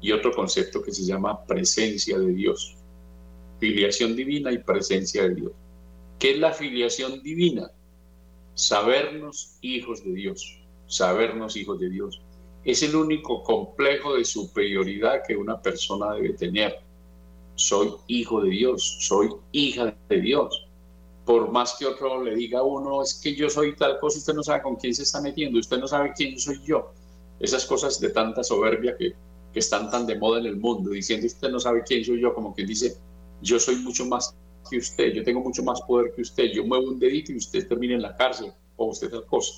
y 0.00 0.12
otro 0.12 0.32
concepto 0.32 0.82
que 0.82 0.92
se 0.92 1.04
llama 1.04 1.44
presencia 1.44 2.18
de 2.18 2.32
Dios, 2.32 2.76
filiación 3.58 4.16
divina 4.16 4.52
y 4.52 4.58
presencia 4.58 5.22
de 5.22 5.34
Dios. 5.36 5.52
¿Qué 6.18 6.32
es 6.32 6.38
la 6.38 6.52
filiación 6.52 7.22
divina? 7.22 7.70
Sabernos 8.54 9.56
hijos 9.62 10.04
de 10.04 10.12
Dios 10.12 10.61
sabernos 10.92 11.56
hijos 11.56 11.80
de 11.80 11.88
Dios. 11.88 12.20
Es 12.64 12.82
el 12.82 12.94
único 12.94 13.42
complejo 13.42 14.14
de 14.14 14.26
superioridad 14.26 15.22
que 15.26 15.34
una 15.34 15.60
persona 15.60 16.12
debe 16.12 16.34
tener. 16.34 16.80
Soy 17.54 17.94
hijo 18.08 18.42
de 18.42 18.50
Dios, 18.50 18.98
soy 19.00 19.30
hija 19.52 19.96
de 20.10 20.20
Dios. 20.20 20.66
Por 21.24 21.50
más 21.50 21.76
que 21.78 21.86
otro 21.86 22.22
le 22.22 22.34
diga 22.34 22.58
a 22.58 22.62
uno, 22.62 23.02
es 23.02 23.14
que 23.14 23.34
yo 23.34 23.48
soy 23.48 23.74
tal 23.74 23.98
cosa, 24.00 24.18
usted 24.18 24.34
no 24.34 24.42
sabe 24.42 24.62
con 24.62 24.76
quién 24.76 24.94
se 24.94 25.04
está 25.04 25.22
metiendo, 25.22 25.58
usted 25.58 25.78
no 25.78 25.88
sabe 25.88 26.12
quién 26.14 26.38
soy 26.38 26.60
yo. 26.62 26.92
Esas 27.40 27.64
cosas 27.64 27.98
de 27.98 28.10
tanta 28.10 28.44
soberbia 28.44 28.94
que, 28.98 29.14
que 29.52 29.58
están 29.58 29.90
tan 29.90 30.06
de 30.06 30.18
moda 30.18 30.40
en 30.40 30.46
el 30.46 30.56
mundo, 30.56 30.90
diciendo 30.90 31.26
usted 31.26 31.48
no 31.50 31.58
sabe 31.58 31.84
quién 31.86 32.04
soy 32.04 32.20
yo, 32.20 32.34
como 32.34 32.54
quien 32.54 32.66
dice, 32.66 32.98
yo 33.40 33.58
soy 33.58 33.76
mucho 33.76 34.04
más 34.04 34.36
que 34.68 34.76
usted, 34.76 35.14
yo 35.14 35.24
tengo 35.24 35.40
mucho 35.40 35.62
más 35.62 35.80
poder 35.82 36.12
que 36.14 36.20
usted, 36.20 36.52
yo 36.52 36.64
muevo 36.64 36.88
un 36.88 36.98
dedito 36.98 37.32
y 37.32 37.36
usted 37.36 37.66
termina 37.66 37.94
en 37.94 38.02
la 38.02 38.14
cárcel, 38.14 38.52
o 38.76 38.86
usted 38.86 39.08
tal 39.08 39.24
cosa. 39.24 39.52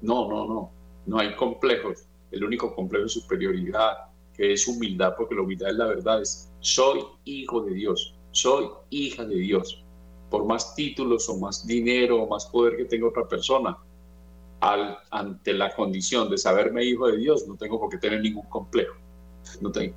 No, 0.00 0.28
no, 0.28 0.46
no 0.46 0.75
no 1.06 1.18
hay 1.18 1.34
complejos. 1.36 2.06
El 2.30 2.44
único 2.44 2.74
complejo 2.74 3.04
de 3.04 3.10
superioridad, 3.10 3.96
que 4.34 4.52
es 4.52 4.66
humildad, 4.68 5.14
porque 5.16 5.34
la 5.34 5.42
humildad 5.42 5.70
es 5.70 5.76
la 5.76 5.86
verdad, 5.86 6.20
es 6.20 6.52
soy 6.60 7.00
hijo 7.24 7.62
de 7.62 7.74
Dios, 7.74 8.14
soy 8.32 8.68
hija 8.90 9.24
de 9.24 9.36
Dios. 9.36 9.82
Por 10.30 10.44
más 10.44 10.74
títulos 10.74 11.28
o 11.28 11.38
más 11.38 11.66
dinero 11.66 12.22
o 12.22 12.28
más 12.28 12.46
poder 12.46 12.76
que 12.76 12.84
tenga 12.84 13.08
otra 13.08 13.26
persona, 13.28 13.78
al, 14.60 14.98
ante 15.10 15.52
la 15.52 15.74
condición 15.74 16.28
de 16.28 16.38
saberme 16.38 16.84
hijo 16.84 17.06
de 17.06 17.18
Dios, 17.18 17.46
no 17.46 17.56
tengo 17.56 17.78
por 17.78 17.90
qué 17.90 17.98
tener 17.98 18.20
ningún 18.20 18.46
complejo. 18.46 18.96
No 19.60 19.70
tengo. 19.70 19.94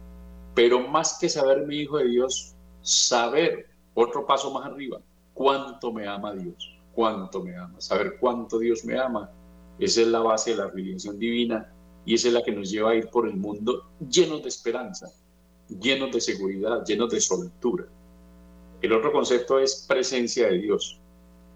Pero 0.54 0.88
más 0.88 1.18
que 1.20 1.28
saberme 1.28 1.76
hijo 1.76 1.98
de 1.98 2.10
Dios, 2.10 2.56
saber, 2.82 3.68
otro 3.96 4.26
paso 4.26 4.52
más 4.52 4.66
arriba, 4.66 5.00
cuánto 5.34 5.92
me 5.92 6.08
ama 6.08 6.34
Dios, 6.34 6.78
cuánto 6.94 7.44
me 7.44 7.56
ama, 7.56 7.80
saber 7.82 8.18
cuánto 8.20 8.60
Dios 8.60 8.86
me 8.86 8.98
ama 8.98 9.32
esa 9.80 10.02
es 10.02 10.08
la 10.08 10.20
base 10.20 10.52
de 10.52 10.58
la 10.58 10.68
religión 10.68 11.18
divina 11.18 11.72
y 12.06 12.16
es 12.16 12.26
la 12.26 12.44
que 12.44 12.52
nos 12.52 12.70
lleva 12.70 12.92
a 12.92 12.96
ir 12.96 13.10
por 13.10 13.28
el 13.28 13.36
mundo 13.36 13.92
llenos 14.10 14.42
de 14.42 14.50
esperanza, 14.50 15.08
llenos 15.70 16.12
de 16.12 16.22
seguridad, 16.22 16.84
llenos 16.86 17.10
de 17.12 17.22
soltura. 17.22 17.86
El 18.82 18.94
otro 18.94 19.12
concepto 19.12 19.60
es 19.60 19.86
presencia 19.88 20.48
de 20.48 20.58
Dios. 20.60 21.00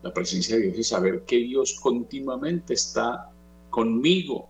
La 0.01 0.13
presencia 0.13 0.55
de 0.55 0.63
Dios 0.63 0.79
es 0.79 0.87
saber 0.87 1.23
que 1.23 1.37
Dios 1.37 1.79
continuamente 1.81 2.73
está 2.73 3.31
conmigo, 3.69 4.49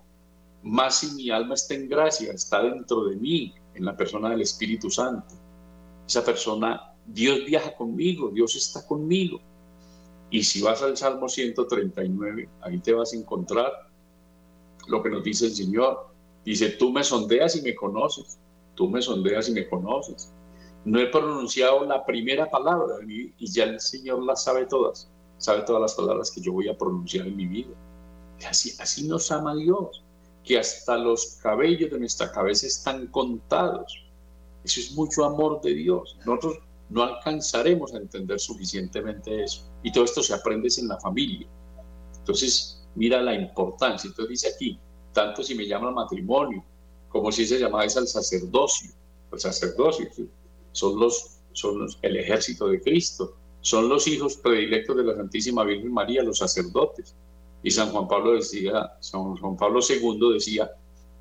más 0.64 1.00
si 1.00 1.16
mi 1.16 1.30
alma 1.30 1.54
está 1.54 1.76
en 1.76 1.88
gracia, 1.88 2.32
está 2.34 2.64
dentro 2.64 3.06
de 3.06 3.16
mí, 3.16 3.54
en 3.76 3.86
la 3.86 3.96
persona 3.96 4.30
del 4.30 4.42
Espíritu 4.42 4.90
Santo. 4.90 5.36
Esa 6.08 6.24
persona, 6.26 6.94
Dios 7.06 7.46
viaja 7.46 7.76
conmigo, 7.76 8.30
Dios 8.30 8.56
está 8.56 8.86
conmigo. 8.86 9.40
Y 10.34 10.44
si 10.44 10.64
vas 10.64 10.82
al 10.82 10.98
Salmo 10.98 11.30
139, 11.30 12.50
ahí 12.62 12.80
te 12.80 12.92
vas 12.92 13.14
a 13.14 13.18
encontrar 13.18 13.72
lo 14.88 15.04
que 15.04 15.12
nos 15.12 15.24
dice 15.24 15.46
el 15.46 15.54
Señor. 15.54 16.08
Dice, 16.44 16.70
tú 16.70 16.92
me 16.92 17.04
sondeas 17.04 17.56
y 17.56 17.62
me 17.62 17.76
conoces, 17.76 18.40
tú 18.74 18.90
me 18.90 19.00
sondeas 19.00 19.48
y 19.50 19.52
me 19.52 19.70
conoces. 19.70 20.34
No 20.86 21.00
he 21.00 21.06
pronunciado 21.06 21.86
la 21.86 22.04
primera 22.04 22.50
palabra 22.50 22.96
y 23.06 23.32
ya 23.46 23.66
el 23.66 23.80
Señor 23.80 24.24
las 24.24 24.44
sabe 24.44 24.66
todas, 24.66 25.08
sabe 25.38 25.62
todas 25.68 25.84
las 25.84 25.94
palabras 25.94 26.32
que 26.32 26.42
yo 26.42 26.52
voy 26.52 26.68
a 26.68 26.76
pronunciar 26.76 27.28
en 27.28 27.38
mi 27.38 27.46
vida. 27.46 27.76
Así, 28.50 28.74
así 28.80 29.08
nos 29.08 29.32
ama 29.32 29.54
Dios. 29.56 30.04
que 30.44 30.58
hasta 30.58 30.98
los 30.98 31.38
cabellos 31.44 31.92
de 31.92 32.00
nuestra 32.00 32.32
cabeza 32.32 32.66
están 32.66 33.06
contados. 33.06 34.04
Eso 34.64 34.80
es 34.80 34.94
mucho 34.94 35.26
amor 35.26 35.62
de 35.62 35.76
Dios. 35.76 36.18
Nosotros 36.26 36.58
no 36.94 37.02
alcanzaremos 37.02 37.92
a 37.94 37.98
entender 37.98 38.40
suficientemente 38.40 39.44
eso. 39.44 39.68
Y 39.82 39.92
todo 39.92 40.04
esto 40.04 40.22
se 40.22 40.36
aprende 40.36 40.70
en 40.78 40.88
la 40.88 41.00
familia. 41.00 41.48
Entonces, 42.20 42.86
mira 42.94 43.20
la 43.20 43.34
importancia. 43.34 44.08
Entonces 44.08 44.30
dice 44.30 44.54
aquí, 44.54 44.80
tanto 45.12 45.42
si 45.42 45.56
me 45.56 45.66
llama 45.66 45.90
matrimonio, 45.90 46.64
como 47.10 47.32
si 47.32 47.48
se 47.48 47.58
llamaba 47.58 47.84
al 47.84 48.08
sacerdocio. 48.08 48.92
El 49.32 49.40
sacerdocio 49.40 50.08
son 50.72 51.00
los, 51.00 51.40
son 51.54 51.88
el 52.04 52.18
ejército 52.18 52.68
de 52.68 52.80
Cristo, 52.80 53.38
son 53.62 53.90
los 53.90 54.08
hijos 54.08 54.38
predilectos 54.38 54.96
de 54.96 55.04
la 55.04 55.16
Santísima 55.16 55.64
Virgen 55.64 55.92
María, 55.92 56.22
los 56.22 56.38
sacerdotes. 56.38 57.16
Y 57.64 57.72
San 57.72 57.90
Juan 57.90 58.08
Pablo 58.08 58.34
decía, 58.34 58.94
San 59.00 59.36
Juan 59.38 59.58
Pablo 59.58 59.80
II 59.88 60.34
decía 60.34 60.70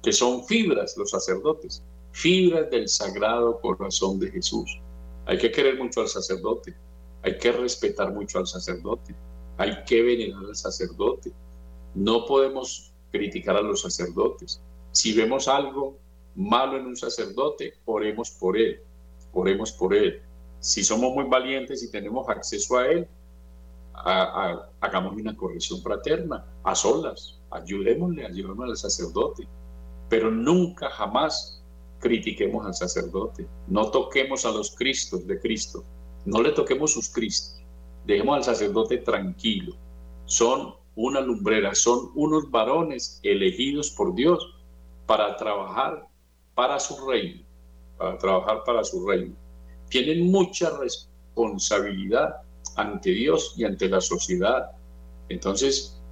que 0.03 0.13
son 0.13 0.45
fibras 0.45 0.97
los 0.99 1.11
sacerdotes, 1.11 1.83
fibras 2.11 2.71
del 2.71 2.89
sagrado 2.89 3.59
corazón 3.59 4.19
de 4.19 4.31
Jesús. 4.31 4.82
Hay 5.27 5.39
que 5.39 5.53
querer 5.53 5.79
mucho 5.79 6.01
al 6.01 6.09
sacerdote, 6.09 6.75
hay 7.23 7.39
que 7.39 7.53
respetar 7.53 8.13
mucho 8.13 8.39
al 8.39 8.47
sacerdote, 8.47 9.15
hay 9.57 9.85
que 9.85 10.03
venerar 10.03 10.45
al 10.45 10.57
sacerdote. 10.57 11.33
No 11.95 12.27
podemos 12.27 12.93
criticar 13.11 13.57
a 13.57 13.63
los 13.63 13.83
sacerdotes. 13.83 14.61
Si 14.91 15.13
vemos 15.13 15.47
algo 15.49 15.99
malo 16.35 16.79
en 16.79 16.87
un 16.87 16.97
sacerdote, 16.97 17.75
oremos 17.85 18.31
por 18.31 18.57
él, 18.59 18.81
oremos 19.33 19.73
por 19.73 19.95
él. 19.95 20.23
Si 20.59 20.83
somos 20.83 21.15
muy 21.15 21.25
valientes 21.25 21.83
y 21.83 21.91
tenemos 21.91 22.29
acceso 22.29 22.79
a 22.79 22.87
él, 22.87 23.07
hagamos 24.81 25.15
una 25.15 25.37
corrección 25.37 25.83
fraterna, 25.83 26.45
a 26.65 26.75
solas, 26.75 27.41
ayudémosle, 27.51 28.27
ayudémosle 28.27 28.73
al 28.73 28.77
sacerdote, 28.77 29.47
pero 30.09 30.31
nunca 30.31 30.91
jamás 30.91 31.62
critiquemos 32.03 32.67
al 32.67 32.75
sacerdote, 32.75 33.47
no 33.69 33.91
toquemos 33.91 34.45
a 34.45 34.51
los 34.51 34.75
Cristos 34.75 35.27
de 35.27 35.41
Cristo, 35.41 35.85
no 36.27 36.43
le 36.43 36.51
toquemos 36.51 36.93
sus 36.93 37.09
Cristos, 37.09 37.63
dejemos 38.05 38.37
al 38.37 38.45
sacerdote 38.45 38.99
tranquilo, 38.99 39.77
son 40.27 40.75
una 40.97 41.21
lumbrera, 41.21 41.75
son 41.75 42.11
unos 42.15 42.51
varones 42.51 43.21
elegidos 43.23 43.93
por 43.93 44.15
Dios 44.15 44.53
para 45.07 45.37
trabajar 45.37 46.09
para 46.55 46.79
su 46.81 47.09
reino, 47.09 47.43
para 47.97 48.19
trabajar 48.19 48.65
para 48.67 48.85
su 48.85 49.07
reino. 49.07 49.35
Tienen 49.89 50.31
mucha 50.31 50.77
responsabilidad 50.79 52.43
ante 52.77 53.11
Dios 53.11 53.55
y 53.57 53.65
ante 53.65 53.89
la 53.89 54.01
sociedad. 54.01 54.73
Entonces, 55.29 56.03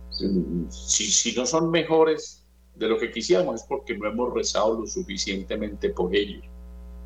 si, 0.68 1.05
si 1.07 1.32
no 1.34 1.47
son 1.47 1.70
mejores 1.70 2.39
de 2.81 2.89
lo 2.89 2.99
que 2.99 3.12
quisiéramos 3.12 3.61
es 3.61 3.66
porque 3.68 3.97
no 3.97 4.09
hemos 4.09 4.33
rezado 4.33 4.81
lo 4.81 4.87
suficientemente 4.87 5.91
por 5.91 6.16
ellos. 6.16 6.43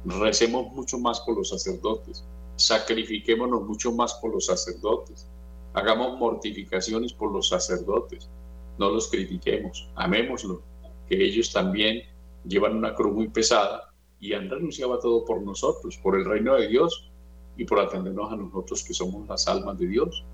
Recemos 0.04 0.72
mucho 0.72 1.00
más 1.00 1.20
por 1.22 1.36
los 1.36 1.48
sacerdotes, 1.48 2.24
sacrifiquémonos 2.54 3.64
mucho 3.64 3.90
más 3.90 4.14
por 4.14 4.32
los 4.32 4.46
sacerdotes, 4.46 5.28
hagamos 5.72 6.16
mortificaciones 6.16 7.12
por 7.12 7.32
los 7.32 7.48
sacerdotes, 7.48 8.30
no 8.78 8.88
los 8.88 9.08
critiquemos, 9.08 9.90
amémoslo, 9.96 10.62
que 11.08 11.24
ellos 11.24 11.52
también 11.52 12.02
llevan 12.46 12.76
una 12.76 12.94
cruz 12.94 13.12
muy 13.12 13.28
pesada 13.28 13.92
y 14.20 14.32
han 14.32 14.48
renunciado 14.48 14.94
a 14.94 15.00
todo 15.00 15.24
por 15.24 15.42
nosotros, 15.42 15.98
por 15.98 16.16
el 16.16 16.24
reino 16.24 16.54
de 16.54 16.68
Dios, 16.68 17.10
y 17.56 17.64
por 17.64 17.80
atendernos 17.80 18.32
a 18.32 18.36
nosotros 18.36 18.84
que 18.84 18.94
somos 18.94 19.26
las 19.28 19.48
almas 19.48 19.76
de 19.78 19.88
Dios. 19.88 20.24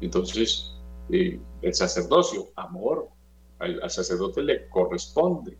Entonces, 0.00 0.74
eh, 1.10 1.38
el 1.62 1.74
sacerdocio, 1.74 2.48
amor, 2.56 3.08
al, 3.60 3.82
al, 3.82 3.90
sacerdote 3.90 4.42
le 4.42 4.68
corresponde 4.68 5.56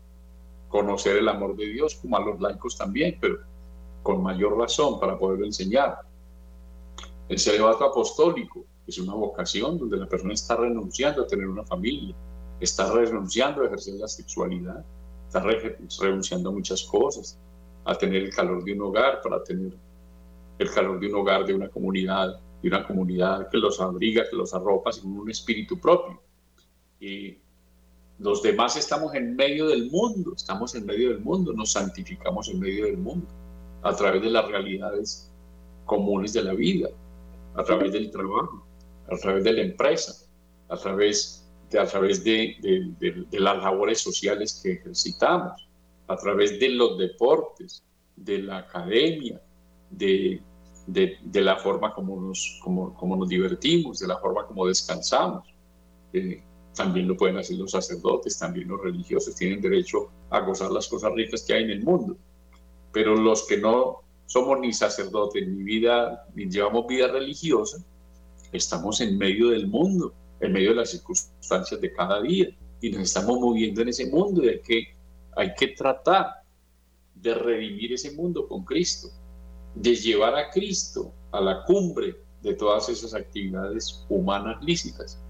conocer 0.67 1.17
el 1.17 1.27
amor 1.27 1.55
de 1.55 1.67
Dios, 1.67 1.95
como 1.95 2.17
a 2.17 2.21
los 2.21 2.39
laicos 2.39 2.77
también, 2.77 3.17
pero 3.19 3.39
con 4.03 4.21
mayor 4.23 4.57
razón 4.57 4.99
para 4.99 5.17
poderlo 5.17 5.45
enseñar. 5.45 5.99
El 7.29 7.39
celibato 7.39 7.85
apostólico 7.85 8.65
es 8.87 8.97
una 8.97 9.13
vocación 9.13 9.77
donde 9.77 9.97
la 9.97 10.07
persona 10.07 10.33
está 10.33 10.55
renunciando 10.55 11.23
a 11.23 11.27
tener 11.27 11.47
una 11.47 11.63
familia, 11.63 12.15
está 12.59 12.91
renunciando 12.91 13.61
a 13.61 13.67
ejercer 13.67 13.95
la 13.95 14.07
sexualidad, 14.07 14.83
está 15.27 15.43
renunciando 16.01 16.49
a 16.49 16.51
muchas 16.51 16.83
cosas, 16.83 17.37
a 17.85 17.95
tener 17.95 18.23
el 18.23 18.35
calor 18.35 18.63
de 18.63 18.73
un 18.73 18.81
hogar, 18.81 19.21
para 19.21 19.43
tener 19.43 19.73
el 20.57 20.71
calor 20.71 20.99
de 20.99 21.07
un 21.07 21.15
hogar, 21.15 21.45
de 21.45 21.53
una 21.53 21.69
comunidad, 21.69 22.39
de 22.61 22.67
una 22.67 22.85
comunidad 22.85 23.49
que 23.49 23.57
los 23.57 23.79
abriga, 23.81 24.29
que 24.29 24.35
los 24.35 24.53
arropa 24.53 24.91
sin 24.91 25.17
un 25.17 25.29
espíritu 25.29 25.79
propio. 25.79 26.21
Y 26.99 27.37
los 28.21 28.43
demás 28.43 28.75
estamos 28.75 29.15
en 29.15 29.35
medio 29.35 29.67
del 29.67 29.89
mundo, 29.89 30.33
estamos 30.35 30.75
en 30.75 30.85
medio 30.85 31.09
del 31.09 31.21
mundo, 31.21 31.53
nos 31.53 31.71
santificamos 31.71 32.49
en 32.49 32.59
medio 32.59 32.85
del 32.85 32.97
mundo, 32.97 33.27
a 33.81 33.95
través 33.95 34.21
de 34.21 34.29
las 34.29 34.47
realidades 34.47 35.31
comunes 35.85 36.33
de 36.33 36.43
la 36.43 36.53
vida, 36.53 36.89
a 37.55 37.63
través 37.63 37.91
del 37.91 38.11
trabajo, 38.11 38.63
a 39.11 39.17
través 39.17 39.43
de 39.43 39.53
la 39.53 39.61
empresa, 39.61 40.13
a 40.69 40.77
través 40.77 41.49
de, 41.71 41.79
a 41.79 41.85
través 41.85 42.23
de, 42.23 42.55
de, 42.61 43.25
de 43.29 43.39
las 43.39 43.57
labores 43.57 43.99
sociales 43.99 44.61
que 44.61 44.73
ejercitamos, 44.73 45.67
a 46.07 46.15
través 46.15 46.59
de 46.59 46.69
los 46.69 46.99
deportes, 46.99 47.83
de 48.15 48.37
la 48.37 48.59
academia, 48.59 49.41
de, 49.89 50.41
de, 50.85 51.17
de, 51.23 51.41
la 51.41 51.57
forma 51.57 51.91
como 51.91 52.21
nos, 52.21 52.59
como, 52.63 52.93
como, 52.93 53.15
nos 53.15 53.29
divertimos, 53.29 53.99
de 53.99 54.07
la 54.07 54.17
forma 54.19 54.45
como 54.45 54.67
descansamos. 54.67 55.47
Eh, 56.13 56.43
también 56.75 57.07
lo 57.07 57.17
pueden 57.17 57.37
hacer 57.37 57.57
los 57.57 57.71
sacerdotes, 57.71 58.37
también 58.37 58.67
los 58.67 58.81
religiosos 58.81 59.35
tienen 59.35 59.61
derecho 59.61 60.09
a 60.29 60.39
gozar 60.41 60.71
las 60.71 60.87
cosas 60.87 61.11
ricas 61.13 61.43
que 61.43 61.53
hay 61.53 61.63
en 61.63 61.71
el 61.71 61.83
mundo. 61.83 62.17
Pero 62.91 63.15
los 63.15 63.45
que 63.47 63.57
no 63.57 64.01
somos 64.25 64.59
ni 64.59 64.71
sacerdotes 64.71 65.47
ni 65.47 65.63
vida, 65.63 66.25
ni 66.35 66.49
llevamos 66.49 66.87
vida 66.87 67.07
religiosa, 67.07 67.83
estamos 68.51 69.01
en 69.01 69.17
medio 69.17 69.49
del 69.49 69.67
mundo, 69.67 70.13
en 70.39 70.53
medio 70.53 70.69
de 70.69 70.77
las 70.77 70.91
circunstancias 70.91 71.79
de 71.79 71.93
cada 71.93 72.21
día 72.21 72.47
y 72.81 72.89
nos 72.89 73.03
estamos 73.03 73.39
moviendo 73.39 73.81
en 73.81 73.89
ese 73.89 74.09
mundo 74.09 74.43
y 74.43 74.59
que, 74.61 74.95
hay 75.35 75.53
que 75.53 75.69
tratar 75.69 76.27
de 77.15 77.33
redimir 77.33 77.93
ese 77.93 78.11
mundo 78.11 78.47
con 78.47 78.65
Cristo 78.65 79.07
de 79.75 79.95
llevar 79.95 80.35
a 80.35 80.49
Cristo 80.49 81.13
a 81.31 81.39
la 81.39 81.63
cumbre 81.63 82.17
de 82.41 82.53
todas 82.53 82.89
esas 82.89 83.13
actividades 83.13 84.05
humanas 84.09 84.61
lícitas. 84.63 85.21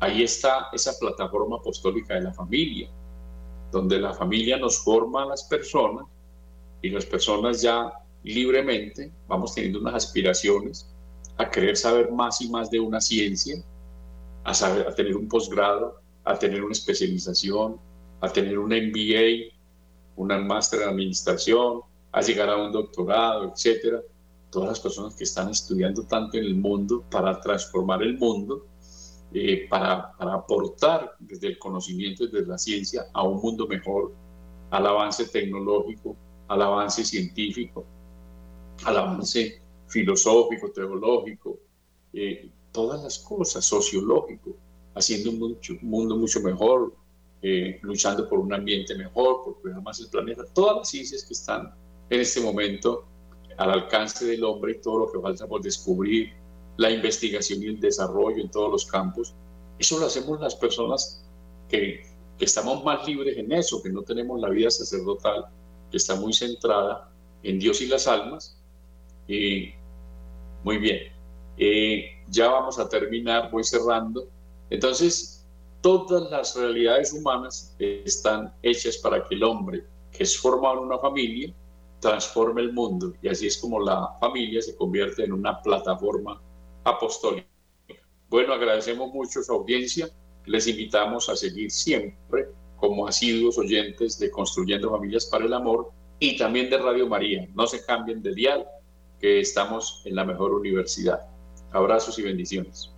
Ahí 0.00 0.22
está 0.22 0.68
esa 0.72 0.98
plataforma 0.98 1.56
apostólica 1.56 2.14
de 2.14 2.22
la 2.22 2.32
familia, 2.32 2.90
donde 3.72 3.98
la 3.98 4.12
familia 4.12 4.58
nos 4.58 4.78
forma 4.78 5.22
a 5.22 5.26
las 5.26 5.44
personas 5.44 6.06
y 6.82 6.90
las 6.90 7.06
personas 7.06 7.62
ya 7.62 7.92
libremente 8.22 9.12
vamos 9.26 9.54
teniendo 9.54 9.80
unas 9.80 9.94
aspiraciones 9.94 10.88
a 11.38 11.50
querer 11.50 11.76
saber 11.76 12.10
más 12.10 12.40
y 12.40 12.48
más 12.48 12.70
de 12.70 12.80
una 12.80 13.00
ciencia, 13.00 13.62
a, 14.44 14.52
saber, 14.54 14.94
tener 14.94 15.16
un 15.16 15.28
posgrado, 15.28 16.00
a 16.24 16.38
tener 16.38 16.62
una 16.62 16.72
especialización, 16.72 17.78
a 18.20 18.28
tener 18.28 18.58
un 18.58 18.70
MBA, 18.70 19.54
una 20.16 20.38
máster 20.38 20.82
en 20.82 20.88
administración, 20.88 21.80
a 22.12 22.20
llegar 22.20 22.48
a 22.48 22.56
un 22.56 22.72
doctorado, 22.72 23.52
etcétera. 23.52 24.00
Todas 24.50 24.70
las 24.70 24.80
personas 24.80 25.14
que 25.14 25.24
están 25.24 25.50
estudiando 25.50 26.02
tanto 26.04 26.38
en 26.38 26.44
el 26.44 26.54
mundo 26.54 27.04
para 27.10 27.38
transformar 27.40 28.02
el 28.02 28.16
mundo, 28.16 28.64
eh, 29.32 29.66
para, 29.68 30.12
para, 30.12 30.34
aportar 30.34 31.16
desde 31.18 31.48
el 31.48 31.58
conocimiento, 31.58 32.26
desde 32.26 32.46
la 32.46 32.58
ciencia, 32.58 33.06
a 33.12 33.22
un 33.22 33.40
mundo 33.40 33.66
mejor, 33.66 34.12
al 34.70 34.86
avance 34.86 35.26
tecnológico, 35.26 36.16
al 36.48 36.62
avance 36.62 37.04
científico, 37.04 37.84
al 38.84 38.96
avance 38.96 39.62
filosófico, 39.88 40.70
teológico, 40.70 41.58
eh, 42.12 42.50
todas 42.72 43.02
las 43.02 43.18
cosas, 43.18 43.64
sociológico, 43.64 44.56
haciendo 44.94 45.30
un 45.30 45.42
un 45.42 45.58
mundo 45.82 46.16
mucho 46.16 46.40
mejor, 46.40 46.94
eh, 47.42 47.78
luchando 47.82 48.28
por 48.28 48.38
un 48.38 48.52
ambiente 48.52 48.94
mejor, 48.94 49.42
por 49.44 49.60
cuidar 49.60 49.82
más 49.82 50.00
el 50.00 50.08
planeta, 50.08 50.44
todas 50.54 50.78
las 50.78 50.88
ciencias 50.88 51.24
que 51.24 51.34
están 51.34 51.74
en 52.08 52.20
este 52.20 52.40
momento 52.40 53.06
al 53.58 53.70
alcance 53.70 54.24
del 54.24 54.44
hombre 54.44 54.72
y 54.72 54.80
todo 54.80 55.00
lo 55.00 55.12
que 55.12 55.20
falta 55.20 55.46
por 55.46 55.62
descubrir, 55.62 56.32
la 56.76 56.90
investigación 56.90 57.62
y 57.62 57.66
el 57.66 57.80
desarrollo 57.80 58.42
en 58.42 58.50
todos 58.50 58.70
los 58.70 58.86
campos. 58.86 59.34
Eso 59.78 59.98
lo 59.98 60.06
hacemos 60.06 60.40
las 60.40 60.54
personas 60.54 61.24
que, 61.68 62.02
que 62.38 62.44
estamos 62.44 62.84
más 62.84 63.06
libres 63.06 63.36
en 63.36 63.52
eso, 63.52 63.82
que 63.82 63.90
no 63.90 64.02
tenemos 64.02 64.40
la 64.40 64.48
vida 64.48 64.70
sacerdotal, 64.70 65.46
que 65.90 65.96
está 65.96 66.16
muy 66.16 66.32
centrada 66.32 67.10
en 67.42 67.58
Dios 67.58 67.80
y 67.80 67.86
las 67.86 68.06
almas. 68.06 68.58
Y 69.28 69.70
muy 70.64 70.78
bien, 70.78 71.12
eh, 71.56 72.04
ya 72.28 72.48
vamos 72.48 72.78
a 72.78 72.88
terminar, 72.88 73.50
voy 73.50 73.64
cerrando. 73.64 74.28
Entonces, 74.70 75.44
todas 75.80 76.30
las 76.30 76.56
realidades 76.56 77.12
humanas 77.12 77.74
están 77.78 78.52
hechas 78.62 78.98
para 78.98 79.22
que 79.24 79.34
el 79.34 79.44
hombre, 79.44 79.84
que 80.12 80.24
es 80.24 80.36
formado 80.36 80.78
en 80.78 80.86
una 80.86 80.98
familia, 80.98 81.52
transforme 82.00 82.60
el 82.62 82.72
mundo 82.72 83.14
y 83.22 83.28
así 83.28 83.46
es 83.46 83.56
como 83.56 83.80
la 83.80 84.16
familia 84.20 84.60
se 84.60 84.76
convierte 84.76 85.24
en 85.24 85.32
una 85.32 85.60
plataforma 85.62 86.40
apostólica. 86.86 87.48
Bueno, 88.28 88.54
agradecemos 88.54 89.12
mucho 89.12 89.42
su 89.42 89.52
audiencia, 89.52 90.08
les 90.46 90.66
invitamos 90.68 91.28
a 91.28 91.36
seguir 91.36 91.70
siempre 91.70 92.46
como 92.76 93.08
asiduos 93.08 93.58
oyentes 93.58 94.18
de 94.18 94.30
Construyendo 94.30 94.90
Familias 94.90 95.26
para 95.26 95.44
el 95.44 95.52
Amor 95.52 95.90
y 96.20 96.36
también 96.36 96.70
de 96.70 96.78
Radio 96.78 97.08
María. 97.08 97.48
No 97.54 97.66
se 97.66 97.84
cambien 97.84 98.22
de 98.22 98.34
dial, 98.34 98.66
que 99.20 99.40
estamos 99.40 100.02
en 100.04 100.14
la 100.14 100.24
mejor 100.24 100.52
universidad. 100.52 101.20
Abrazos 101.72 102.18
y 102.18 102.22
bendiciones. 102.22 102.92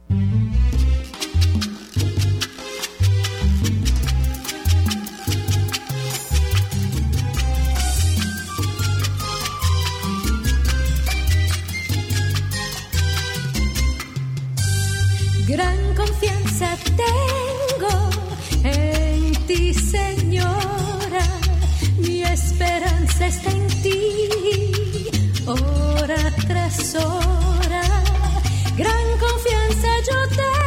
Está 23.20 23.50
en 23.50 23.66
ti, 23.82 24.28
hora 25.46 26.34
tras 26.46 26.94
hora. 26.94 27.82
Gran 28.76 29.18
confianza 29.18 29.88
yo 30.08 30.36
te 30.36 30.57